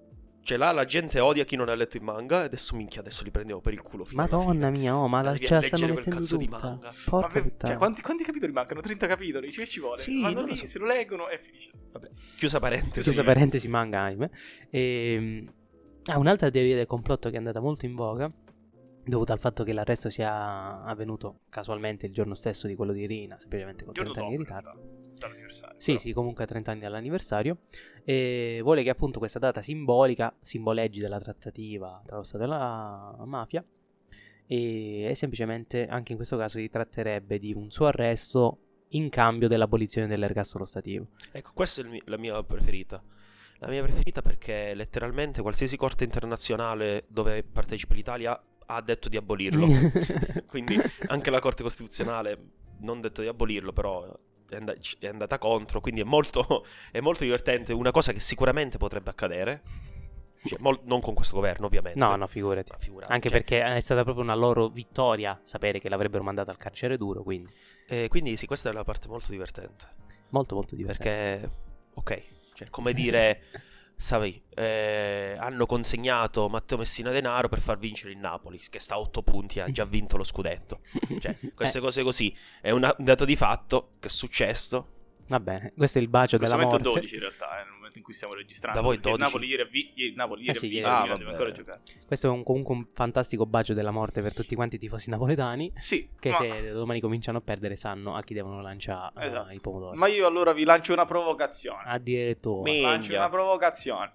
Cioè 0.47 0.55
là 0.55 0.71
la 0.71 0.85
gente 0.85 1.19
odia 1.19 1.43
chi 1.43 1.57
non 1.57 1.67
ha 1.67 1.75
letto 1.75 1.97
il 1.97 2.03
manga. 2.03 2.43
E 2.43 2.45
adesso 2.45 2.73
minchia, 2.73 3.01
adesso 3.01 3.25
li 3.25 3.31
prendiamo 3.31 3.59
per 3.59 3.73
il 3.73 3.81
culo. 3.81 4.07
Madonna 4.11 4.67
fine. 4.67 4.79
mia, 4.79 4.95
oh, 4.95 5.09
ma 5.09 5.21
la, 5.21 5.35
ce 5.35 5.53
la 5.53 5.61
stanno 5.61 5.87
leggere 5.87 5.91
quel 5.91 5.95
mettendo 5.97 6.19
cazzo 6.19 6.37
di 6.37 6.47
tutta. 6.47 6.79
Porca 7.09 7.27
per- 7.27 7.41
puttana. 7.41 7.73
cioè, 7.73 7.77
quanti, 7.77 8.01
quanti 8.01 8.23
capitoli 8.23 8.53
mancano? 8.53 8.79
30 8.79 9.07
capitoli? 9.07 9.49
Che 9.49 9.67
ci 9.67 9.81
vuole? 9.81 10.01
Sì, 10.01 10.21
Vanno 10.21 10.45
lì, 10.45 10.55
so. 10.55 10.65
se 10.65 10.79
lo 10.79 10.85
leggono 10.85 11.27
e 11.27 11.37
finisce. 11.37 11.71
Vabbè, 11.91 12.11
chiusa 12.37 12.61
parentesi. 12.61 13.01
Chiusa 13.01 13.25
parentesi 13.25 13.67
manga 13.67 13.99
anime. 13.99 14.31
E, 14.69 15.45
ah, 16.05 16.17
un'altra 16.17 16.49
teoria 16.49 16.77
del 16.77 16.85
complotto 16.85 17.27
che 17.27 17.35
è 17.35 17.39
andata 17.39 17.59
molto 17.59 17.85
in 17.85 17.95
voga, 17.95 18.31
dovuta 19.07 19.33
al 19.33 19.39
fatto 19.39 19.63
che 19.63 19.73
l'arresto 19.73 20.09
sia 20.09 20.83
avvenuto 20.83 21.41
casualmente 21.49 22.05
il 22.05 22.13
giorno 22.13 22.35
stesso 22.35 22.67
di 22.67 22.75
quello 22.75 22.91
di 22.91 23.05
Rina, 23.05 23.37
semplicemente 23.39 23.83
con 23.83 23.93
Il 23.93 23.99
giorno 23.99 24.11
30 24.11 24.27
anni 24.27 24.37
di 24.37 24.43
ritardo. 24.43 25.05
Sì, 25.77 25.91
però. 25.93 26.03
sì, 26.03 26.13
comunque 26.13 26.43
a 26.43 26.47
30 26.47 26.71
anni 26.71 26.79
dall'anniversario. 26.81 27.59
E 28.03 28.59
vuole 28.61 28.83
che 28.83 28.89
appunto 28.89 29.19
questa 29.19 29.39
data 29.39 29.61
simbolica 29.61 30.35
simboleggi 30.39 30.99
della 30.99 31.19
trattativa 31.19 32.01
tra 32.05 32.17
lo 32.17 32.23
Stato 32.23 32.43
e 32.43 32.47
la 32.47 33.15
mafia. 33.25 33.63
E, 34.45 35.03
e 35.03 35.15
semplicemente 35.15 35.87
anche 35.87 36.11
in 36.11 36.17
questo 36.17 36.37
caso 36.37 36.57
si 36.57 36.69
tratterebbe 36.69 37.39
di 37.39 37.53
un 37.53 37.69
suo 37.71 37.87
arresto 37.87 38.59
in 38.89 39.09
cambio 39.09 39.47
dell'abolizione 39.47 40.07
dell'ergastolo 40.07 40.65
stativo. 40.65 41.07
Ecco, 41.31 41.51
questa 41.53 41.81
è 41.81 41.85
mi- 41.85 42.01
la 42.05 42.17
mia 42.17 42.41
preferita. 42.43 43.01
La 43.59 43.67
mia 43.69 43.81
preferita 43.81 44.21
perché 44.21 44.75
letteralmente 44.75 45.41
qualsiasi 45.41 45.77
corte 45.77 46.03
internazionale 46.03 47.05
dove 47.07 47.43
partecipa 47.43 47.95
l'Italia 47.95 48.39
ha 48.67 48.81
detto 48.81 49.09
di 49.09 49.17
abolirlo. 49.17 49.67
Quindi 50.47 50.79
anche 51.07 51.29
la 51.29 51.39
Corte 51.39 51.63
Costituzionale 51.63 52.37
non 52.79 52.97
ha 52.97 53.01
detto 53.01 53.21
di 53.21 53.27
abolirlo, 53.27 53.73
però 53.73 54.17
è, 54.49 54.55
and- 54.55 54.77
è 54.99 55.07
andata 55.07 55.37
contro. 55.37 55.81
Quindi 55.81 56.01
è 56.01 56.05
molto, 56.05 56.65
è 56.91 56.99
molto 56.99 57.23
divertente. 57.23 57.73
Una 57.73 57.91
cosa 57.91 58.11
che 58.11 58.19
sicuramente 58.19 58.77
potrebbe 58.77 59.09
accadere. 59.09 59.61
Cioè, 60.45 60.59
mol- 60.61 60.81
non 60.83 61.01
con 61.01 61.13
questo 61.13 61.35
governo, 61.35 61.65
ovviamente. 61.65 61.99
No, 61.99 62.15
no, 62.15 62.27
figurati. 62.27 62.71
Anche 63.07 63.29
cioè, 63.29 63.39
perché 63.39 63.63
è 63.63 63.79
stata 63.79 64.03
proprio 64.03 64.23
una 64.23 64.35
loro 64.35 64.69
vittoria 64.69 65.39
sapere 65.43 65.79
che 65.79 65.89
l'avrebbero 65.89 66.23
mandata 66.23 66.51
al 66.51 66.57
carcere 66.57 66.95
duro, 66.95 67.23
quindi 67.23 67.51
eh, 67.87 68.07
quindi 68.09 68.35
sì, 68.35 68.45
questa 68.45 68.69
è 68.69 68.73
la 68.73 68.83
parte 68.83 69.07
molto 69.07 69.31
divertente. 69.31 69.85
molto 70.29 70.55
molto 70.55 70.75
divertente. 70.75 71.39
Perché, 71.39 71.49
ok, 71.95 72.21
cioè, 72.53 72.69
come 72.69 72.93
dire, 72.93 73.43
sai, 73.97 74.41
eh, 74.55 75.35
hanno 75.39 75.65
consegnato 75.65 76.47
Matteo 76.49 76.77
Messina 76.77 77.11
Denaro 77.11 77.49
per 77.49 77.59
far 77.59 77.77
vincere 77.79 78.11
il 78.11 78.17
Napoli, 78.19 78.59
che 78.69 78.79
sta 78.79 78.95
a 78.95 78.99
8 78.99 79.23
punti 79.23 79.59
e 79.59 79.61
ha 79.63 79.71
già 79.71 79.85
vinto 79.85 80.17
lo 80.17 80.23
scudetto. 80.23 80.79
Cioè, 81.19 81.35
queste 81.55 81.79
Eh, 81.79 81.81
cose 81.81 82.03
così. 82.03 82.35
È 82.61 82.69
una- 82.71 82.93
un 82.97 83.05
dato 83.05 83.25
di 83.25 83.35
fatto 83.35 83.91
che 83.99 84.07
è 84.07 84.11
successo. 84.11 84.91
Va 85.27 85.39
bene, 85.39 85.73
questo 85.75 85.99
è 85.99 86.01
il 86.01 86.07
bacio 86.07 86.37
della 86.37 86.55
momento 86.55 86.75
morte. 86.75 86.89
12 86.89 87.13
in 87.15 87.19
realtà, 87.21 87.59
eh, 87.59 87.63
nel 87.63 87.73
momento 87.73 87.97
in 87.97 88.03
cui 88.03 88.13
stiamo 88.13 88.33
registrando. 88.33 88.79
Da 88.79 88.85
voi 88.85 88.95
perché 88.95 89.09
il 89.09 89.15
12? 89.17 89.33
Napoli 89.35 89.51
ieri 89.51 89.69
vi- 89.69 89.91
ieri- 89.95 90.15
Napoli 90.15 90.39
ieri 90.45 90.51
Eh 90.51 90.59
sì, 90.59 90.79
Ah, 90.83 91.13
deve 91.15 91.29
ancora 91.31 91.51
giocare. 91.51 91.81
Questo 92.05 92.27
è 92.27 92.29
un- 92.29 92.43
comunque 92.43 92.75
un 92.75 92.85
fantastico 92.93 93.45
bacio 93.45 93.73
della 93.73 93.91
morte 93.91 94.21
per 94.21 94.33
tutti 94.33 94.55
quanti 94.55 94.75
i 94.75 94.79
tifosi 94.79 95.09
napoletani. 95.09 95.71
Sì, 95.75 96.09
Che 96.19 96.29
ma, 96.29 96.35
se 96.35 96.71
domani 96.71 96.99
cominciano 96.99 97.37
a 97.39 97.41
perdere 97.41 97.75
sanno 97.75 98.15
a 98.15 98.21
chi 98.21 98.33
devono 98.33 98.61
lanciare 98.61 99.11
eh, 99.21 99.25
Esatto. 99.25 99.51
i 99.53 99.59
pomodori. 99.59 99.97
ma 99.97 100.07
io 100.07 100.25
allora 100.27 100.53
vi 100.53 100.63
lancio 100.63 100.93
una 100.93 101.05
provocazione. 101.05 101.83
Addirittura. 101.85 102.63
Mi- 102.69 102.81
lancio 102.81 102.97
Minchia. 102.99 103.17
una 103.19 103.29
provocazione. 103.29 104.11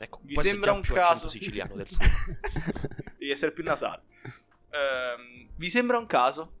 Ecco, 0.00 0.20
Vi 0.22 0.36
sembra 0.36 0.72
un 0.72 0.80
caso? 0.82 1.28
siciliano 1.28 1.74
del 1.74 1.86
tuo. 1.88 1.98
Devi 3.18 3.30
essere 3.32 3.50
più 3.52 3.64
nasale. 3.64 4.02
Ehm, 4.70 5.48
vi 5.56 5.68
sembra 5.70 5.98
un 5.98 6.06
caso 6.06 6.52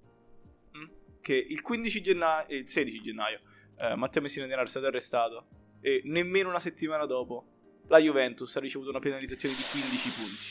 che 1.28 1.34
il 1.34 1.60
15 1.60 2.00
gennaio, 2.00 2.56
il 2.56 2.66
16 2.66 3.02
gennaio, 3.02 3.40
eh, 3.76 3.94
Matteo 3.96 4.22
Messina 4.22 4.46
Denaro 4.46 4.64
è 4.66 4.70
stato 4.70 4.86
arrestato 4.86 5.46
e 5.82 6.00
nemmeno 6.06 6.48
una 6.48 6.58
settimana 6.58 7.04
dopo 7.04 7.82
la 7.88 7.98
Juventus 7.98 8.56
ha 8.56 8.60
ricevuto 8.60 8.88
una 8.88 8.98
penalizzazione 8.98 9.54
di 9.54 9.60
15 9.60 10.10
punti. 10.10 10.46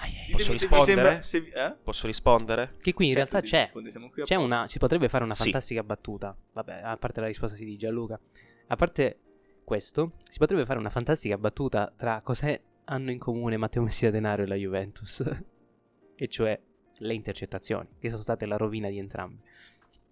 Ai, 0.00 0.10
ai. 0.26 0.30
Posso 0.32 0.50
rispondere? 0.50 1.22
sembra- 1.22 1.22
se 1.22 1.66
eh? 1.66 1.76
Posso 1.84 2.06
rispondere? 2.08 2.74
Che 2.82 2.92
qui 2.92 3.06
in 3.06 3.14
Certo, 3.14 3.30
realtà 3.30 3.48
c'è. 3.48 3.70
qui 3.70 4.24
C'è 4.24 4.34
una, 4.34 4.66
si 4.66 4.78
potrebbe 4.78 5.08
fare 5.08 5.22
una 5.22 5.36
Sì. 5.36 5.44
fantastica 5.44 5.84
battuta. 5.84 6.36
Vabbè, 6.54 6.80
a 6.82 6.96
parte 6.96 7.20
la 7.20 7.26
risposta 7.28 7.54
sì 7.56 7.64
di 7.64 7.76
Gianluca. 7.76 8.18
A 8.66 8.74
parte 8.76 9.20
questo, 9.62 10.14
si 10.28 10.38
potrebbe 10.38 10.66
fare 10.66 10.80
una 10.80 10.90
fantastica 10.90 11.38
battuta 11.38 11.92
tra 11.96 12.22
cos'è 12.22 12.60
hanno 12.86 13.12
in 13.12 13.18
comune 13.20 13.56
Matteo 13.56 13.82
Messina 13.82 14.10
Denaro 14.10 14.42
e 14.42 14.46
la 14.46 14.56
Juventus. 14.56 15.22
e 16.16 16.26
cioè 16.26 16.60
le 16.98 17.14
intercettazioni, 17.14 17.86
che 18.00 18.08
sono 18.10 18.22
state 18.22 18.46
la 18.46 18.56
rovina 18.56 18.88
di 18.88 18.98
entrambi. 18.98 19.42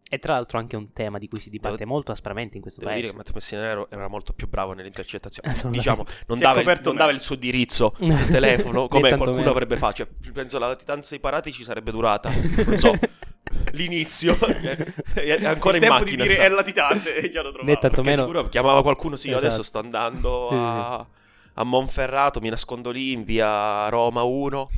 E 0.09 0.21
tra 0.21 0.35
l'altro 0.35 0.59
anche 0.59 0.77
un 0.77 0.93
tema 0.93 1.19
di 1.19 1.27
cui 1.27 1.41
si 1.41 1.51
dibatte 1.51 1.79
Devo- 1.79 1.91
molto 1.91 2.13
aspramente 2.13 2.55
in 2.57 2.63
questo 2.63 2.79
Devo 2.81 2.93
dire 2.93 3.03
paese. 3.09 3.13
che 3.17 3.19
Matteo 3.19 3.35
Messina 3.35 3.61
Denaro 3.63 3.91
era 3.91 4.07
molto 4.09 4.33
più 4.35 4.47
bravo 4.47 4.73
nelle 4.73 4.87
intercettazioni. 4.87 5.53
Diciamo, 5.77 6.05
non, 6.29 6.39
dava 6.39 6.61
il, 6.61 6.81
non 6.85 6.95
dava 6.95 7.11
il 7.11 7.19
suo 7.21 7.35
indirizzo 7.35 7.93
del 7.99 8.27
telefono 8.31 8.87
come 8.87 9.09
qualcuno 9.09 9.33
meno. 9.35 9.51
avrebbe 9.51 9.77
fatto. 9.77 9.95
Cioè, 9.95 10.07
penso 10.33 10.61
la 10.61 10.69
latitanza 10.69 11.11
dei 11.11 11.19
paratici 11.19 11.65
sarebbe 11.65 11.91
durata, 11.91 12.31
non 12.31 12.77
so, 12.79 12.93
l'inizio. 13.73 14.37
è 14.39 15.45
ancora 15.45 15.77
il 15.77 15.83
in 15.83 15.89
tempo 15.89 16.05
macchina. 16.05 16.23
di 16.23 16.29
dire 16.29 16.35
sta. 16.35 16.43
è 16.45 16.49
latitante 16.51 17.17
e 17.17 17.29
già 17.29 17.43
lo 17.43 17.49
trovavo. 17.51 17.69
Né 17.73 17.79
tanto 17.79 18.03
meno- 18.03 18.23
sicuro 18.23 18.49
chiamava 18.49 18.83
qualcuno, 18.83 19.17
sì, 19.17 19.29
io 19.31 19.35
Esatto. 19.35 19.49
adesso 19.53 19.63
sto 19.69 19.79
andando 19.81 20.47
Sì, 20.51 20.55
sì, 20.55 20.61
a, 20.61 21.07
a 21.55 21.65
Monferrato, 21.65 22.41
mi 22.41 22.49
nascondo 22.49 22.91
lì 22.93 23.11
in 23.11 23.25
via 23.25 23.89
Roma 23.89 24.23
1. 24.23 24.71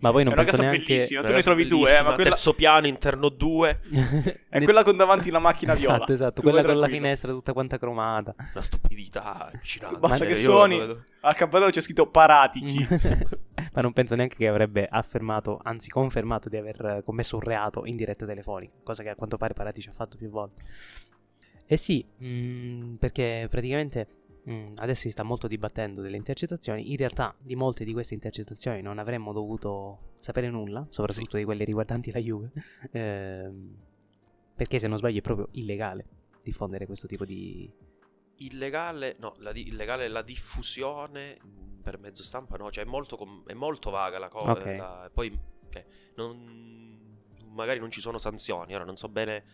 Ma 0.00 0.10
poi 0.10 0.22
È 0.22 0.24
non 0.24 0.32
una 0.34 0.42
penso 0.42 0.56
casa 0.56 0.70
neanche... 0.70 0.94
bellissima, 0.94 1.22
tu 1.22 1.32
ne 1.32 1.42
trovi 1.42 1.66
due, 1.66 1.98
eh, 1.98 2.02
ma 2.02 2.14
quella, 2.14 2.30
Terzo 2.30 2.54
piano, 2.54 2.86
interno 2.86 3.28
2, 3.28 3.80
è 4.48 4.62
quella 4.62 4.84
con 4.84 4.96
davanti 4.96 5.30
la 5.30 5.38
macchina 5.38 5.74
viola. 5.74 5.96
Esatto, 5.96 6.12
esatto, 6.12 6.42
quella 6.42 6.62
con 6.62 6.78
la 6.78 6.88
finestra 6.88 7.32
tutta 7.32 7.52
quanta 7.52 7.78
cromata. 7.78 8.34
una 8.36 8.62
stupidità 8.62 9.50
allucinante. 9.50 9.98
Basta 9.98 10.18
Cioè, 10.18 10.26
che 10.28 10.34
suoni. 10.34 11.04
Al 11.20 11.34
campanello 11.34 11.70
c'è 11.70 11.80
scritto 11.80 12.08
paratici. 12.08 12.86
Ma 13.72 13.82
non 13.82 13.92
penso 13.92 14.14
neanche 14.14 14.36
che 14.36 14.48
avrebbe 14.48 14.86
affermato, 14.88 15.60
anzi 15.62 15.90
confermato 15.90 16.48
di 16.48 16.56
aver 16.56 17.02
commesso 17.04 17.36
un 17.36 17.42
reato 17.42 17.84
in 17.84 17.96
diretta 17.96 18.24
telefonica, 18.24 18.72
cosa 18.82 19.02
che 19.02 19.10
a 19.10 19.14
quanto 19.14 19.36
pare 19.36 19.54
Paratici 19.54 19.88
ha 19.88 19.92
fatto 19.92 20.16
più 20.16 20.30
volte. 20.30 20.62
Eh 21.66 21.76
sì, 21.76 22.06
mm, 22.22 22.94
perché 22.94 23.48
praticamente 23.50 24.06
mm, 24.48 24.74
adesso 24.76 25.02
si 25.02 25.10
sta 25.10 25.22
molto 25.22 25.46
dibattendo 25.48 26.00
delle 26.02 26.16
intercettazioni, 26.16 26.90
in 26.90 26.96
realtà 26.96 27.34
di 27.38 27.54
molte 27.56 27.84
di 27.84 27.92
queste 27.92 28.14
intercettazioni 28.14 28.82
non 28.82 28.98
avremmo 28.98 29.32
dovuto 29.32 30.14
sapere 30.18 30.50
nulla, 30.50 30.86
soprattutto 30.90 31.36
di 31.36 31.44
quelle 31.44 31.64
riguardanti 31.64 32.10
la 32.12 32.18
Juve, 32.18 32.50
ehm, 32.92 33.76
perché 34.54 34.78
se 34.78 34.86
non 34.88 34.98
sbaglio 34.98 35.18
è 35.18 35.22
proprio 35.22 35.48
illegale 35.52 36.06
diffondere 36.42 36.86
questo 36.86 37.06
tipo 37.08 37.24
di... 37.24 37.68
illegale, 38.36 39.16
no, 39.18 39.34
la 39.38 39.50
di- 39.52 39.66
illegale 39.68 40.04
è 40.04 40.08
la 40.08 40.22
diffusione 40.22 41.38
mh, 41.42 41.80
per 41.82 41.98
mezzo 41.98 42.22
stampa, 42.22 42.56
no, 42.56 42.70
cioè 42.70 42.84
è 42.84 42.86
molto, 42.86 43.16
com- 43.16 43.44
è 43.46 43.52
molto 43.54 43.90
vaga 43.90 44.18
la 44.18 44.28
cosa. 44.28 44.52
Ok. 44.52 44.64
la- 44.64 45.10
poi, 45.12 45.36
cioè, 45.70 45.84
non- 46.14 47.18
magari 47.48 47.80
non 47.80 47.90
ci 47.90 48.00
sono 48.00 48.18
sanzioni, 48.18 48.74
ora 48.74 48.84
non 48.84 48.96
so 48.96 49.08
bene 49.08 49.44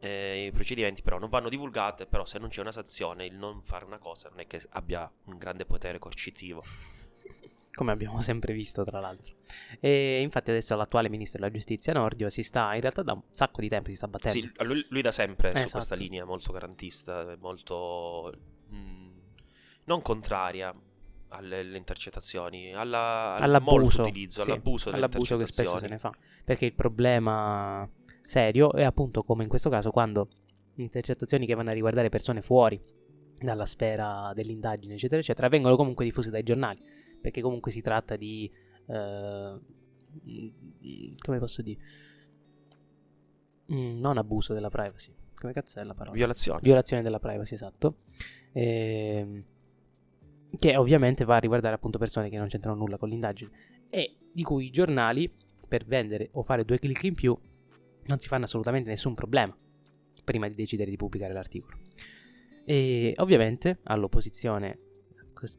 eh, 0.00 0.46
i 0.46 0.52
procedimenti, 0.52 1.02
però 1.02 1.18
non 1.18 1.28
vanno 1.28 1.48
divulgate, 1.48 2.06
però 2.06 2.24
se 2.24 2.38
non 2.38 2.48
c'è 2.48 2.60
una 2.60 2.72
sanzione, 2.72 3.26
il 3.26 3.34
non 3.34 3.62
fare 3.62 3.84
una 3.84 3.98
cosa 3.98 4.28
non 4.28 4.40
è 4.40 4.46
che 4.46 4.60
abbia 4.70 5.10
un 5.24 5.38
grande 5.38 5.64
potere 5.64 5.98
coercitivo. 5.98 6.62
come 7.78 7.92
abbiamo 7.92 8.20
sempre 8.20 8.52
visto 8.52 8.82
tra 8.82 8.98
l'altro. 8.98 9.36
E 9.78 10.20
infatti 10.20 10.50
adesso 10.50 10.74
l'attuale 10.74 11.08
ministro 11.08 11.38
della 11.38 11.52
giustizia 11.52 11.92
Nordio 11.92 12.28
si 12.28 12.42
sta, 12.42 12.74
in 12.74 12.80
realtà 12.80 13.02
da 13.02 13.12
un 13.12 13.22
sacco 13.30 13.60
di 13.60 13.68
tempo 13.68 13.88
si 13.88 13.94
sta 13.94 14.08
battendo. 14.08 14.36
Sì, 14.36 14.64
lui, 14.64 14.84
lui 14.88 15.00
da 15.00 15.12
sempre 15.12 15.50
su 15.50 15.56
Esatto. 15.56 15.72
questa 15.72 15.94
linea 15.94 16.24
molto 16.24 16.50
garantista, 16.52 17.36
molto 17.38 18.32
mh, 18.68 19.10
non 19.84 20.02
contraria 20.02 20.74
alle, 21.28 21.60
alle 21.60 21.76
intercettazioni, 21.76 22.74
alla, 22.74 23.34
al 23.34 23.42
all'abuso, 23.42 23.76
molto 23.76 24.02
utilizzo, 24.02 24.42
sì, 24.42 24.50
all'abuso 24.50 24.90
all'abuso 24.90 25.36
che 25.36 25.46
spesso 25.46 25.78
se 25.78 25.86
ne 25.86 25.98
fa. 25.98 26.12
Perché 26.44 26.64
il 26.64 26.74
problema 26.74 27.88
serio 28.28 28.72
è 28.72 28.82
appunto 28.82 29.22
come 29.24 29.42
in 29.42 29.48
questo 29.48 29.70
caso 29.70 29.90
quando 29.90 30.28
intercettazioni 30.76 31.46
che 31.46 31.54
vanno 31.54 31.70
a 31.70 31.72
riguardare 31.72 32.10
persone 32.10 32.42
fuori 32.42 32.80
dalla 33.38 33.66
sfera 33.66 34.32
dell'indagine, 34.34 34.94
eccetera, 34.94 35.20
eccetera, 35.20 35.48
vengono 35.48 35.76
comunque 35.76 36.04
diffuse 36.04 36.30
dai 36.30 36.42
giornali, 36.42 36.80
perché 37.20 37.40
comunque 37.40 37.70
si 37.70 37.80
tratta 37.80 38.16
di... 38.16 38.50
eh, 38.86 39.58
come 41.24 41.38
posso 41.38 41.62
dire? 41.62 41.80
Mm, 43.72 43.98
non 43.98 44.18
abuso 44.18 44.54
della 44.54 44.70
privacy. 44.70 45.14
Come 45.34 45.52
cazzo 45.52 45.78
è 45.78 45.84
la 45.84 45.94
parola? 45.94 46.16
Violazioni. 46.16 46.60
Violazione 46.62 47.02
della 47.02 47.20
privacy, 47.20 47.54
esatto. 47.54 47.98
Ehm, 48.52 49.44
che 50.56 50.76
ovviamente 50.76 51.24
va 51.24 51.36
a 51.36 51.40
riguardare 51.40 51.74
appunto 51.74 51.98
persone 51.98 52.28
che 52.28 52.38
non 52.38 52.48
c'entrano 52.48 52.76
nulla 52.76 52.96
con 52.96 53.08
l'indagine 53.08 53.50
e 53.88 54.16
di 54.32 54.42
cui 54.42 54.66
i 54.66 54.70
giornali 54.70 55.32
per 55.66 55.84
vendere 55.84 56.30
o 56.32 56.42
fare 56.42 56.64
due 56.64 56.78
clic 56.78 57.02
in 57.04 57.14
più 57.14 57.38
non 58.08 58.18
si 58.18 58.28
fanno 58.28 58.44
assolutamente 58.44 58.88
nessun 58.88 59.14
problema 59.14 59.56
prima 60.24 60.48
di 60.48 60.54
decidere 60.54 60.90
di 60.90 60.96
pubblicare 60.96 61.32
l'articolo. 61.32 61.78
E 62.64 63.14
ovviamente 63.16 63.78
all'opposizione, 63.84 64.78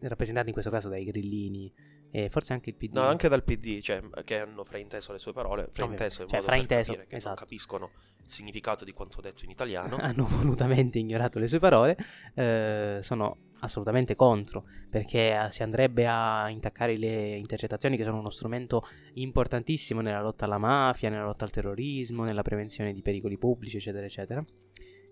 rappresentata 0.01 0.47
in 0.47 0.53
questo 0.53 0.69
caso 0.69 0.89
dai 0.89 1.05
grillini 1.05 1.73
e 2.11 2.29
forse 2.29 2.53
anche 2.53 2.69
il 2.69 2.75
PD. 2.75 2.93
No, 2.93 3.01
anche 3.01 3.27
dal 3.29 3.43
PD, 3.43 3.79
cioè, 3.81 4.01
che 4.23 4.39
hanno 4.39 4.63
frainteso 4.63 5.11
le 5.11 5.19
sue 5.19 5.33
parole, 5.33 5.69
frainteso 5.71 6.21
in 6.21 6.27
Cioè, 6.27 6.39
modo 6.39 6.51
per 6.51 6.55
frainteso, 6.55 6.91
capire 6.91 7.07
che 7.07 7.15
esatto. 7.15 7.35
non 7.35 7.43
capiscono 7.43 7.91
il 8.23 8.29
significato 8.29 8.83
di 8.83 8.91
quanto 8.91 9.21
detto 9.21 9.43
in 9.43 9.49
italiano. 9.49 9.97
hanno 10.01 10.25
volutamente 10.25 10.99
ignorato 10.99 11.39
le 11.39 11.47
sue 11.47 11.59
parole, 11.59 11.97
eh, 12.35 12.99
sono 13.01 13.37
assolutamente 13.59 14.15
contro, 14.15 14.65
perché 14.89 15.33
eh, 15.33 15.51
si 15.51 15.63
andrebbe 15.63 16.07
a 16.07 16.49
intaccare 16.49 16.97
le 16.97 17.35
intercettazioni 17.35 17.97
che 17.97 18.03
sono 18.03 18.19
uno 18.19 18.29
strumento 18.29 18.83
importantissimo 19.13 20.01
nella 20.01 20.21
lotta 20.21 20.45
alla 20.45 20.57
mafia, 20.57 21.09
nella 21.09 21.25
lotta 21.25 21.45
al 21.45 21.51
terrorismo, 21.51 22.23
nella 22.23 22.41
prevenzione 22.41 22.93
di 22.93 23.01
pericoli 23.01 23.37
pubblici, 23.37 23.77
eccetera, 23.77 24.05
eccetera. 24.05 24.43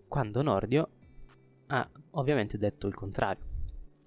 Quando 0.07 0.41
Nordio 0.41 0.89
ha 1.67 1.89
ovviamente 2.11 2.57
detto 2.57 2.87
il 2.87 2.93
contrario. 2.93 3.55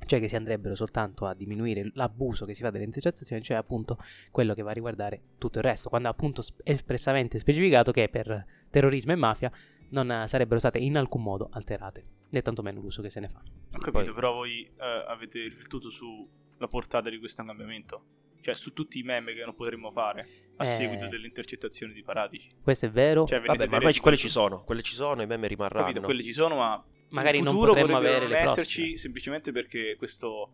Cioè 0.04 0.18
che 0.18 0.28
si 0.28 0.34
andrebbero 0.34 0.74
soltanto 0.74 1.26
a 1.26 1.34
diminuire 1.34 1.90
l'abuso 1.94 2.44
che 2.44 2.54
si 2.54 2.62
fa 2.62 2.70
delle 2.70 2.84
intercettazioni, 2.84 3.42
cioè 3.42 3.58
appunto 3.58 3.98
quello 4.30 4.54
che 4.54 4.62
va 4.62 4.70
a 4.70 4.74
riguardare 4.74 5.20
tutto 5.38 5.58
il 5.58 5.64
resto, 5.64 5.88
quando 5.88 6.08
ha 6.08 6.10
appunto 6.10 6.42
sp- 6.42 6.62
espressamente 6.64 7.38
specificato 7.38 7.92
che 7.92 8.08
per 8.08 8.44
terrorismo 8.70 9.12
e 9.12 9.16
mafia 9.16 9.52
non 9.90 10.10
eh, 10.10 10.26
sarebbero 10.28 10.58
state 10.58 10.78
in 10.78 10.96
alcun 10.96 11.22
modo 11.22 11.48
alterate, 11.52 12.04
né 12.30 12.42
tantomeno 12.42 12.80
l'uso 12.80 13.02
che 13.02 13.10
se 13.10 13.20
ne 13.20 13.28
fa. 13.28 13.38
Ho 13.40 13.78
capito, 13.78 13.90
Poi- 13.90 14.12
però 14.12 14.32
voi 14.32 14.62
eh, 14.64 15.04
avete 15.08 15.40
riflettuto 15.42 15.90
sulla 15.90 16.66
portata 16.68 17.08
di 17.10 17.18
questo 17.18 17.44
cambiamento? 17.44 18.04
Cioè 18.40 18.54
su 18.54 18.72
tutti 18.72 18.98
i 18.98 19.02
meme 19.02 19.34
che 19.34 19.44
non 19.44 19.54
potremmo 19.54 19.90
fare 19.90 20.52
a 20.56 20.62
Eh. 20.64 20.66
seguito 20.66 21.06
delle 21.08 21.26
intercettazioni 21.26 21.92
di 21.92 22.00
Paratici? 22.02 22.48
Questo 22.62 22.86
è 22.86 22.90
vero, 22.90 23.26
Cioè, 23.26 23.40
Vabbè, 23.40 23.66
ma 23.66 23.74
ormai 23.76 23.88
resi 23.88 24.00
quelle 24.00 24.16
ci 24.16 24.28
sono, 24.30 24.64
quelle 24.64 24.80
ci 24.82 24.94
sono, 24.94 25.20
i 25.20 25.26
meme 25.26 25.46
rimarranno. 25.46 25.84
Capito, 25.86 26.00
quelle 26.00 26.22
ci 26.22 26.32
sono, 26.32 26.56
ma 26.56 26.82
magari 27.10 27.38
in 27.38 27.44
non 27.44 27.52
futuro 27.52 27.72
potremmo 27.74 27.98
avere 27.98 28.26
le 28.28 28.38
non 28.38 28.48
esserci 28.48 28.76
prossime. 28.78 28.96
semplicemente 28.96 29.52
perché 29.52 29.96
questo 29.98 30.52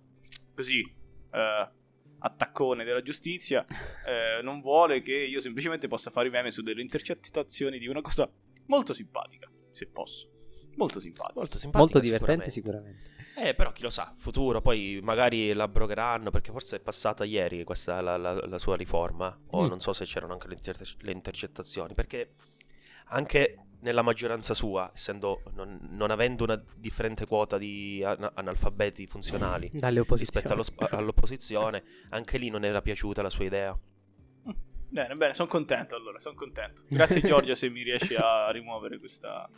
così 0.54 0.80
eh, 0.80 1.70
attaccone 2.18 2.82
della 2.82 3.02
giustizia 3.02 3.64
eh, 4.06 4.42
non 4.42 4.60
vuole 4.60 5.00
che 5.00 5.14
io 5.14 5.38
semplicemente 5.38 5.86
possa 5.86 6.10
fare 6.10 6.26
i 6.28 6.30
meme 6.30 6.50
su 6.50 6.62
delle 6.62 6.80
intercettazioni 6.80 7.78
di 7.78 7.86
una 7.86 8.00
cosa 8.00 8.28
molto 8.66 8.92
simpatica, 8.92 9.50
se 9.70 9.86
posso. 9.88 10.30
Molto 10.76 11.00
simpatica. 11.00 11.38
Molto 11.40 11.58
simpatica, 11.58 11.78
Molto 11.82 12.00
divertente 12.00 12.50
sicuramente. 12.50 12.94
sicuramente. 12.94 13.48
Eh, 13.48 13.54
però 13.54 13.72
chi 13.72 13.82
lo 13.82 13.90
sa, 13.90 14.14
futuro, 14.18 14.60
poi 14.62 15.00
magari 15.02 15.52
l'abrogheranno 15.52 16.30
perché 16.30 16.50
forse 16.52 16.76
è 16.76 16.80
passata 16.80 17.24
ieri 17.24 17.64
questa 17.64 18.00
la, 18.00 18.16
la- 18.16 18.46
la 18.46 18.58
sua 18.58 18.76
riforma, 18.76 19.38
o 19.48 19.62
Mm. 19.64 19.68
non 19.68 19.80
so 19.80 19.92
se 19.92 20.04
c'erano 20.04 20.32
anche 20.34 20.48
le, 20.48 20.54
inter- 20.54 20.96
le 21.00 21.12
intercettazioni, 21.12 21.94
perché 21.94 22.34
anche 23.08 23.58
nella 23.80 24.02
maggioranza 24.02 24.52
sua, 24.54 24.90
essendo 24.94 25.42
non, 25.54 25.78
non 25.90 26.10
avendo 26.10 26.44
una 26.44 26.62
differente 26.76 27.26
quota 27.26 27.56
di 27.58 28.02
ana- 28.04 28.32
analfabeti 28.34 29.06
funzionali 29.06 29.70
rispetto 30.16 30.52
allo 30.52 30.64
all'opposizione, 30.90 31.84
anche 32.10 32.38
lì 32.38 32.48
non 32.48 32.64
era 32.64 32.80
piaciuta 32.82 33.22
la 33.22 33.30
sua 33.30 33.44
idea. 33.44 33.78
Bene, 34.88 35.14
bene, 35.16 35.34
sono 35.34 35.48
contento 35.48 35.96
allora, 35.96 36.20
sono 36.20 36.34
contento. 36.34 36.82
Grazie 36.88 37.20
Giorgia 37.20 37.54
se 37.54 37.68
mi 37.68 37.82
riesci 37.82 38.14
a 38.14 38.50
rimuovere 38.50 38.98
questa... 38.98 39.48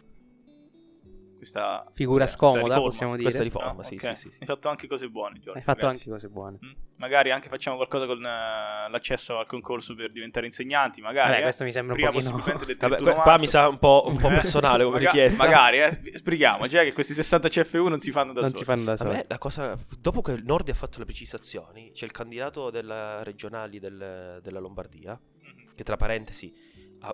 Questa 1.39 1.87
Figura 1.93 2.25
questa 2.25 2.37
scomoda, 2.37 2.63
riforma. 2.65 2.83
possiamo 2.89 3.11
dire. 3.13 3.23
Questa 3.23 3.43
riforma, 3.45 3.73
No? 3.73 3.83
sì, 3.83 3.95
Ok. 3.95 4.01
sì, 4.01 4.15
sì, 4.15 4.31
sì. 4.31 4.37
Hai 4.41 4.47
fatto 4.47 4.69
anche 4.69 4.87
cose 4.89 5.09
buone, 5.09 5.35
Giorgia. 5.39 5.53
Hai 5.59 5.63
fatto 5.65 5.87
grazie. 5.87 6.11
anche 6.11 6.11
cose 6.11 6.29
buone. 6.29 6.59
Mm. 6.65 6.71
Magari 6.97 7.31
anche 7.31 7.49
facciamo 7.49 7.77
qualcosa 7.77 8.07
con 8.07 8.19
eh, 8.19 8.89
l'accesso 8.91 9.39
al 9.39 9.47
concorso 9.47 9.95
per 9.95 10.11
diventare 10.11 10.47
insegnanti, 10.47 11.01
magari. 11.01 11.29
Vabbè, 11.29 11.39
eh. 11.39 11.43
questo 11.43 11.63
mi 11.65 11.71
sembra 11.73 11.95
un 11.95 12.01
pochino... 12.01 12.19
possibilmente 12.19 12.67
del 12.67 12.77
Vabbè, 12.77 12.97
31 12.97 13.13
que- 13.15 13.23
qua 13.23 13.31
marzo. 13.31 13.41
mi 13.45 13.49
sa 13.49 13.69
un 13.69 13.79
po', 13.79 14.05
un 14.09 14.19
po' 14.19 14.29
Eh? 14.29 14.35
personale 14.35 14.83
come 14.85 14.97
Maga- 14.97 15.11
richiesta. 15.13 15.45
Magari, 15.45 15.81
eh, 15.81 15.91
sp- 15.93 16.17
sbrighiamo, 16.17 16.69
cioè 16.69 16.83
che 16.85 16.93
questi 16.93 17.13
60 17.15 17.49
CFU 17.49 17.87
non 17.87 18.01
si 18.01 18.11
fanno 18.11 18.33
da 18.33 18.41
non 18.41 18.51
soli. 18.51 18.59
si 18.59 18.65
fanno 18.65 18.85
da 18.85 18.97
soli. 18.97 19.25
la 19.29 19.39
cosa, 19.39 19.79
dopo 20.01 20.21
che 20.23 20.33
il 20.33 20.43
Nordi 20.45 20.73
ha 20.73 20.75
fatto 20.75 20.99
le 20.99 21.05
precisazioni, 21.05 21.93
c'è 21.93 22.05
il 22.05 22.11
candidato 22.11 22.71
della 22.71 23.23
regionali 23.23 23.79
del- 23.79 24.41
della 24.43 24.59
Lombardia, 24.59 25.13
Mhm. 25.13 25.75
che 25.77 25.85
tra 25.85 25.97
parentesi, 25.97 26.53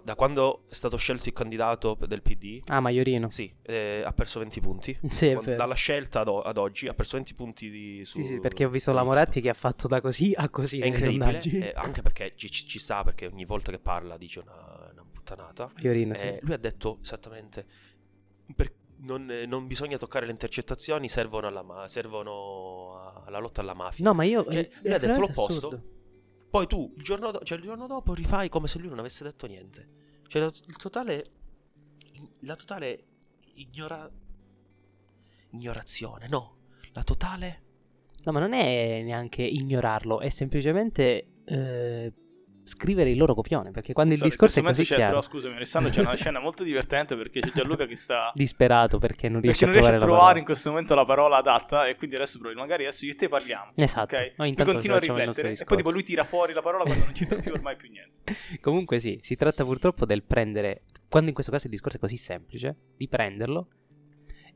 da 0.02 0.14
quando 0.14 0.64
è 0.68 0.74
stato 0.74 0.96
scelto 0.96 1.28
il 1.28 1.34
candidato 1.34 1.96
del 2.06 2.22
PD, 2.22 2.60
Ah, 2.68 2.80
Maiorino. 2.80 3.28
sì, 3.30 3.52
eh, 3.62 4.02
ha 4.04 4.12
perso 4.12 4.38
20 4.38 4.60
punti. 4.60 4.98
Sì, 5.08 5.26
è 5.26 5.32
Quando- 5.32 5.50
vero. 5.50 5.56
Dalla 5.58 5.74
scelta 5.74 6.20
ad, 6.20 6.28
o- 6.28 6.40
ad 6.42 6.56
oggi 6.56 6.88
ha 6.88 6.94
perso 6.94 7.16
20 7.16 7.34
punti 7.34 7.70
di, 7.70 8.04
su, 8.04 8.20
Sì, 8.20 8.24
sì, 8.24 8.40
perché 8.40 8.64
ho 8.64 8.70
visto 8.70 8.92
la. 8.92 9.02
Moratti 9.02 9.40
che 9.40 9.48
ha 9.50 9.54
fatto 9.54 9.86
da 9.86 10.00
così 10.00 10.32
a 10.34 10.48
così 10.48 10.78
È 10.80 10.86
incredibile, 10.86 11.40
eh, 11.42 11.72
anche 11.74 12.00
perché 12.02 12.32
ci, 12.36 12.50
ci- 12.50 12.78
sta, 12.78 13.02
perché 13.04 13.26
ogni 13.26 13.44
volta 13.44 13.70
che 13.70 13.78
parla 13.78 14.16
dice 14.16 14.38
una, 14.40 14.90
una 14.92 15.04
puttanata. 15.12 15.70
Maiorino, 15.74 16.14
sì. 16.16 16.26
Eh, 16.26 16.38
lui 16.42 16.54
ha 16.54 16.58
detto 16.58 16.98
esattamente: 17.02 17.66
per- 18.56 18.72
non, 18.96 19.30
eh, 19.30 19.44
non 19.44 19.66
bisogna 19.66 19.98
toccare 19.98 20.24
le 20.24 20.32
intercettazioni, 20.32 21.08
servono 21.10 21.46
alla, 21.46 21.62
ma- 21.62 21.86
servono 21.88 23.22
alla 23.26 23.38
lotta 23.38 23.60
alla 23.60 23.74
mafia. 23.74 24.04
No, 24.04 24.14
ma 24.14 24.24
io... 24.24 24.44
Cioè, 24.44 24.68
lui 24.82 24.92
ha 24.94 24.98
detto 24.98 25.20
l'opposto. 25.20 25.42
assurdo. 25.66 25.82
Poi 26.54 26.68
tu 26.68 26.92
il 26.96 27.02
giorno, 27.02 27.32
do- 27.32 27.40
cioè, 27.42 27.58
il 27.58 27.64
giorno 27.64 27.88
dopo 27.88 28.14
rifai 28.14 28.48
come 28.48 28.68
se 28.68 28.78
lui 28.78 28.88
non 28.88 29.00
avesse 29.00 29.24
detto 29.24 29.48
niente. 29.48 29.88
Cioè, 30.28 30.40
la, 30.40 30.46
il 30.66 30.76
totale. 30.76 31.24
La 32.42 32.54
totale 32.54 33.04
ignora. 33.54 34.08
Ignorazione, 35.50 36.28
no. 36.28 36.58
La 36.92 37.02
totale. 37.02 37.62
No, 38.22 38.30
ma 38.30 38.38
non 38.38 38.52
è 38.52 39.02
neanche 39.02 39.42
ignorarlo, 39.42 40.20
è 40.20 40.28
semplicemente 40.28 41.40
eh, 41.44 42.12
scrivere 42.64 43.10
il 43.10 43.18
loro 43.18 43.34
copione, 43.34 43.70
perché 43.70 43.92
quando 43.92 44.12
il 44.14 44.18
So, 44.18 44.24
in 44.24 44.30
discorso 44.30 44.58
è 44.58 44.62
questo 44.62 44.82
così 44.82 44.92
momento 44.92 45.12
c'è- 45.12 45.20
chiaro, 45.20 45.28
Però 45.30 45.38
scusami, 45.40 45.56
Alessandro, 45.56 45.90
c'è 45.92 46.00
una 46.00 46.14
scena 46.16 46.40
molto 46.40 46.64
divertente 46.64 47.14
perché 47.16 47.40
c'è 47.40 47.50
Gianluca 47.54 47.86
che 47.86 47.96
sta... 47.96 48.30
disperato 48.34 48.98
perché 48.98 49.28
non 49.28 49.40
riesce 49.42 49.66
Perché 49.66 49.78
non 49.80 49.86
a 49.86 49.90
riesce 49.90 49.98
trovare 49.98 50.14
a 50.14 50.18
trovare 50.18 50.38
in 50.38 50.44
questo 50.44 50.70
momento 50.70 50.94
la 50.94 51.04
parola 51.04 51.36
adatta 51.36 51.86
e 51.86 51.96
quindi 51.96 52.16
adesso 52.16 52.38
provi- 52.38 52.54
magari 52.56 52.84
adesso 52.86 53.04
io 53.04 53.12
e 53.12 53.16
te 53.16 53.28
parliamo. 53.28 53.72
Esatto. 53.74 54.14
Ok? 54.14 54.20
Noi 54.20 54.32
Lui 54.36 54.48
intanto 54.48 54.72
continua 54.72 54.96
a 54.96 55.00
il 55.00 55.06
riflettere 55.06 55.52
e 55.52 55.64
poi 55.64 55.76
tipo 55.76 55.90
lui 55.90 56.02
tira 56.04 56.24
fuori 56.24 56.52
la 56.52 56.62
parola 56.62 56.84
quando 56.84 57.04
non 57.04 57.12
c'entra 57.12 57.38
più 57.40 57.52
ormai 57.52 57.76
più 57.76 57.90
niente. 57.90 58.34
Comunque 58.60 58.98
sì, 58.98 59.20
si 59.22 59.36
tratta 59.36 59.62
purtroppo 59.64 60.06
del 60.06 60.22
prendere, 60.22 60.84
quando 61.08 61.28
in 61.28 61.34
questo 61.34 61.52
caso 61.52 61.66
il 61.66 61.72
discorso 61.72 61.98
è 61.98 62.00
così 62.00 62.16
semplice, 62.16 62.76
di 62.96 63.08
prenderlo 63.08 63.68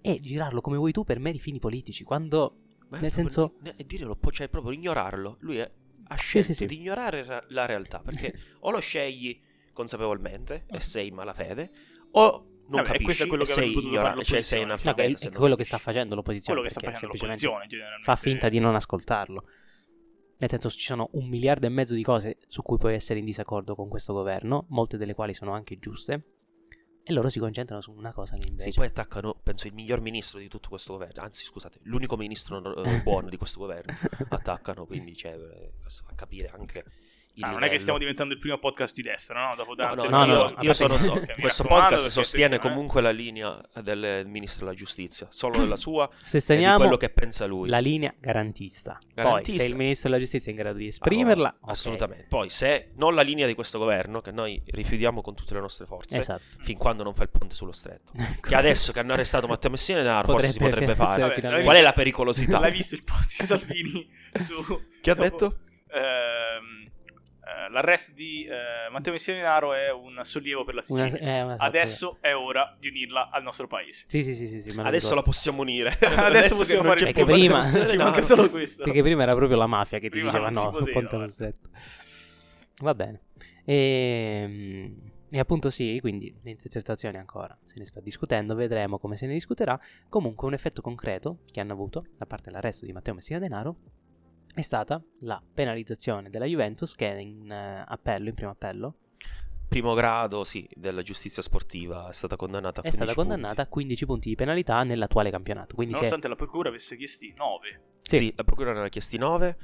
e 0.00 0.18
girarlo 0.20 0.60
come 0.60 0.76
vuoi 0.76 0.92
tu 0.92 1.04
per 1.04 1.18
meri 1.18 1.38
fini 1.38 1.58
politici, 1.58 2.04
quando 2.04 2.54
è 2.90 3.00
Nel 3.00 3.12
senso- 3.12 3.54
e 3.76 3.84
dire 3.84 4.04
l'opposto, 4.04 4.38
cioè 4.38 4.48
proprio 4.48 4.72
ignorarlo. 4.72 5.36
Lui 5.40 5.58
è- 5.58 5.70
ha 6.08 6.16
Sì, 6.16 6.24
scelto 6.24 6.46
sì, 6.48 6.54
sì. 6.54 6.66
di 6.66 6.76
ignorare 6.76 7.24
ra- 7.24 7.44
la 7.48 7.66
realtà 7.66 8.00
perché 8.00 8.34
o 8.60 8.70
lo 8.70 8.80
scegli 8.80 9.40
consapevolmente 9.72 10.64
e 10.66 10.80
sei 10.80 11.08
in 11.08 11.14
malafede 11.14 11.70
o 12.12 12.46
non 12.68 12.82
Vabbè, 12.82 12.96
e 12.96 13.02
questo 13.02 13.02
capisci 13.02 13.22
è 13.22 13.26
quello 13.26 13.44
che 13.44 13.52
sei 13.52 13.72
ignorante, 13.72 14.24
cioè 14.24 14.42
sei. 14.42 14.58
No, 14.58 14.64
è, 14.64 14.68
analfabeta. 14.72 15.18
se 15.18 15.28
è 15.28 15.32
quello 15.32 15.56
che 15.56 15.64
sta 15.64 15.78
facendo 15.78 16.14
l'opposizione, 16.14 16.60
Quello 16.60 16.62
che 16.62 16.78
sta 16.78 16.80
perché 16.80 17.06
facendo 17.06 17.16
semplicemente 17.16 18.02
fa 18.02 18.16
finta 18.16 18.48
di 18.50 18.58
non 18.58 18.74
ascoltarlo. 18.74 19.44
Nel 20.40 20.50
senso, 20.50 20.68
ci 20.68 20.84
sono 20.84 21.08
un 21.12 21.26
miliardo 21.28 21.66
e 21.66 21.70
mezzo 21.70 21.94
di 21.94 22.02
cose 22.02 22.36
su 22.46 22.62
cui 22.62 22.76
puoi 22.76 22.94
essere 22.94 23.20
in 23.20 23.24
disaccordo 23.24 23.74
con 23.74 23.88
questo 23.88 24.12
governo, 24.12 24.66
molte 24.68 24.98
delle 24.98 25.14
quali 25.14 25.32
sono 25.32 25.52
anche 25.52 25.78
giuste, 25.78 26.38
e 27.09 27.12
loro 27.14 27.30
si 27.30 27.38
concentrano 27.38 27.80
su 27.80 27.90
una 27.90 28.12
cosa 28.12 28.36
che 28.36 28.46
invece... 28.46 28.70
Sì, 28.70 28.76
poi 28.76 28.88
attaccano, 28.88 29.34
penso, 29.42 29.66
il 29.66 29.72
miglior 29.72 30.02
ministro 30.02 30.38
di 30.38 30.46
tutto 30.46 30.68
questo 30.68 30.92
governo. 30.92 31.22
Anzi, 31.22 31.46
scusate, 31.46 31.78
l'unico 31.84 32.18
ministro 32.18 32.84
eh, 32.84 33.00
buono 33.00 33.30
di 33.30 33.38
questo 33.38 33.61
governo. 33.61 33.96
Attaccano, 34.28 34.84
quindi 34.84 35.16
cioè, 35.16 35.32
eh, 35.32 35.72
questo 35.80 36.04
fa 36.06 36.14
capire 36.14 36.48
anche 36.48 36.84
Ah, 37.41 37.51
non 37.51 37.62
è 37.62 37.68
che 37.68 37.78
stiamo 37.78 37.99
diventando 37.99 38.34
il 38.34 38.41
primo 38.41 38.59
podcast 38.59 38.95
di 38.95 39.03
destra, 39.03 39.49
no? 39.49 39.55
Dopo 39.55 39.74
No, 39.74 39.95
tante- 39.95 40.09
no, 40.09 40.24
no, 40.24 40.26
io, 40.26 40.55
no, 40.57 40.62
io 40.62 40.72
sono 40.72 40.95
che- 40.97 41.01
so- 41.03 41.26
questo 41.41 41.64
podcast 41.64 42.09
sostiene 42.09 42.57
eh. 42.57 42.59
comunque 42.59 43.01
la 43.01 43.11
linea 43.11 43.61
del 43.82 44.24
ministro 44.26 44.64
della 44.64 44.76
giustizia, 44.76 45.26
solo 45.30 45.59
della 45.59 45.76
sua 45.78 46.05
e 46.07 46.16
di 46.18 46.24
Sosteniamo 46.24 46.78
quello 46.78 46.97
che 46.97 47.11
pensa 47.11 47.47
lui. 47.47 47.68
la 47.68 47.78
linea 47.78 48.12
garantista. 48.18 48.99
Garantista. 49.14 49.51
Poi, 49.53 49.61
se 49.61 49.66
il 49.66 49.76
ministro 49.76 50.09
della 50.09 50.20
giustizia 50.20 50.51
è 50.53 50.55
in 50.55 50.61
grado 50.61 50.78
di 50.78 50.86
esprimerla, 50.89 51.49
no, 51.49 51.64
ok. 51.64 51.70
assolutamente. 51.70 52.26
Poi, 52.28 52.51
se 52.51 52.91
non 52.97 53.14
la 53.14 53.22
linea 53.22 53.47
di 53.47 53.55
questo 53.55 53.78
governo, 53.78 54.20
che 54.20 54.30
noi 54.32 54.61
rifiutiamo 54.66 55.20
con 55.22 55.34
tutte 55.34 55.55
le 55.55 55.61
nostre 55.61 55.86
forze, 55.86 56.18
Esatto. 56.18 56.43
fin 56.61 56.76
quando 56.78 57.03
non 57.03 57.14
fa 57.14 57.22
il 57.22 57.30
ponte 57.30 57.55
sullo 57.55 57.72
stretto. 57.72 58.12
Che 58.49 58.55
adesso 58.55 58.93
che 58.93 59.01
hanno 59.01 59.12
arrestato 59.12 59.47
Matteo 59.47 59.70
Messina 59.70 59.99
Denaro, 60.03 60.28
forse 60.32 60.51
si 60.53 60.59
potrebbe 60.59 60.95
fare. 60.95 61.22
Vabbè, 61.22 61.62
Qual 61.62 61.76
è 61.76 61.80
la 61.82 61.93
pericolosità? 61.93 62.59
L'hai 62.59 62.72
visto 62.72 62.95
il 62.95 63.03
post 63.05 63.41
di 63.41 63.47
Salvini 63.47 64.09
su... 64.34 64.80
Che 65.01 65.11
ha 65.11 65.14
detto? 65.14 65.59
Ehm, 65.93 66.78
l'arresto 67.68 68.12
di 68.14 68.44
eh, 68.44 68.90
Matteo 68.90 69.12
Messina 69.12 69.36
Denaro 69.36 69.72
è 69.74 69.90
un 69.92 70.20
sollievo 70.22 70.64
per 70.64 70.74
la 70.74 70.82
Una- 70.88 71.08
Sicilia. 71.08 71.26
eh, 71.38 71.42
una 71.42 71.54
esatto, 71.54 71.64
Adesso 71.68 72.16
è 72.20 72.34
ora 72.34 72.76
di 72.78 72.88
unirla 72.88 73.30
al 73.30 73.42
nostro 73.42 73.66
paese. 73.66 74.04
Sì, 74.08 74.22
sì, 74.22 74.34
sì, 74.34 74.46
sì, 74.46 74.60
sì, 74.60 74.78
Adesso 74.78 75.14
la 75.14 75.22
possiamo 75.22 75.62
unire. 75.62 75.96
Adesso 76.00 76.56
possiamo 76.56 76.82
che 76.82 76.86
non 76.88 76.96
fare 76.96 77.04
Perché 77.12 77.24
più 77.24 77.32
prima- 77.34 77.62
Ci 77.88 77.96
manca 77.96 78.22
solo 78.22 78.48
questo. 78.50 78.84
Perché 78.84 79.02
prima 79.02 79.22
era 79.22 79.34
proprio 79.34 79.56
la 79.56 79.66
mafia 79.66 79.98
che 79.98 80.08
ti 80.08 80.18
Prima 80.18 80.26
diceva 80.30 80.50
no, 80.50 80.70
poteva, 80.70 80.90
ponte 80.90 81.14
eh. 81.14 81.18
allo 81.18 81.28
stretto. 81.30 81.70
Va 82.82 82.94
bene. 82.94 83.20
E, 83.64 84.94
e 85.30 85.38
appunto 85.38 85.68
sì, 85.70 85.98
quindi 86.00 86.34
le 86.42 86.50
intercettazioni 86.50 87.18
ancora 87.18 87.56
se 87.64 87.74
ne 87.78 87.84
sta 87.84 88.00
discutendo, 88.00 88.54
vedremo 88.54 88.98
come 88.98 89.16
se 89.16 89.26
ne 89.26 89.32
discuterà. 89.34 89.78
Comunque 90.08 90.46
un 90.46 90.54
effetto 90.54 90.80
concreto 90.80 91.40
che 91.50 91.60
hanno 91.60 91.72
avuto, 91.72 92.06
da 92.16 92.24
parte 92.26 92.44
dell'arresto 92.46 92.86
di 92.86 92.92
Matteo 92.92 93.14
Messina 93.14 93.38
Denaro, 93.38 93.76
è 94.61 94.64
stata 94.64 95.02
la 95.20 95.40
penalizzazione 95.54 96.30
della 96.30 96.44
Juventus 96.46 96.94
che 96.94 97.11
è 97.11 97.16
in 97.18 97.50
eh, 97.50 97.84
appello, 97.86 98.28
in 98.28 98.34
primo 98.34 98.50
appello, 98.50 98.94
Primo 99.68 99.92
grado, 99.92 100.44
sì, 100.44 100.66
della 100.74 101.02
giustizia 101.02 101.42
sportiva 101.42 102.09
è 102.09 102.12
stata 102.14 102.36
condannata 102.36 102.80
a 102.80 102.84
è 102.84 102.88
stata 102.90 103.12
15 103.12 103.14
punti. 103.14 103.28
condannata 103.28 103.62
a 103.62 103.66
15 103.66 104.06
punti 104.06 104.28
di 104.30 104.34
penalità 104.34 104.82
nell'attuale 104.82 105.30
campionato. 105.30 105.74
Quindi 105.74 105.92
se, 105.92 105.98
Nonostante 106.00 106.26
la 106.28 106.36
procura 106.36 106.70
avesse 106.70 106.96
chiesti 106.96 107.34
9. 107.36 107.80
sì, 108.00 108.16
Sì. 108.16 108.32
la 108.34 108.44
procura 108.44 108.72
ne 108.72 108.80
ha 108.80 108.88
chiesti 108.88 109.18
9 109.18 109.56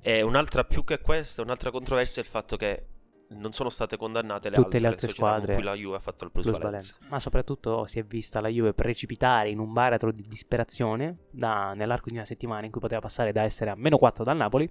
e 0.00 0.22
un'altra 0.22 0.64
più 0.64 0.82
che 0.82 1.00
questa, 1.00 1.42
un'altra 1.42 1.70
controversia 1.70 2.22
è 2.22 2.24
il 2.24 2.30
fatto 2.30 2.56
che 2.56 2.86
non 3.32 3.52
sono 3.52 3.68
state 3.68 3.96
condannate 3.96 4.48
le 4.48 4.56
Tutte 4.56 4.64
altre, 4.76 4.80
le 4.80 4.86
altre 4.88 5.06
società 5.06 5.26
squadre 5.26 5.46
con 5.46 5.54
cui 5.54 5.64
la 5.64 5.74
Juve 5.74 5.96
ha 5.96 6.00
fatto 6.00 6.24
il 6.24 6.30
plusvalenza. 6.32 6.68
plusvalenza. 6.68 6.98
Ma 7.08 7.18
soprattutto 7.20 7.86
si 7.86 7.98
è 7.98 8.04
vista 8.04 8.40
la 8.40 8.48
Juve 8.48 8.74
precipitare 8.74 9.50
in 9.50 9.58
un 9.58 9.72
baratro 9.72 10.10
di 10.10 10.22
disperazione 10.26 11.26
da- 11.30 11.72
nell'arco 11.74 12.08
di 12.08 12.16
una 12.16 12.24
settimana 12.24 12.64
in 12.64 12.70
cui 12.72 12.80
poteva 12.80 13.00
passare 13.00 13.32
da 13.32 13.42
essere 13.42 13.70
a 13.70 13.74
meno 13.76 13.98
4 13.98 14.24
dal 14.24 14.36
Napoli 14.36 14.68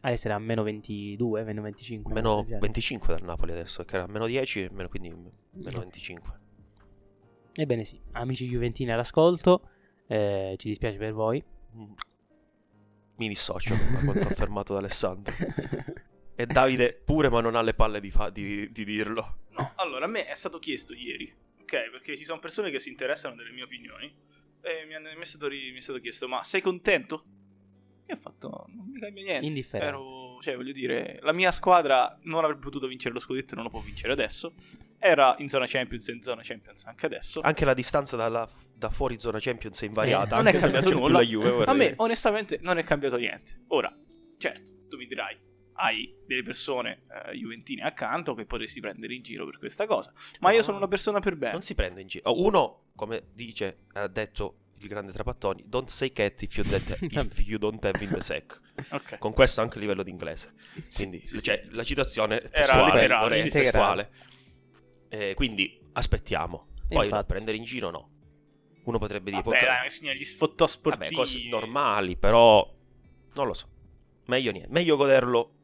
a 0.00 0.10
essere 0.10 0.34
a 0.34 0.38
meno 0.38 0.62
22, 0.62 1.42
meno 1.42 1.62
25. 1.62 2.12
una 2.12 2.20
cosa 2.20 2.28
Meno 2.28 2.34
del 2.36 2.44
genere. 2.44 2.60
25 2.66 3.14
dal 3.14 3.22
Napoli 3.24 3.52
adesso, 3.52 3.84
che 3.84 3.96
era 3.96 4.06
meno 4.06 4.26
10 4.26 4.62
e 4.62 4.70
meno, 4.70 4.88
quindi 4.88 5.08
meno 5.08 5.78
25. 5.80 6.40
Ebbene 7.54 7.84
sì, 7.84 8.00
amici 8.12 8.46
juventini 8.46 8.92
all'ascolto, 8.92 9.68
eh, 10.06 10.54
ci 10.58 10.68
dispiace 10.68 10.98
per 10.98 11.12
voi. 11.12 11.42
Mi 13.16 13.28
dissocio 13.28 13.74
da 13.74 14.04
quanto 14.04 14.28
affermato 14.28 14.74
da 14.74 14.80
Alessandro. 14.80 15.32
E 16.36 16.46
Davide 16.46 17.00
pure, 17.04 17.28
ma 17.30 17.40
non 17.40 17.54
ha 17.56 17.62
le 17.62 17.74
palle 17.74 17.98
di, 18.00 18.10
fa- 18.10 18.30
di- 18.30 18.70
di 18.70 18.84
dirlo. 18.84 19.38
No, 19.50 19.72
allora 19.76 20.04
a 20.04 20.08
me 20.08 20.26
è 20.26 20.34
stato 20.34 20.58
chiesto 20.58 20.92
ieri, 20.92 21.32
ok? 21.62 21.90
Perché 21.90 22.16
ci 22.16 22.24
sono 22.24 22.38
persone 22.40 22.70
che 22.70 22.78
si 22.78 22.90
interessano 22.90 23.34
delle 23.34 23.50
mie 23.52 23.62
opinioni. 23.62 24.14
E 24.60 24.84
mi, 24.86 24.94
hanno- 24.94 25.08
mi 25.14 25.20
è, 25.22 25.24
stato, 25.24 25.48
ri- 25.48 25.70
mi 25.72 25.78
è 25.78 25.80
stato 25.80 25.98
chiesto, 25.98 26.28
ma 26.28 26.42
sei 26.42 26.60
contento? 26.60 27.24
Io 28.08 28.14
ho 28.14 28.18
fatto, 28.18 28.66
non 28.68 28.88
mi 28.90 29.00
cambia 29.00 29.22
niente. 29.24 29.46
Indifferente. 29.46 29.88
Ero, 29.88 30.38
cioè, 30.42 30.54
voglio 30.56 30.72
dire, 30.72 31.18
la 31.22 31.32
mia 31.32 31.50
squadra 31.50 32.16
non 32.24 32.44
avrebbe 32.44 32.60
potuto 32.60 32.86
vincere 32.86 33.14
lo 33.14 33.20
scudetto 33.20 33.52
e 33.52 33.54
non 33.56 33.64
lo 33.64 33.70
può 33.70 33.80
vincere 33.80 34.12
adesso. 34.12 34.52
Era 34.98 35.34
in 35.38 35.48
zona 35.48 35.64
Champions 35.66 36.06
e 36.08 36.12
in 36.12 36.22
zona 36.22 36.42
Champions 36.44 36.84
anche 36.84 37.06
adesso. 37.06 37.40
Anche 37.40 37.64
la 37.64 37.74
distanza 37.74 38.14
dalla- 38.16 38.48
da 38.74 38.90
fuori 38.90 39.18
zona 39.18 39.38
Champions 39.40 39.80
è 39.82 39.86
invariata. 39.86 40.34
Eh, 40.34 40.36
non 40.36 40.46
è 40.46 40.50
anche 40.50 40.60
se 40.60 40.66
non 40.66 40.74
cambiato 40.74 40.88
c'è 40.88 40.92
più 40.94 41.06
nulla. 41.06 41.18
la 41.18 41.24
Juve. 41.24 41.50
vorrei 41.50 41.74
A 41.74 41.76
me, 41.76 41.84
dire. 41.84 41.94
onestamente, 41.98 42.58
non 42.60 42.78
è 42.78 42.84
cambiato 42.84 43.16
niente. 43.16 43.64
Ora, 43.68 43.96
certo, 44.38 44.70
tu 44.88 44.96
mi 44.96 45.06
dirai, 45.06 45.36
hai 45.76 46.14
delle 46.26 46.42
persone 46.42 47.02
eh, 47.28 47.32
juventine 47.36 47.82
accanto 47.82 48.34
che 48.34 48.44
potresti 48.46 48.80
prendere 48.80 49.14
in 49.14 49.22
giro 49.22 49.44
per 49.46 49.58
questa 49.58 49.86
cosa. 49.86 50.12
Ma 50.40 50.50
io 50.50 50.58
No. 50.58 50.62
sono 50.62 50.76
una 50.78 50.86
persona 50.88 51.20
per 51.20 51.36
bene. 51.36 51.52
Non 51.52 51.62
si 51.62 51.74
prende 51.74 52.00
in 52.00 52.06
giro. 52.08 52.30
Oh, 52.30 52.42
Uno, 52.44 52.86
come 52.94 53.28
dice, 53.32 53.84
ha 53.92 54.06
detto 54.08 54.56
il 54.78 54.88
grande 54.88 55.10
Trapattoni, 55.12 55.64
don't 55.66 55.88
say 55.88 56.12
cat 56.12 56.42
if 56.42 56.56
you, 56.56 56.64
don't- 56.66 56.98
if 57.32 57.40
you 57.46 57.58
don't 57.58 57.82
have 57.84 58.02
in 58.04 58.10
the 58.10 58.20
sack. 58.20 58.60
Ok. 58.90 59.18
Con 59.18 59.32
questo 59.32 59.60
anche 59.62 59.78
a 59.78 59.80
livello 59.80 60.02
di 60.02 60.10
inglese. 60.10 60.52
Quindi, 60.94 61.26
sì, 61.26 61.40
cioè, 61.42 61.64
la 61.70 61.82
citazione 61.84 62.38
è 62.38 62.48
Era 62.60 62.90
testuale, 62.92 63.36
sì, 63.36 63.46
essere 63.46 63.50
sì. 63.50 63.70
testuale. 63.70 64.10
Eh, 65.08 65.34
quindi, 65.34 65.80
aspettiamo. 65.92 66.68
Poi 66.88 67.04
Infatti. 67.04 67.26
prendere 67.26 67.56
in 67.56 67.64
giro 67.64 67.90
no. 67.90 68.10
Uno 68.84 68.98
potrebbe 68.98 69.30
dire... 69.30 69.42
Vabbè, 69.42 69.58
"Porca- 69.58 69.78
dai, 69.80 69.90
signor, 69.90 70.14
gli 70.14 70.22
sfottò 70.24 70.66
sportivi. 70.66 71.06
vabbè, 71.06 71.16
cose 71.16 71.48
normali, 71.48 72.16
però... 72.16 72.72
Non 73.34 73.46
lo 73.46 73.54
so. 73.54 73.68
Meglio 74.26 74.52
niente. 74.52 74.70
Meglio 74.72 74.96
goderlo 74.96 75.54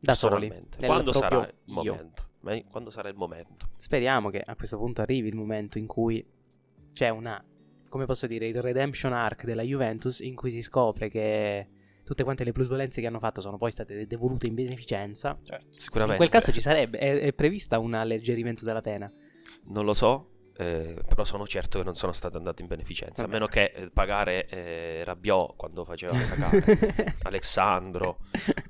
Da 0.00 0.14
soli, 0.14 0.52
Quando 0.78 1.12
sarà 1.12 1.38
il 1.38 1.54
io. 1.64 1.72
momento. 1.92 2.22
Me- 2.40 2.64
Quando 2.70 2.90
sarà 2.90 3.08
il 3.08 3.16
momento. 3.16 3.68
Speriamo 3.76 4.30
che 4.30 4.40
a 4.40 4.54
questo 4.54 4.76
punto 4.78 5.02
arrivi 5.02 5.28
il 5.28 5.34
momento 5.34 5.78
in 5.78 5.86
cui 5.86 6.24
c'è 6.92 7.08
una, 7.08 7.42
come 7.88 8.06
posso 8.06 8.26
dire, 8.26 8.46
il 8.46 8.60
redemption 8.62 9.12
arc 9.12 9.44
della 9.44 9.62
Juventus 9.62 10.20
in 10.20 10.34
cui 10.36 10.50
si 10.50 10.62
scopre 10.62 11.08
che 11.08 11.68
tutte 12.04 12.24
quante 12.24 12.44
le 12.44 12.52
plusvalenze 12.52 13.00
che 13.00 13.06
hanno 13.06 13.18
fatto 13.18 13.40
sono 13.40 13.58
poi 13.58 13.70
state 13.70 14.06
devolute 14.06 14.46
in 14.46 14.54
beneficenza. 14.54 15.36
Certo. 15.42 15.66
Sicuramente. 15.78 16.22
In 16.22 16.28
quel 16.28 16.40
caso 16.40 16.52
ci 16.52 16.60
sarebbe, 16.60 16.98
è, 16.98 17.18
è 17.18 17.32
prevista 17.32 17.78
un 17.78 17.94
alleggerimento 17.94 18.64
della 18.64 18.80
pena. 18.80 19.12
Non 19.64 19.84
lo 19.84 19.94
so, 19.94 20.30
eh, 20.58 20.96
però 21.06 21.24
sono 21.24 21.46
certo 21.46 21.78
che 21.78 21.84
non 21.84 21.94
sono 21.94 22.12
state 22.12 22.36
andate 22.36 22.62
in 22.62 22.68
beneficenza. 22.68 23.22
Vabbè. 23.22 23.28
A 23.28 23.32
meno 23.38 23.46
che 23.46 23.72
eh, 23.74 23.90
pagare 23.90 24.46
eh, 24.48 25.04
Rabiot 25.04 25.54
quando 25.56 25.84
faceva 25.84 26.18
cagare. 26.18 27.14
Alessandro, 27.22 28.18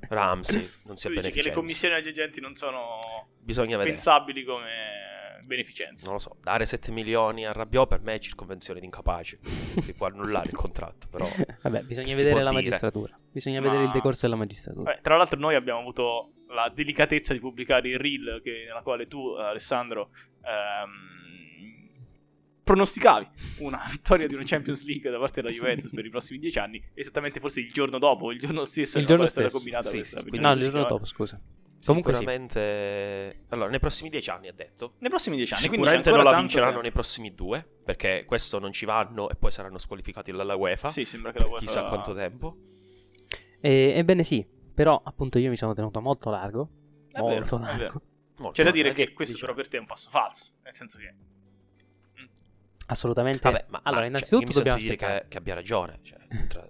Ramsey, 0.09 0.69
non 0.85 0.97
sia 0.97 1.09
dici 1.09 1.21
che 1.31 1.41
le 1.41 1.51
beneficenza. 1.51 1.51
commissioni 1.53 1.93
agli 1.95 2.07
agenti 2.07 2.41
non 2.41 2.55
sono 2.55 3.29
Bisogna 3.39 3.77
vedere. 3.77 3.89
pensabili 3.95 4.43
come 4.43 5.07
beneficenza. 5.43 6.05
Non 6.05 6.13
lo 6.15 6.19
so, 6.19 6.37
dare 6.41 6.65
7 6.67 6.91
milioni 6.91 7.45
a 7.47 7.51
Rabiot 7.51 7.87
per 7.87 8.01
me 8.01 8.13
è 8.15 8.19
circonvenzione 8.19 8.79
di 8.79 8.85
incapaci. 8.85 9.39
Si 9.41 9.93
può 9.95 10.05
annullare 10.05 10.49
il 10.49 10.55
contratto, 10.55 11.07
però... 11.09 11.25
Vabbè, 11.63 11.81
bisogna 11.83 12.07
Che 12.07 12.15
vedere 12.15 12.43
la 12.43 12.51
dire? 12.51 12.61
magistratura. 12.61 13.17
Bisogna 13.31 13.59
Ma- 13.61 13.67
vedere 13.67 13.85
il 13.85 13.91
decorso 13.91 14.27
della 14.27 14.35
magistratura. 14.37 14.83
Vabbè, 14.91 15.01
tra 15.01 15.17
l'altro 15.17 15.39
noi 15.39 15.55
abbiamo 15.55 15.79
avuto 15.79 16.33
la 16.49 16.71
delicatezza 16.73 17.33
di 17.33 17.39
pubblicare 17.39 17.89
il 17.89 17.97
reel 17.97 18.41
che- 18.43 18.65
nella 18.67 18.81
quale 18.83 19.07
tu, 19.07 19.25
Alessandro, 19.29 20.11
ehm, 20.43 21.17
pronosticavi 22.69 23.27
una 23.65 23.83
vittoria 23.89 24.27
di 24.27 24.35
una 24.35 24.43
Champions 24.45 24.85
League 24.85 25.09
da 25.09 25.17
parte 25.17 25.41
della 25.41 25.53
Juventus 25.53 25.91
per 25.91 26.05
i 26.05 26.09
prossimi 26.09 26.37
dieci 26.37 26.59
anni, 26.59 26.83
esattamente 26.93 27.39
forse 27.39 27.61
il 27.61 27.71
giorno 27.71 27.97
dopo, 27.97 28.31
il 28.31 28.39
giorno 28.39 28.63
stesso, 28.63 28.99
Il 28.99 29.05
giorno 29.07 29.25
stesso, 29.25 29.55
combinata 29.57 29.89
sì, 29.89 29.95
questa 29.97 30.17
sì, 30.21 30.27
quindi- 30.27 30.45
No, 30.45 30.53
il 30.53 30.59
giorno 30.59 30.85
dopo, 30.87 31.05
scusa. 31.05 31.41
Comunque 31.85 32.11
sì. 32.13 32.19
Sicuramente... 32.19 33.45
Allora, 33.49 33.69
nei 33.69 33.79
prossimi 33.79 34.09
10 34.09 34.29
anni 34.29 34.47
ha 34.49 34.53
detto. 34.53 34.95
Nei 34.99 35.09
prossimi 35.09 35.37
dieci 35.37 35.53
anni, 35.53 35.61
Sicuramente 35.63 36.11
non 36.11 36.23
la 36.23 36.35
vinceranno 36.37 36.65
tempo. 36.67 36.81
nei 36.83 36.91
prossimi 36.91 37.33
due, 37.33 37.65
perché 37.85 38.25
questo 38.25 38.59
non 38.59 38.73
ci 38.73 38.83
vanno 38.85 39.29
e 39.29 39.35
poi 39.35 39.49
saranno 39.49 39.77
squalificati 39.77 40.31
dalla 40.33 40.55
UEFA. 40.55 40.89
Sì, 40.89 41.05
sembra 41.05 41.31
che 41.31 41.39
la 41.39 41.45
UEFA- 41.47 41.65
chissà 41.65 41.87
quanto 41.87 42.13
tempo. 42.13 42.57
E- 43.61 43.93
ebbene 43.95 44.23
sì, 44.23 44.45
però 44.73 45.01
appunto 45.03 45.39
io 45.39 45.49
mi 45.49 45.55
sono 45.57 45.73
tenuto 45.73 46.01
molto 46.01 46.29
largo. 46.29 46.69
È 47.11 47.19
molto 47.19 47.57
largo. 47.57 47.77
vero. 47.77 48.01
Molto 48.39 48.51
C'è 48.53 48.63
da 48.63 48.71
dire 48.71 48.91
che 48.93 49.13
questo 49.13 49.33
diciamo. 49.35 49.53
però 49.53 49.63
per 49.63 49.71
te 49.71 49.77
è 49.77 49.79
un 49.79 49.85
passo 49.85 50.09
falso, 50.09 50.51
nel 50.63 50.73
senso 50.73 50.97
che 50.97 51.13
Assolutamente. 52.89 53.39
Vabbè, 53.41 53.65
ma 53.69 53.79
allora, 53.83 54.05
innanzitutto 54.05 54.51
cioè, 54.51 54.51
io 54.51 54.57
mi 54.57 54.63
dobbiamo 54.63 54.79
dire 54.79 54.95
che, 54.95 55.25
che 55.27 55.37
abbia 55.37 55.53
ragione. 55.53 55.99
Cioè, 56.01 56.17
tra- 56.47 56.67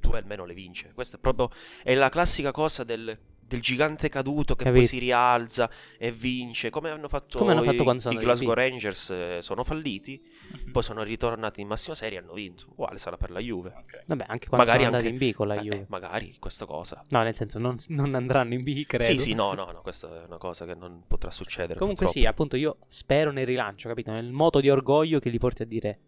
due 0.00 0.18
almeno 0.18 0.44
le 0.44 0.54
vince. 0.54 0.92
Questa 0.92 1.16
è 1.16 1.20
proprio 1.20 1.50
è 1.82 1.94
la 1.94 2.08
classica 2.08 2.50
cosa 2.50 2.84
del, 2.84 3.16
del 3.44 3.60
gigante 3.60 4.08
caduto 4.08 4.54
che 4.54 4.64
poi 4.64 4.72
Capito. 4.72 4.88
si 4.88 4.98
rialza 4.98 5.70
e 5.98 6.10
vince. 6.10 6.70
Come 6.70 6.88
hanno 6.90 7.08
fatto, 7.08 7.38
Come 7.38 7.52
hanno 7.52 7.62
fatto 7.62 7.82
i, 7.82 7.84
quando 7.84 8.00
sono 8.00 8.18
i 8.18 8.22
Glasgow. 8.22 8.54
Rangers, 8.54 9.10
eh, 9.10 9.38
sono 9.42 9.62
falliti, 9.62 10.22
poi 10.70 10.82
sono 10.82 11.02
ritornati 11.02 11.60
in 11.60 11.66
massima 11.66 11.94
serie 11.94 12.18
e 12.18 12.22
hanno 12.22 12.32
vinto. 12.32 12.64
Uguale 12.70 12.96
sarà 12.98 13.16
per 13.18 13.30
la 13.30 13.40
Juve. 13.40 13.74
Ok. 13.76 14.04
Vabbè, 14.06 14.24
anche 14.28 14.48
quando 14.48 14.66
Magari 14.66 14.84
sono 14.84 14.96
andati 14.96 15.12
anche- 15.12 15.24
in 15.24 15.30
B 15.32 15.34
con 15.34 15.46
la 15.48 15.54
Eh, 15.56 15.60
Juve. 15.60 15.76
eh, 15.76 15.86
magari 15.88 16.36
questa 16.38 16.64
cosa. 16.64 17.04
No, 17.10 17.22
nel 17.22 17.34
senso, 17.34 17.58
non, 17.58 17.76
non 17.88 18.14
andranno 18.14 18.54
in 18.54 18.62
B, 18.62 18.84
credo. 18.86 19.04
Sì, 19.04 19.18
sì, 19.18 19.34
no, 19.34 19.52
no, 19.52 19.70
no, 19.70 19.80
questa 19.82 20.22
è 20.22 20.26
una 20.26 20.38
cosa 20.38 20.64
che 20.64 20.74
non 20.74 21.02
potrà 21.06 21.30
succedere. 21.30 21.78
Comunque 21.78 22.06
sì, 22.06 22.20
purtroppo. 22.22 22.30
appunto 22.42 22.56
io 22.56 22.76
spero 22.86 23.30
nel 23.32 23.44
rilancio, 23.46 23.88
capito? 23.88 24.10
Nel 24.12 24.32
moto 24.32 24.60
di 24.60 24.70
orgoglio 24.70 25.18
che 25.18 25.28
li 25.28 25.38
porti 25.38 25.62
a 25.62 25.66
dire 25.66 25.98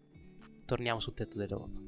torniamo 0.65 0.99
sul 0.99 1.13
tetto 1.13 1.37
dell'Europa. 1.37 1.79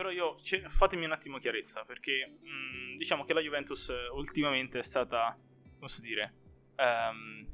Però 0.00 0.10
io 0.10 0.38
ce- 0.42 0.66
fatemi 0.66 1.04
un 1.04 1.12
attimo 1.12 1.36
chiarezza 1.36 1.84
perché 1.84 2.38
mh, 2.40 2.96
diciamo 2.96 3.22
che 3.24 3.34
la 3.34 3.40
Juventus 3.40 3.90
eh, 3.90 4.08
ultimamente 4.14 4.78
è 4.78 4.82
stata, 4.82 5.36
come 5.62 5.74
posso 5.78 6.00
dire, 6.00 6.34
ehm, 6.76 7.46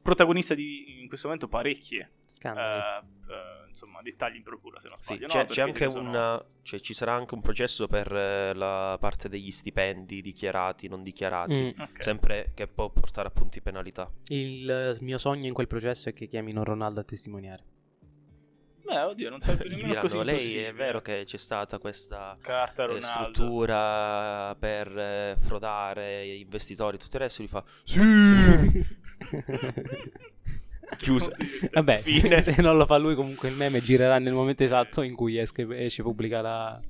protagonista 0.00 0.54
di 0.54 1.00
in 1.00 1.08
questo 1.08 1.26
momento 1.26 1.48
parecchie 1.48 2.12
Scandali. 2.26 2.80
eh, 3.28 3.32
eh, 3.32 3.68
insomma 3.70 4.02
dettagli 4.02 4.36
in 4.36 4.42
procura 4.44 4.78
se 4.78 4.86
non 4.86 4.98
Sì, 4.98 5.14
sbaglio. 5.14 5.26
c'è, 5.26 5.38
no? 5.38 5.44
c'è 5.46 5.62
anche 5.62 5.90
sono- 5.90 6.08
una, 6.08 6.46
cioè, 6.62 6.78
ci 6.78 6.94
sarà 6.94 7.12
anche 7.14 7.34
un 7.34 7.40
processo 7.40 7.88
per 7.88 8.12
eh, 8.14 8.54
la 8.54 8.96
parte 9.00 9.28
degli 9.28 9.50
stipendi 9.50 10.22
dichiarati, 10.22 10.86
non 10.86 11.02
dichiarati, 11.02 11.74
Mm. 11.76 11.80
Ok. 11.80 12.02
sempre 12.04 12.52
che 12.54 12.68
può 12.68 12.88
portare 12.90 13.26
a 13.26 13.30
punti 13.32 13.60
penalità. 13.60 14.08
Il 14.28 14.96
mio 15.00 15.18
sogno 15.18 15.46
in 15.48 15.52
quel 15.54 15.66
processo 15.66 16.08
è 16.08 16.12
che 16.12 16.26
chiamino 16.28 16.62
Ronaldo 16.62 17.00
a 17.00 17.04
testimoniare. 17.04 17.64
Beh, 18.84 19.00
oddio, 19.00 19.30
non 19.30 19.40
sarebbe 19.40 19.68
nemmeno 19.74 20.00
così 20.00 20.22
lei 20.22 20.58
è 20.58 20.72
vero 20.74 21.00
che 21.00 21.22
c'è 21.24 21.38
stata 21.38 21.78
questa 21.78 22.36
carta 22.40 22.86
eh, 22.86 23.00
struttura 23.00 24.54
per 24.58 24.96
eh, 24.96 25.36
frodare 25.40 26.26
investitori 26.26 26.96
e 26.96 26.98
tutto 26.98 27.16
il 27.16 27.22
resto, 27.22 27.42
gli 27.42 27.48
fa 27.48 27.64
sì, 27.82 27.98
Chiusa. 30.98 31.32
Vabbè, 31.72 32.00
Fine. 32.00 32.42
se 32.42 32.60
non 32.60 32.76
lo 32.76 32.84
fa 32.86 32.98
lui, 32.98 33.14
comunque 33.14 33.48
il 33.48 33.56
meme 33.56 33.80
girerà 33.80 34.18
nel 34.18 34.34
momento 34.34 34.62
esatto 34.64 35.00
in 35.02 35.14
cui 35.14 35.38
esce, 35.38 35.66
esce 35.82 36.02
pubblica 36.02 36.40
la- 36.40 36.80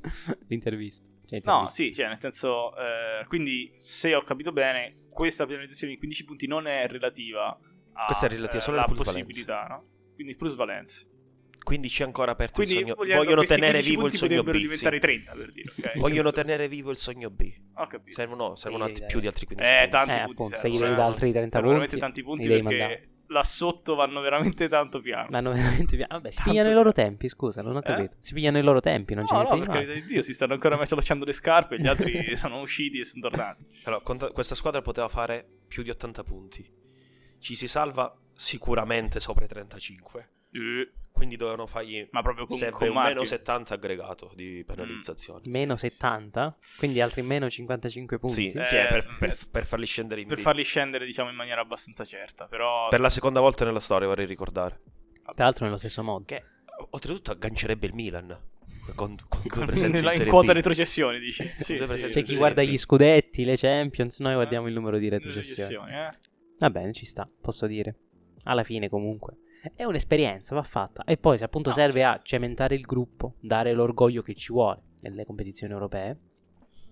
l'intervista. 0.49 1.07
Cioè, 1.26 1.40
No, 1.45 1.66
sì, 1.68 1.95
cioè 1.95 2.09
nel 2.09 2.18
senso, 2.20 2.76
eh, 2.76 3.24
quindi 3.28 3.72
se 3.76 4.14
ho 4.14 4.22
capito 4.22 4.53
bene, 4.53 5.07
questa 5.11 5.47
penalizzazione 5.47 5.92
di 5.92 5.99
15 5.99 6.24
punti 6.24 6.47
non 6.47 6.66
è 6.66 6.86
relativa 6.88 7.59
a 7.92 8.05
Questa 8.07 8.26
è 8.26 8.28
relativa 8.28 8.61
solo 8.61 8.78
alla 8.78 8.92
possibilità, 8.92 9.64
no? 9.68 9.84
Quindi 10.14 10.34
plusvalenze. 10.34 11.07
Quindi 11.64 11.88
c'è 11.88 12.04
ancora 12.04 12.30
aperto 12.32 12.54
Quindi 12.62 12.74
il 12.74 12.80
sogno. 12.80 12.94
Vogliono 12.94 13.36
questi 13.36 13.54
tenere 13.54 13.72
15 13.82 13.90
vivo 13.90 14.06
il 14.06 14.12
sogno 14.14 14.42
B. 14.44 14.50
diventare 14.52 14.94
sì. 14.94 15.00
30 15.00 15.32
per 15.32 15.52
dire, 15.52 15.70
ok? 15.76 15.98
Vogliono 15.98 16.30
tenere 16.32 16.68
vivo 16.68 16.90
il 16.90 16.96
sogno 16.96 17.30
B. 17.30 17.52
Ho 17.74 17.86
capito. 17.86 18.12
Servono, 18.14 18.54
servono 18.54 18.84
altri, 18.84 19.04
più 19.06 19.18
di 19.20 19.26
altri 19.26 19.46
15 19.46 19.72
Eh, 19.74 19.76
punti. 19.76 19.90
tanti 19.90 20.10
Eh, 20.10 20.14
punti 20.24 20.30
appunto, 20.32 20.56
se 20.56 20.68
gli 20.68 20.72
devi 20.78 20.84
eh. 20.84 20.88
dare 20.96 21.02
altri 21.02 21.32
30 21.32 21.50
Servono 21.50 21.78
punti, 21.78 21.96
veramente 21.96 21.98
tanti 21.98 22.22
punti 22.22 22.46
perché 22.48 22.62
mandare. 22.62 23.08
là 23.28 23.42
sotto 23.42 23.94
vanno 23.94 24.20
veramente 24.20 24.68
tanto 24.68 25.00
piano. 25.00 25.26
Vanno 25.30 25.52
veramente 25.52 25.96
via. 25.96 26.06
Vabbè, 26.10 26.30
si 26.30 26.36
Tanto 26.36 26.50
pigliano 26.50 26.68
i 26.68 26.72
piano. 26.72 26.84
loro 26.86 26.92
tempi, 26.92 27.28
scusa, 27.28 27.62
non 27.62 27.74
ho 27.76 27.78
Eh? 27.78 27.82
capito. 27.82 28.16
Si 28.20 28.34
pigliano 28.34 28.58
i 28.58 28.62
loro 28.62 28.80
tempi, 28.80 29.14
non 29.14 29.24
c'è 29.24 29.32
No, 29.32 29.38
niente 29.42 29.54
no, 29.54 29.60
di 29.60 29.66
per 29.66 29.74
carità 29.74 29.92
di 29.94 30.04
Dio, 30.12 30.22
si 30.22 30.34
stanno 30.34 30.52
ancora 30.52 30.76
messo 30.76 30.92
allacciando 30.94 31.24
le 31.24 31.32
scarpe, 31.32 31.80
gli 31.80 31.86
altri 31.86 32.36
sono 32.36 32.60
usciti 32.60 32.98
e 32.98 33.04
sono 33.04 33.22
tornati. 33.28 33.64
Allora, 33.84 34.02
questa 34.32 34.54
squadra 34.54 34.82
poteva 34.82 35.08
fare 35.08 35.46
più 35.66 35.82
di 35.82 35.88
80 35.90 36.22
punti. 36.22 36.70
Ci 37.38 37.54
si 37.54 37.66
salva 37.68 38.14
sicuramente 38.34 39.18
sopra 39.18 39.44
i 39.46 39.48
35. 39.48 40.28
Eh, 40.52 40.92
Quindi 41.14 41.36
dovevano 41.36 41.66
fargli. 41.68 42.06
Ma 42.10 42.22
proprio 42.22 42.44
con, 42.46 42.58
con 42.72 42.92
meno 42.92 43.24
70 43.24 43.74
aggregato 43.74 44.32
di 44.34 44.64
penalizzazione. 44.66 45.42
Meno 45.46 45.74
Sì, 45.74 45.88
sì, 45.88 45.90
sì, 45.90 45.96
70, 46.00 46.56
quindi 46.76 47.00
altri 47.00 47.22
meno 47.22 47.48
55 47.48 48.18
punti. 48.18 48.50
Sì, 48.50 48.58
Eh, 48.58 48.64
sì, 48.64 48.74
per, 48.76 49.00
sì. 49.00 49.08
per- 49.20 49.38
per 49.48 49.64
farli 49.66 49.86
scendere 49.86 50.20
in 50.22 50.26
Per 50.26 50.38
B. 50.38 50.40
farli 50.40 50.64
scendere, 50.64 51.06
diciamo, 51.06 51.30
in 51.30 51.36
maniera 51.36 51.60
abbastanza 51.60 52.04
certa. 52.04 52.46
Però 52.46 52.88
Per 52.88 52.98
la 53.00 53.10
seconda 53.10 53.38
volta 53.38 53.64
nella 53.64 53.78
storia, 53.78 54.08
vorrei 54.08 54.26
ricordare. 54.26 54.80
Tra 55.22 55.44
l'altro 55.44 55.64
nello 55.66 55.76
stesso 55.78 56.02
modo. 56.02 56.24
Che 56.24 56.42
oltretutto 56.90 57.30
aggancerebbe 57.30 57.86
il 57.86 57.94
Milan. 57.94 58.36
Con, 58.96 59.14
con 59.28 59.40
due 59.40 59.50
Con- 59.50 59.66
presenze 59.66 60.00
in 60.00 60.04
in 60.06 60.12
Serie 60.12 60.30
quota 60.32 60.50
B. 60.52 60.56
retrocessioni, 60.56 61.18
dici. 61.20 61.44
Sì, 61.58 61.62
sì, 61.62 61.74
presenze 61.76 62.08
C'è 62.08 62.22
chi 62.24 62.36
guarda 62.36 62.62
B. 62.62 62.66
gli 62.66 62.76
scudetti, 62.76 63.44
le 63.44 63.56
Champions, 63.56 64.18
noi 64.18 64.34
guardiamo 64.34 64.66
il 64.66 64.74
numero 64.74 64.98
di 64.98 65.08
retrocessioni. 65.08 65.70
retrocessioni, 65.70 66.08
eh. 66.08 66.18
Va 66.58 66.70
bene, 66.70 66.92
ci 66.92 67.06
sta, 67.06 67.28
posso 67.40 67.66
dire. 67.68 67.94
Alla 68.46 68.64
fine 68.64 68.88
comunque. 68.88 69.36
È 69.74 69.84
un'esperienza, 69.84 70.54
va 70.54 70.62
fatta. 70.62 71.04
E 71.04 71.16
poi 71.16 71.38
se 71.38 71.44
appunto 71.44 71.70
No, 71.70 71.74
serve 71.74 72.04
a 72.04 72.10
certo. 72.10 72.24
cementare 72.24 72.74
il 72.74 72.82
gruppo, 72.82 73.36
dare 73.40 73.72
l'orgoglio 73.72 74.22
che 74.22 74.34
ci 74.34 74.52
vuole 74.52 74.80
nelle 75.00 75.24
competizioni 75.24 75.72
europee, 75.72 76.18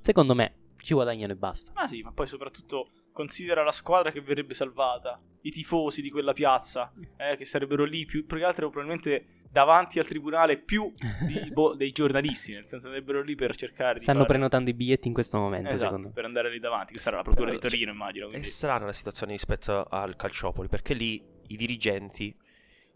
secondo 0.01 0.35
me 0.35 0.55
ci 0.79 0.95
guadagnano 0.95 1.33
e 1.33 1.37
basta. 1.37 1.73
Ma 1.75 1.87
sì, 1.87 2.03
ma 2.03 2.13
poi 2.13 2.27
soprattutto 2.27 2.89
considera 3.13 3.63
la 3.63 3.73
squadra 3.73 4.11
che 4.11 4.21
verrebbe 4.21 4.55
salvata, 4.55 5.21
i 5.43 5.51
tifosi 5.51 6.01
di 6.03 6.11
quella 6.11 6.33
piazza, 6.33 6.93
eh, 7.17 7.37
che 7.37 7.45
sarebbero 7.45 7.85
lì 7.85 8.05
più 8.07 8.25
più 8.27 8.39
che 8.39 8.45
altro 8.45 8.71
probabilmente 8.71 9.41
davanti 9.51 9.99
al 9.99 10.07
tribunale 10.07 10.57
più 10.59 10.91
di- 11.27 11.51
boh, 11.53 11.75
dei 11.75 11.93
giornalisti, 11.93 12.55
nel 12.55 12.67
senso 12.67 12.89
sarebbero 12.89 13.21
lì 13.23 13.35
per 13.35 13.55
cercare 13.55 13.95
di 13.95 14.01
Stanno 14.01 14.21
fare- 14.21 14.33
prenotando 14.33 14.71
i 14.71 14.75
biglietti 14.75 15.09
in 15.09 15.15
questo 15.15 15.39
momento, 15.39 15.69
esatto, 15.69 15.85
secondo 15.85 16.07
me. 16.09 16.15
per 16.15 16.25
andare 16.25 16.51
lì 16.51 16.59
davanti, 16.59 16.95
che 16.95 16.99
sarà 16.99 17.17
la 17.19 17.23
procura 17.23 17.47
Però, 17.51 17.59
di 17.59 17.63
Torino, 17.69 17.85
cioè, 17.87 17.95
immagino, 17.95 18.27
È 18.27 18.31
quindi 18.31 18.49
strana 18.49 18.87
la 18.87 18.93
situazione 18.93 19.33
rispetto 19.33 19.85
al 19.85 20.17
Calciopoli, 20.17 20.69
perché 20.69 20.95
lì 20.95 21.23
i 21.49 21.57
dirigenti, 21.57 22.35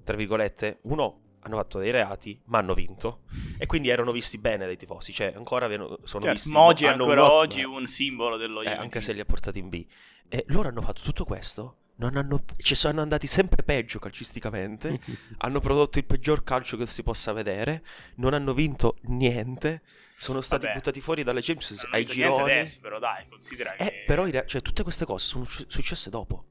tra 0.05 0.17
virgolette, 0.17 0.79
uno 0.83 1.21
hanno 1.41 1.57
fatto 1.57 1.79
dei 1.79 1.91
reati, 1.93 2.41
ma 2.47 2.59
hanno 2.59 2.75
vinto. 2.75 3.21
E 3.59 3.67
quindi 3.67 3.89
erano 3.89 4.11
visti 4.13 4.39
bene 4.39 4.67
dai 4.67 4.77
tifosi. 4.77 5.13
Cioè, 5.13 5.33
ancora 5.37 5.67
sono 5.69 5.99
Certo, 6.05 6.31
visti. 6.31 6.51
ma 6.51 6.61
oggi 6.61 6.85
è 6.87 6.93
un 6.93 7.01
ancora 7.01 7.23
ottimo- 7.25 7.37
oggi 7.39 7.63
un 7.65 7.87
simbolo 7.87 8.37
dello 8.37 8.63
eh, 8.63 8.71
anche 8.73 9.01
se 9.01 9.13
li 9.13 9.21
ha 9.21 9.25
portati 9.25 9.59
in 9.61 9.69
B. 9.69 9.87
E 10.29 10.45
loro 10.49 10.69
hanno 10.69 10.83
fatto 10.83 11.03
tutto 11.03 11.25
questo. 11.25 11.77
Non 11.99 12.17
hanno, 12.17 12.43
ci 12.59 12.75
sono 12.75 13.01
andati 13.01 13.27
sempre 13.29 13.63
peggio 13.63 13.99
calcisticamente. 14.01 14.99
hanno 15.39 15.61
prodotto 15.61 15.99
il 15.99 16.05
peggior 16.05 16.43
calcio 16.43 16.77
che 16.77 16.87
si 16.87 17.03
possa 17.05 17.33
vedere. 17.33 17.85
Non 18.17 18.35
hanno 18.35 18.53
vinto 18.53 18.97
niente. 19.03 19.83
Sono 20.09 20.41
stati 20.41 20.65
Vabbè. 20.65 20.79
buttati 20.79 21.01
fuori 21.01 21.23
dalle 21.23 21.43
Champions 21.43 21.87
ai 21.93 22.05
gironi. 22.05 22.43
adesso, 22.51 22.81
però 22.81 22.99
dai, 22.99 23.27
considera 23.29 23.73
che 23.77 23.85
Eh, 23.85 24.05
però 24.07 24.25
in 24.25 24.33
rea- 24.33 24.47
cioè, 24.47 24.63
tutte 24.63 24.83
queste 24.83 25.05
cose 25.05 25.27
sono 25.27 25.45
suc- 25.45 25.71
successe 25.71 26.11
dopo. 26.11 26.45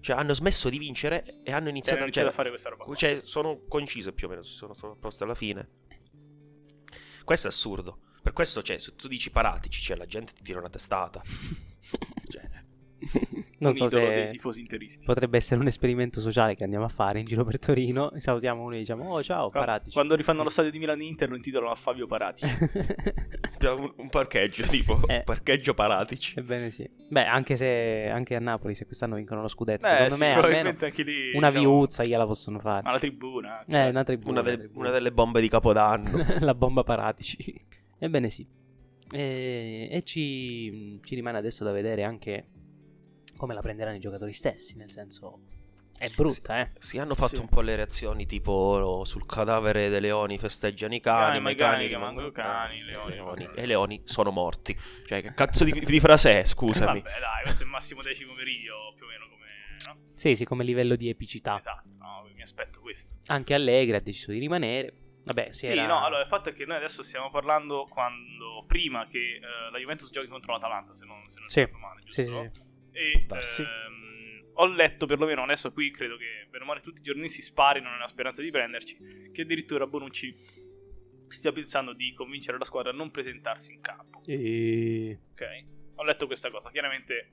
Cioè, 0.00 0.16
hanno 0.16 0.34
smesso 0.34 0.68
di 0.68 0.78
vincere 0.78 1.40
e 1.42 1.52
hanno 1.52 1.68
iniziato, 1.68 1.98
hanno 1.98 2.04
iniziato 2.04 2.10
cioè, 2.12 2.24
a 2.26 2.30
fare 2.32 2.48
questa 2.48 2.68
roba. 2.68 2.84
qua. 2.84 2.94
cioè, 2.94 3.20
sono 3.24 3.64
concise 3.66 4.12
più 4.12 4.26
o 4.26 4.30
meno, 4.30 4.42
si 4.42 4.54
sono, 4.54 4.74
sono 4.74 4.96
poste 4.96 5.24
alla 5.24 5.34
fine. 5.34 5.68
Questo 7.24 7.46
è 7.46 7.50
assurdo. 7.50 8.00
Per 8.22 8.32
questo, 8.32 8.62
cioè, 8.62 8.78
se 8.78 8.94
tu 8.94 9.08
dici 9.08 9.30
paratici, 9.30 9.80
cioè, 9.80 9.96
la 9.96 10.06
gente 10.06 10.32
ti 10.32 10.42
tira 10.42 10.58
una 10.58 10.68
testata. 10.68 11.20
cioè, 12.28 12.48
non 13.58 13.70
un 13.72 13.76
so 13.76 13.88
se 13.88 14.28
tifosi 14.32 14.60
interisti. 14.60 15.04
potrebbe 15.04 15.36
essere 15.36 15.60
un 15.60 15.66
esperimento 15.66 16.20
sociale 16.20 16.54
che 16.54 16.64
andiamo 16.64 16.84
a 16.84 16.88
fare 16.88 17.18
in 17.20 17.24
giro 17.26 17.44
per 17.44 17.58
Torino. 17.58 18.12
Salutiamo 18.18 18.62
uno 18.62 18.74
e 18.74 18.78
diciamo, 18.78 19.08
oh 19.10 19.22
ciao, 19.22 19.50
Qua- 19.50 19.60
paratici. 19.60 19.92
Quando 19.92 20.14
rifanno 20.16 20.42
lo 20.42 20.48
stadio 20.48 20.70
di 20.70 20.78
Milano 20.78 21.02
Inter 21.02 21.28
lo 21.30 21.36
intitolano 21.36 21.70
a 21.70 21.74
Fabio 21.74 22.06
Paratici. 22.06 22.52
cioè, 23.58 23.72
un, 23.72 23.92
un 23.96 24.08
parcheggio, 24.08 24.66
tipo, 24.66 25.00
Eh. 25.06 25.16
un 25.16 25.22
parcheggio 25.24 25.74
paratici. 25.74 26.38
Ebbene 26.38 26.70
sì. 26.70 26.88
Beh, 27.08 27.24
anche 27.24 27.56
se 27.56 28.08
anche 28.10 28.34
a 28.34 28.40
Napoli 28.40 28.74
se 28.74 28.84
quest'anno 28.86 29.16
vincono 29.16 29.40
lo 29.42 29.48
scudetto, 29.48 29.86
Beh, 29.86 29.92
secondo 29.92 30.14
sì, 30.14 30.20
me 30.20 30.26
almeno 30.26 30.40
probabilmente 30.46 30.84
anche 30.86 31.02
lì 31.02 31.36
una 31.36 31.48
diciamo, 31.50 31.68
viuzza 31.78 32.04
gliela 32.04 32.26
possono 32.26 32.58
fare. 32.58 32.88
alla 32.88 32.98
tribuna. 32.98 33.64
Eh, 33.64 33.88
una 33.88 34.04
tribuna. 34.04 34.30
Una, 34.32 34.42
delle- 34.42 34.54
una 34.56 34.64
tribuna. 34.64 34.84
una 34.88 34.94
delle 34.94 35.12
bombe 35.12 35.40
di 35.40 35.48
Capodanno. 35.48 36.24
la 36.40 36.54
bomba 36.54 36.82
paratici. 36.84 37.66
Ebbene 37.98 38.28
sì. 38.30 38.46
E, 39.10 39.88
e 39.90 40.02
ci, 40.02 41.00
ci 41.02 41.14
rimane 41.14 41.38
adesso 41.38 41.64
da 41.64 41.72
vedere 41.72 42.02
anche 42.02 42.48
come 43.38 43.54
la 43.54 43.60
prenderanno 43.60 43.96
i 43.96 44.00
giocatori 44.00 44.32
stessi, 44.34 44.76
nel 44.76 44.90
senso 44.90 45.40
è 45.98 46.08
brutta, 46.14 46.60
eh. 46.60 46.70
Si 46.78 46.96
hanno 46.98 47.14
fatto 47.16 47.36
Sì. 47.36 47.40
un 47.40 47.48
po' 47.48 47.60
le 47.60 47.74
reazioni 47.74 48.24
tipo 48.26 48.52
oh, 48.52 49.04
sul 49.04 49.24
cadavere 49.26 49.88
dei 49.88 50.00
leoni 50.00 50.38
festeggiano 50.38 50.94
i 50.94 51.00
cani, 51.00 51.24
Cani, 51.26 51.40
ma 51.40 51.50
i 51.50 51.54
cani 51.56 51.72
cani 51.76 51.86
rimangono 51.88 52.30
cani, 52.30 52.78
i 52.78 52.82
leoni 52.84 53.48
e 53.54 53.62
i 53.62 53.66
leoni 53.66 54.02
sono 54.04 54.30
morti. 54.30 54.78
Cioè, 55.06 55.22
che 55.22 55.32
cazzo 55.34 55.64
di, 55.64 55.72
di 55.72 55.98
frase 56.00 56.40
è, 56.40 56.44
scusami? 56.44 57.00
Vabbè, 57.00 57.18
dai, 57.18 57.42
questo 57.42 57.62
è 57.62 57.64
il 57.64 57.70
massimo 57.72 58.02
decimo 58.02 58.34
meridio, 58.34 58.92
più 58.94 59.06
o 59.06 59.08
meno 59.08 59.26
come... 59.28 59.46
No? 59.86 60.12
Sì, 60.14 60.36
sì, 60.36 60.44
come 60.44 60.62
livello 60.62 60.94
di 60.94 61.08
epicità. 61.08 61.56
Esatto, 61.58 61.88
no, 61.98 62.28
mi 62.32 62.42
aspetto 62.42 62.78
questo. 62.80 63.18
Anche 63.32 63.54
Allegri 63.54 63.96
ha 63.96 64.00
deciso 64.00 64.30
di 64.30 64.38
rimanere. 64.38 64.92
Vabbè, 65.24 65.50
si 65.50 65.66
Sì, 65.66 65.72
era- 65.72 65.86
no, 65.86 66.04
allora 66.04 66.22
il 66.22 66.28
fatto 66.28 66.48
è 66.50 66.52
che 66.52 66.64
noi 66.64 66.76
adesso 66.76 67.02
stiamo 67.02 67.28
parlando 67.28 67.86
quando 67.90 68.64
prima 68.68 69.06
che 69.08 69.18
eh, 69.42 69.70
la 69.70 69.78
Juventus 69.78 70.10
giochi 70.10 70.28
contro 70.28 70.52
l'Atalanta, 70.52 70.94
se 70.94 71.04
non, 71.04 71.22
se 71.28 71.38
non 71.40 71.48
Sì, 71.48 71.68
male, 71.72 72.00
sì, 72.04 72.24
giusto? 72.24 72.50
sì. 72.54 72.66
E 72.98 73.26
ehm, 73.28 74.50
ho 74.54 74.66
letto 74.66 75.06
perlomeno 75.06 75.44
adesso 75.44 75.72
qui 75.72 75.90
credo 75.92 76.16
che 76.16 76.46
bene 76.50 76.64
o 76.64 76.66
male 76.66 76.80
tutti 76.80 76.98
i 77.00 77.04
giornalisti 77.04 77.42
sparino 77.42 77.88
nella 77.90 78.08
speranza 78.08 78.42
di 78.42 78.50
prenderci 78.50 79.30
che 79.32 79.42
addirittura 79.42 79.86
Bonucci 79.86 80.34
stia 81.28 81.52
pensando 81.52 81.92
di 81.92 82.12
convincere 82.12 82.58
la 82.58 82.64
squadra 82.64 82.90
a 82.90 82.94
non 82.94 83.10
presentarsi 83.10 83.72
in 83.72 83.80
campo. 83.80 84.22
E- 84.26 85.16
ok? 85.32 85.62
Ho 85.96 86.04
letto 86.04 86.26
questa 86.26 86.50
cosa. 86.50 86.70
Chiaramente 86.70 87.32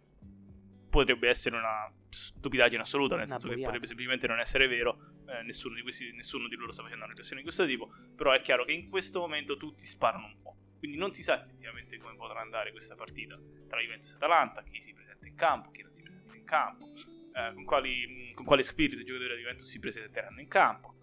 potrebbe 0.90 1.28
essere 1.28 1.58
una 1.58 1.92
stupidaggine 2.10 2.82
assoluta 2.82 3.16
nel 3.16 3.24
Una 3.24 3.32
senso 3.32 3.48
che 3.48 3.54
boiata. 3.56 3.72
potrebbe 3.72 3.88
semplicemente 3.88 4.28
non 4.28 4.40
essere 4.40 4.68
vero 4.68 4.98
eh, 5.28 5.44
nessuno, 5.44 5.76
di 5.76 5.82
questi, 5.82 6.12
nessuno 6.14 6.48
di 6.48 6.56
loro 6.56 6.72
sta 6.72 6.84
facendo 6.84 7.04
una 7.04 7.12
riflessione 7.12 7.42
di 7.42 7.48
questo 7.48 7.66
tipo 7.66 7.92
però 8.16 8.32
è 8.32 8.40
chiaro 8.40 8.64
che 8.64 8.72
in 8.72 8.90
questo 8.90 9.20
momento 9.20 9.58
tutti 9.58 9.86
sparano 9.86 10.28
un 10.28 10.36
po' 10.42 10.56
quindi 10.78 10.96
non 10.96 11.12
si 11.14 11.22
sa 11.22 11.44
effettivamente 11.44 11.98
come 11.98 12.16
potrà 12.16 12.40
andare 12.40 12.72
questa 12.72 12.96
partita 12.96 13.38
tra 13.68 13.82
Juventus 13.82 14.14
e 14.14 14.16
Atalanta 14.16 14.64
chi 14.64 14.82
si 14.82 14.94
presenta 14.94 15.05
in 15.36 15.42
campo 15.42 15.70
chi 15.72 15.82
non 15.82 15.92
si 15.92 16.02
presenta 16.02 16.34
in 16.34 16.46
campo 16.46 16.86
eh, 16.86 17.54
con, 17.54 17.66
quali, 17.66 18.32
con 18.34 18.46
quale 18.46 18.64
spirito 18.64 19.02
i 19.02 19.04
giocatori 19.04 19.28
della 19.28 19.40
Juventus 19.42 19.68
si 19.68 19.80
presenteranno 19.80 20.40
in 20.40 20.48
campo 20.48 20.96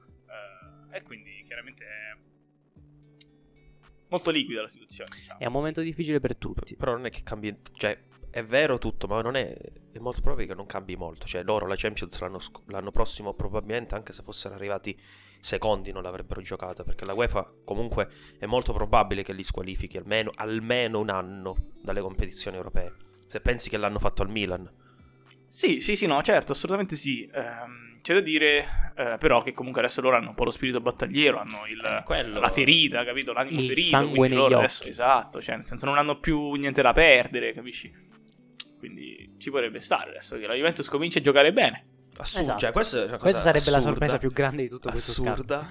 eh, 0.91 0.97
e 0.97 1.03
quindi 1.03 1.43
chiaramente 1.45 1.85
è 1.85 2.17
molto 4.09 4.31
liquida 4.31 4.63
la 4.63 4.69
situazione 4.69 5.11
diciamo. 5.15 5.39
È 5.39 5.47
un 5.47 5.53
momento 5.53 5.81
difficile 5.81 6.21
per 6.21 6.37
tutti. 6.37 6.77
Però 6.77 6.93
non 6.93 7.07
è 7.07 7.11
che 7.11 7.23
cambi. 7.23 7.55
Cioè, 7.73 7.99
è 8.31 8.45
vero 8.45 8.79
tutto, 8.79 9.07
ma 9.07 9.21
non 9.23 9.37
è. 9.37 9.57
È 9.91 9.99
molto 9.99 10.21
probabile 10.21 10.49
che 10.49 10.55
non 10.55 10.67
cambi 10.67 10.97
molto. 10.97 11.27
Cioè, 11.27 11.43
loro 11.43 11.67
la 11.67 11.77
Champions 11.77 12.19
l'anno, 12.21 12.39
l'anno 12.67 12.91
prossimo, 12.91 13.33
probabilmente, 13.35 13.95
anche 13.95 14.13
se 14.13 14.23
fossero 14.23 14.55
arrivati 14.55 14.99
secondi, 15.41 15.93
non 15.93 16.03
l'avrebbero 16.03 16.43
giocata. 16.43 16.85
Perché 16.85 17.07
la 17.07 17.15
UEFA, 17.15 17.51
comunque, 17.65 18.11
è 18.39 18.47
molto 18.47 18.73
probabile 18.75 19.23
che 19.23 19.33
li 19.33 19.43
squalifichi 19.43 19.97
almeno, 19.97 20.31
almeno 20.35 21.01
un 21.01 21.09
anno 21.09 21.57
dalle 21.81 22.03
competizioni 22.03 22.59
europee. 22.59 23.11
Se 23.33 23.41
pensi 23.41 23.71
che 23.71 23.79
l'hanno 23.79 23.99
fatto 23.99 24.21
al 24.21 24.29
Milan. 24.29 24.69
Sì, 25.49 25.81
sì, 25.81 25.97
sì, 25.97 26.05
no, 26.05 26.21
certo, 26.21 26.53
assolutamente 26.53 26.97
sì. 26.97 27.27
Ehm, 27.33 27.99
c'è 28.03 28.13
da 28.13 28.21
dire, 28.21 28.93
eh, 28.95 29.17
però, 29.19 29.41
che 29.43 29.53
comunque 29.55 29.81
adesso 29.81 30.03
loro 30.03 30.17
hanno 30.17 30.29
un 30.29 30.35
po' 30.35 30.45
lo 30.45 30.51
spirito 30.51 30.83
battagliero, 30.83 31.39
hanno 31.39 31.65
il- 31.67 31.83
Eh, 31.83 32.03
quello- 32.05 32.41
la 32.41 32.51
ferita, 32.51 33.03
capito? 33.07 33.33
L'animo 33.33 33.59
Il 33.61 33.69
ferito. 33.69 33.89
sangue 33.89 34.17
quindi 34.19 34.37
loro 34.37 34.49
negli 34.49 34.59
adesso, 34.59 34.83
occhi. 34.83 34.91
esatto, 34.91 35.41
cioè, 35.41 35.57
nel 35.57 35.65
senso, 35.67 35.87
non 35.87 35.97
hanno 35.97 36.19
più 36.21 36.53
niente 36.57 36.83
da 36.83 36.93
perdere, 36.93 37.55
capisci? 37.55 37.91
Quindi 38.79 39.37
ci 39.39 39.51
potrebbe 39.51 39.81
stare 39.81 40.11
adesso 40.11 40.37
che 40.37 40.47
la 40.47 40.55
Juventus 40.55 40.89
comincia 40.91 41.21
a 41.21 41.23
giocare 41.23 41.55
bene. 41.55 41.85
Assurdo. 42.19 42.43
Esatto. 42.43 42.59
Cioè, 42.59 42.73
questa, 42.73 43.17
Questa 43.17 43.39
sarebbe 43.41 43.65
la 43.71 43.77
assurda, 43.79 43.89
sorpresa 43.89 44.19
più 44.19 44.31
grande 44.31 44.63
di 44.65 44.69
tutto 44.69 44.91
questo 44.91 45.23
Assurda. 45.23 45.71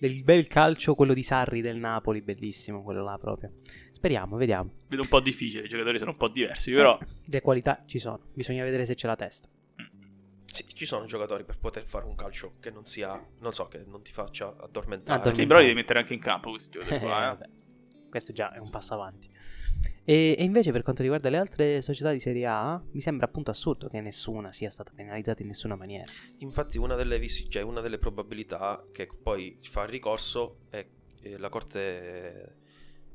Del 0.00 0.22
bel 0.22 0.46
calcio, 0.46 0.94
quello 0.94 1.12
di 1.12 1.22
Sarri 1.22 1.60
del 1.60 1.76
Napoli, 1.76 2.22
bellissimo, 2.22 2.82
quello 2.82 3.02
là 3.02 3.18
proprio. 3.18 3.50
Speriamo, 3.92 4.38
vediamo. 4.38 4.72
Vedo 4.88 5.02
un 5.02 5.08
po' 5.08 5.20
difficile, 5.20 5.66
i 5.66 5.68
giocatori 5.68 5.98
sono 5.98 6.12
un 6.12 6.16
po' 6.16 6.30
diversi, 6.30 6.72
però... 6.72 6.98
Le 7.26 7.40
qualità 7.42 7.82
ci 7.84 7.98
sono, 7.98 8.18
bisogna 8.32 8.64
vedere 8.64 8.86
se 8.86 8.94
c'è 8.94 9.06
la 9.06 9.16
testa. 9.16 9.46
Sì, 10.46 10.64
ci 10.68 10.86
sono 10.86 11.04
giocatori 11.04 11.44
per 11.44 11.58
poter 11.58 11.84
fare 11.84 12.06
un 12.06 12.14
calcio 12.14 12.54
che 12.60 12.70
non 12.70 12.86
sia, 12.86 13.22
non 13.40 13.52
so, 13.52 13.68
che 13.68 13.84
non 13.86 14.00
ti 14.00 14.10
faccia 14.10 14.46
addormentare. 14.46 15.20
Addormentare. 15.20 15.34
Sì, 15.34 15.46
però 15.46 15.58
li 15.58 15.66
devi 15.66 15.76
mettere 15.76 15.98
anche 15.98 16.14
in 16.14 16.20
campo 16.20 16.48
questi 16.48 16.70
giocatori 16.70 16.98
qua, 16.98 17.22
eh. 17.22 17.26
vabbè. 17.26 17.48
Questo 18.08 18.32
già 18.32 18.54
è 18.54 18.58
un 18.58 18.70
passo 18.70 18.94
avanti. 18.94 19.28
E, 20.04 20.34
e 20.36 20.42
invece 20.42 20.72
per 20.72 20.82
quanto 20.82 21.02
riguarda 21.02 21.28
le 21.28 21.36
altre 21.36 21.82
società 21.82 22.10
di 22.10 22.18
Serie 22.18 22.46
A, 22.46 22.82
mi 22.92 23.00
sembra 23.00 23.26
appunto 23.26 23.50
assurdo 23.50 23.88
che 23.88 24.00
nessuna 24.00 24.50
sia 24.52 24.70
stata 24.70 24.90
penalizzata 24.94 25.42
in 25.42 25.48
nessuna 25.48 25.76
maniera. 25.76 26.10
Infatti 26.38 26.78
una 26.78 26.96
delle, 26.96 27.18
visi- 27.18 27.48
cioè 27.48 27.62
una 27.62 27.80
delle 27.80 27.98
probabilità 27.98 28.84
che 28.92 29.06
poi 29.06 29.58
fa 29.62 29.82
il 29.82 29.88
ricorso 29.88 30.62
è 30.70 30.86
che 31.20 31.38
la 31.38 31.48
corte 31.48 32.56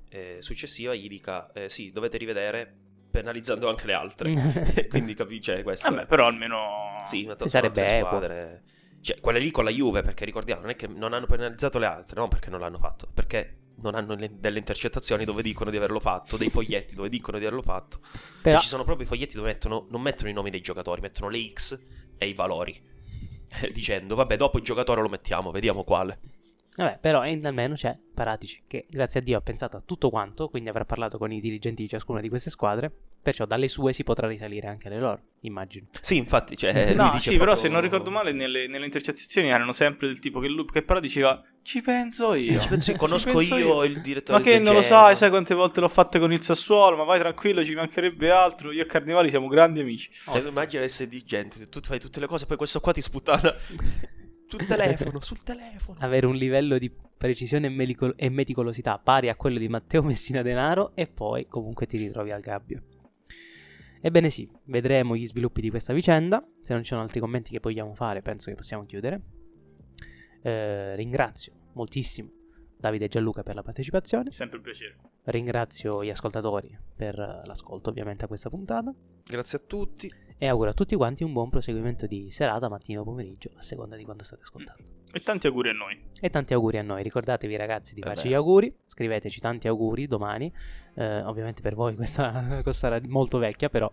eh, 0.10 0.38
successiva 0.40 0.94
gli 0.94 1.08
dica 1.08 1.52
eh, 1.52 1.70
sì, 1.70 1.92
dovete 1.92 2.18
rivedere 2.18 2.74
penalizzando 3.12 3.70
anche 3.70 3.86
le 3.86 3.94
altre. 3.94 4.88
Quindi 4.90 5.14
capisce 5.14 5.64
questo. 5.64 5.90
Vabbè, 5.90 6.06
però 6.06 6.28
almeno... 6.28 7.04
Sì, 7.06 7.26
ma 7.26 7.36
sarebbe 7.38 7.86
squadre- 7.86 8.64
Cioè, 9.02 9.20
quelle 9.20 9.40
lì 9.40 9.52
con 9.52 9.64
la 9.64 9.70
Juve, 9.70 10.02
perché 10.02 10.26
ricordiamo, 10.26 10.62
non 10.62 10.70
è 10.72 10.76
che 10.76 10.88
non 10.88 11.14
hanno 11.14 11.26
penalizzato 11.26 11.80
le 11.80 11.86
altre, 11.86 12.16
non 12.20 12.28
perché 12.30 12.50
non 12.50 12.60
l'hanno 12.60 12.78
fatto, 12.78 13.08
perché 13.14 13.58
non 13.82 13.96
hanno 13.96 14.16
le- 14.16 14.32
delle 14.40 14.60
intercettazioni 14.60 15.26
dove 15.26 15.42
dicono 15.42 15.70
di 15.70 15.78
averlo 15.78 16.00
fatto, 16.00 16.38
dei 16.38 16.50
foglietti 16.52 16.96
dove 16.96 17.10
dicono 17.10 17.38
di 17.40 17.46
averlo 17.46 17.62
fatto. 17.64 18.00
Però 18.42 18.56
Cioè, 18.56 18.60
ci 18.64 18.68
sono 18.70 18.84
proprio 18.84 19.06
i 19.06 19.10
foglietti 19.10 19.36
dove 19.36 19.50
mettono, 19.50 19.88
non 19.90 20.02
mettono 20.02 20.30
i 20.30 20.34
nomi 20.34 20.50
dei 20.50 20.62
giocatori, 20.62 21.02
mettono 21.02 21.30
le 21.30 21.48
X 21.52 21.86
e 22.18 22.28
i 22.28 22.34
valori. 22.34 22.94
Dicendo, 23.74 24.16
vabbè, 24.16 24.36
dopo 24.38 24.58
il 24.58 24.64
giocatore 24.64 25.02
lo 25.02 25.10
mettiamo, 25.10 25.52
vediamo 25.52 25.84
quale. 25.84 26.20
Vabbè, 26.78 26.98
però 27.00 27.22
almeno 27.22 27.76
c'è 27.76 27.98
Paratici 28.14 28.64
che 28.68 28.86
grazie 28.90 29.22
a 29.22 29.24
Dio 29.24 29.38
ha 29.38 29.42
pensato 29.42 29.78
a 29.78 29.82
tutto 29.86 30.10
quanto, 30.10 30.50
quindi 30.50 30.68
avrà 30.70 30.84
parlato 30.84 31.18
con 31.18 31.32
i 31.32 31.40
dirigenti 31.40 31.84
di 31.84 31.88
ciascuna 31.88 32.20
di 32.20 32.28
queste 32.28 32.50
squadre, 32.50 32.92
perciò 33.22 33.46
dalle 33.46 33.70
sue 33.70 33.94
si 33.94 34.04
potrà 34.04 34.28
risalire 34.28 34.68
anche 34.68 34.90
alle 34.90 35.00
loro, 35.00 35.22
immagino. 35.42 35.88
Sì, 36.02 36.18
infatti, 36.18 36.58
cioè, 36.58 36.88
lui 36.94 36.96
No, 36.96 37.12
dice 37.14 37.30
sì, 37.30 37.38
però 37.38 37.52
proprio- 37.52 37.56
se 37.64 37.70
non 37.70 37.80
ricordo 37.82 38.10
male, 38.12 38.34
nelle, 38.34 38.68
nelle 38.68 38.84
intercettazioni 38.86 39.48
erano 39.48 39.72
sempre 39.72 40.08
del 40.08 40.20
tipo 40.20 40.42
che 40.42 40.50
lui, 40.50 40.66
che 40.66 40.82
però 40.84 41.00
diceva, 41.00 41.42
ci 41.66 41.82
penso 41.82 42.36
io. 42.36 42.44
Sì, 42.44 42.60
ci 42.62 42.68
penso 42.68 42.92
io, 42.92 42.98
conosco 42.98 43.34
penso 43.34 43.58
io 43.58 43.84
il 43.84 44.00
direttore 44.00 44.38
Ma 44.38 44.44
che 44.44 44.52
del 44.52 44.62
non 44.62 44.76
lo 44.76 44.84
sai, 44.84 45.16
sai 45.16 45.32
quante 45.32 45.56
volte 45.56 45.80
l'ho 45.80 45.88
fatte 45.88 46.20
con 46.20 46.32
il 46.32 46.42
Sassuolo, 46.44 46.96
ma 46.96 47.04
vai 47.04 47.18
tranquillo, 47.18 47.66
ci 47.66 47.74
mancherebbe 47.74 48.30
altro. 48.30 48.72
Io 48.72 48.84
e 48.84 48.86
Carnevali 48.86 49.32
siamo 49.32 49.48
grandi 49.48 49.80
amici. 49.80 50.12
Cioè, 50.26 50.48
immagina 50.48 50.84
essere 50.84 51.10
di 51.10 51.24
gente, 51.24 51.68
tu 51.68 51.80
fai 51.82 52.00
tutte 52.00 52.20
le 52.20 52.28
cose, 52.28 52.46
poi 52.46 52.56
questo 52.56 52.80
qua 52.80 52.94
ti 52.94 53.02
sputtana 53.02 53.52
sul 54.48 54.66
telefono, 54.68 55.20
sul 55.22 55.42
telefono. 55.42 55.98
Avere 56.02 56.28
un 56.28 56.36
livello 56.36 56.78
di 56.78 56.92
precisione 57.18 57.66
e, 57.66 57.70
melico- 57.72 58.16
e 58.16 58.30
meticolosità 58.30 59.00
pari 59.00 59.30
a 59.30 59.36
quello 59.36 59.58
di 59.58 59.68
Matteo 59.68 60.04
Messina 60.04 60.44
Denaro 60.44 60.92
e 60.94 61.08
poi 61.08 61.48
comunque 61.48 61.88
ti 61.88 61.98
ritrovi 61.98 62.30
al 62.30 62.42
gabbio. 62.42 62.84
Ebbene 64.02 64.30
sì, 64.30 64.48
vedremo 64.66 65.16
gli 65.16 65.26
sviluppi 65.26 65.62
di 65.62 65.72
questa 65.72 65.94
vicenda. 65.94 66.48
Se 66.62 66.74
non 66.74 66.84
ci 66.84 66.90
sono 66.90 67.02
altri 67.02 67.20
commenti 67.20 67.50
che 67.50 67.60
vogliamo 67.60 67.96
fare, 67.96 68.22
penso 68.22 68.52
che 68.52 68.56
possiamo 68.56 68.86
chiudere. 68.86 69.20
Eh, 70.44 70.96
ringrazio 70.96 71.55
moltissimo 71.76 72.44
Davide 72.78 73.06
e 73.06 73.08
Gianluca 73.08 73.42
per 73.42 73.56
la 73.56 73.64
partecipazione. 73.64 74.32
Sempre 74.32 74.58
un 74.58 74.64
piacere. 74.64 74.98
Ringrazio 75.24 76.04
gli 76.04 76.10
ascoltatori 76.10 76.78
per 76.96 77.18
eh, 77.18 77.42
l'ascolto 77.46 77.90
ovviamente 77.90 78.26
a 78.26 78.28
questa 78.28 78.50
puntata. 78.50 78.94
Grazie 79.24 79.58
a 79.58 79.62
tutti. 79.66 80.12
E 80.38 80.48
auguro 80.48 80.70
a 80.70 80.74
tutti 80.74 80.96
quanti 80.96 81.24
un 81.24 81.32
buon 81.32 81.50
proseguimento 81.50 82.06
di 82.06 82.30
serata, 82.30 82.68
mattino 82.68 83.02
o 83.02 83.04
pomeriggio, 83.04 83.50
a 83.56 83.62
seconda 83.62 83.96
di 83.96 84.04
quando 84.04 84.24
state 84.24 84.44
ascoltando. 84.44 84.84
E 85.12 85.22
tanti 85.22 85.48
auguri 85.48 85.70
a 85.70 85.74
noi. 85.74 86.00
E 86.20 86.30
tanti 86.30 86.54
auguri 86.54 86.78
a 86.78 86.84
noi. 86.84 87.02
Ricordatevi, 87.02 87.56
ragazzi, 87.56 87.94
di 87.94 88.02
Eh 88.02 88.06
farci 88.06 88.28
gli 88.28 88.34
auguri. 88.34 88.76
Scriveteci 88.86 89.40
tanti 89.40 89.68
auguri 89.70 90.06
domani. 90.08 90.54
Eh, 90.94 91.22
ovviamente 91.24 91.62
per 91.62 91.74
voi 91.74 91.96
questa, 91.96 92.60
questa 92.62 92.90
sarà 92.90 93.00
molto 93.08 93.38
vecchia, 93.38 93.70
però 93.70 93.92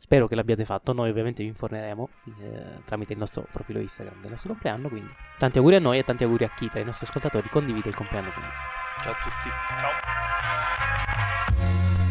spero 0.00 0.26
che 0.26 0.34
l'abbiate 0.34 0.64
fatto. 0.64 0.92
Noi, 0.94 1.10
ovviamente, 1.10 1.42
vi 1.42 1.48
informeremo 1.48 2.08
eh, 2.40 2.80
tramite 2.86 3.12
il 3.12 3.18
nostro 3.18 3.46
profilo 3.52 3.78
Instagram 3.78 4.20
del 4.22 4.30
nostro 4.30 4.48
compleanno. 4.50 4.88
Quindi, 4.88 5.14
tanti 5.36 5.58
auguri 5.58 5.76
a 5.76 5.80
noi 5.80 5.98
e 5.98 6.04
tanti 6.04 6.24
auguri 6.24 6.44
a 6.44 6.50
chi 6.50 6.68
tra 6.68 6.80
i 6.80 6.84
nostri 6.84 7.06
ascoltatori 7.06 7.48
condivide 7.50 7.90
il 7.90 7.94
compleanno 7.94 8.32
con 8.32 8.42
noi. 8.42 8.52
Ciao 9.02 9.12
a 9.12 9.16
tutti. 9.22 9.48
Ciao. 11.78 12.08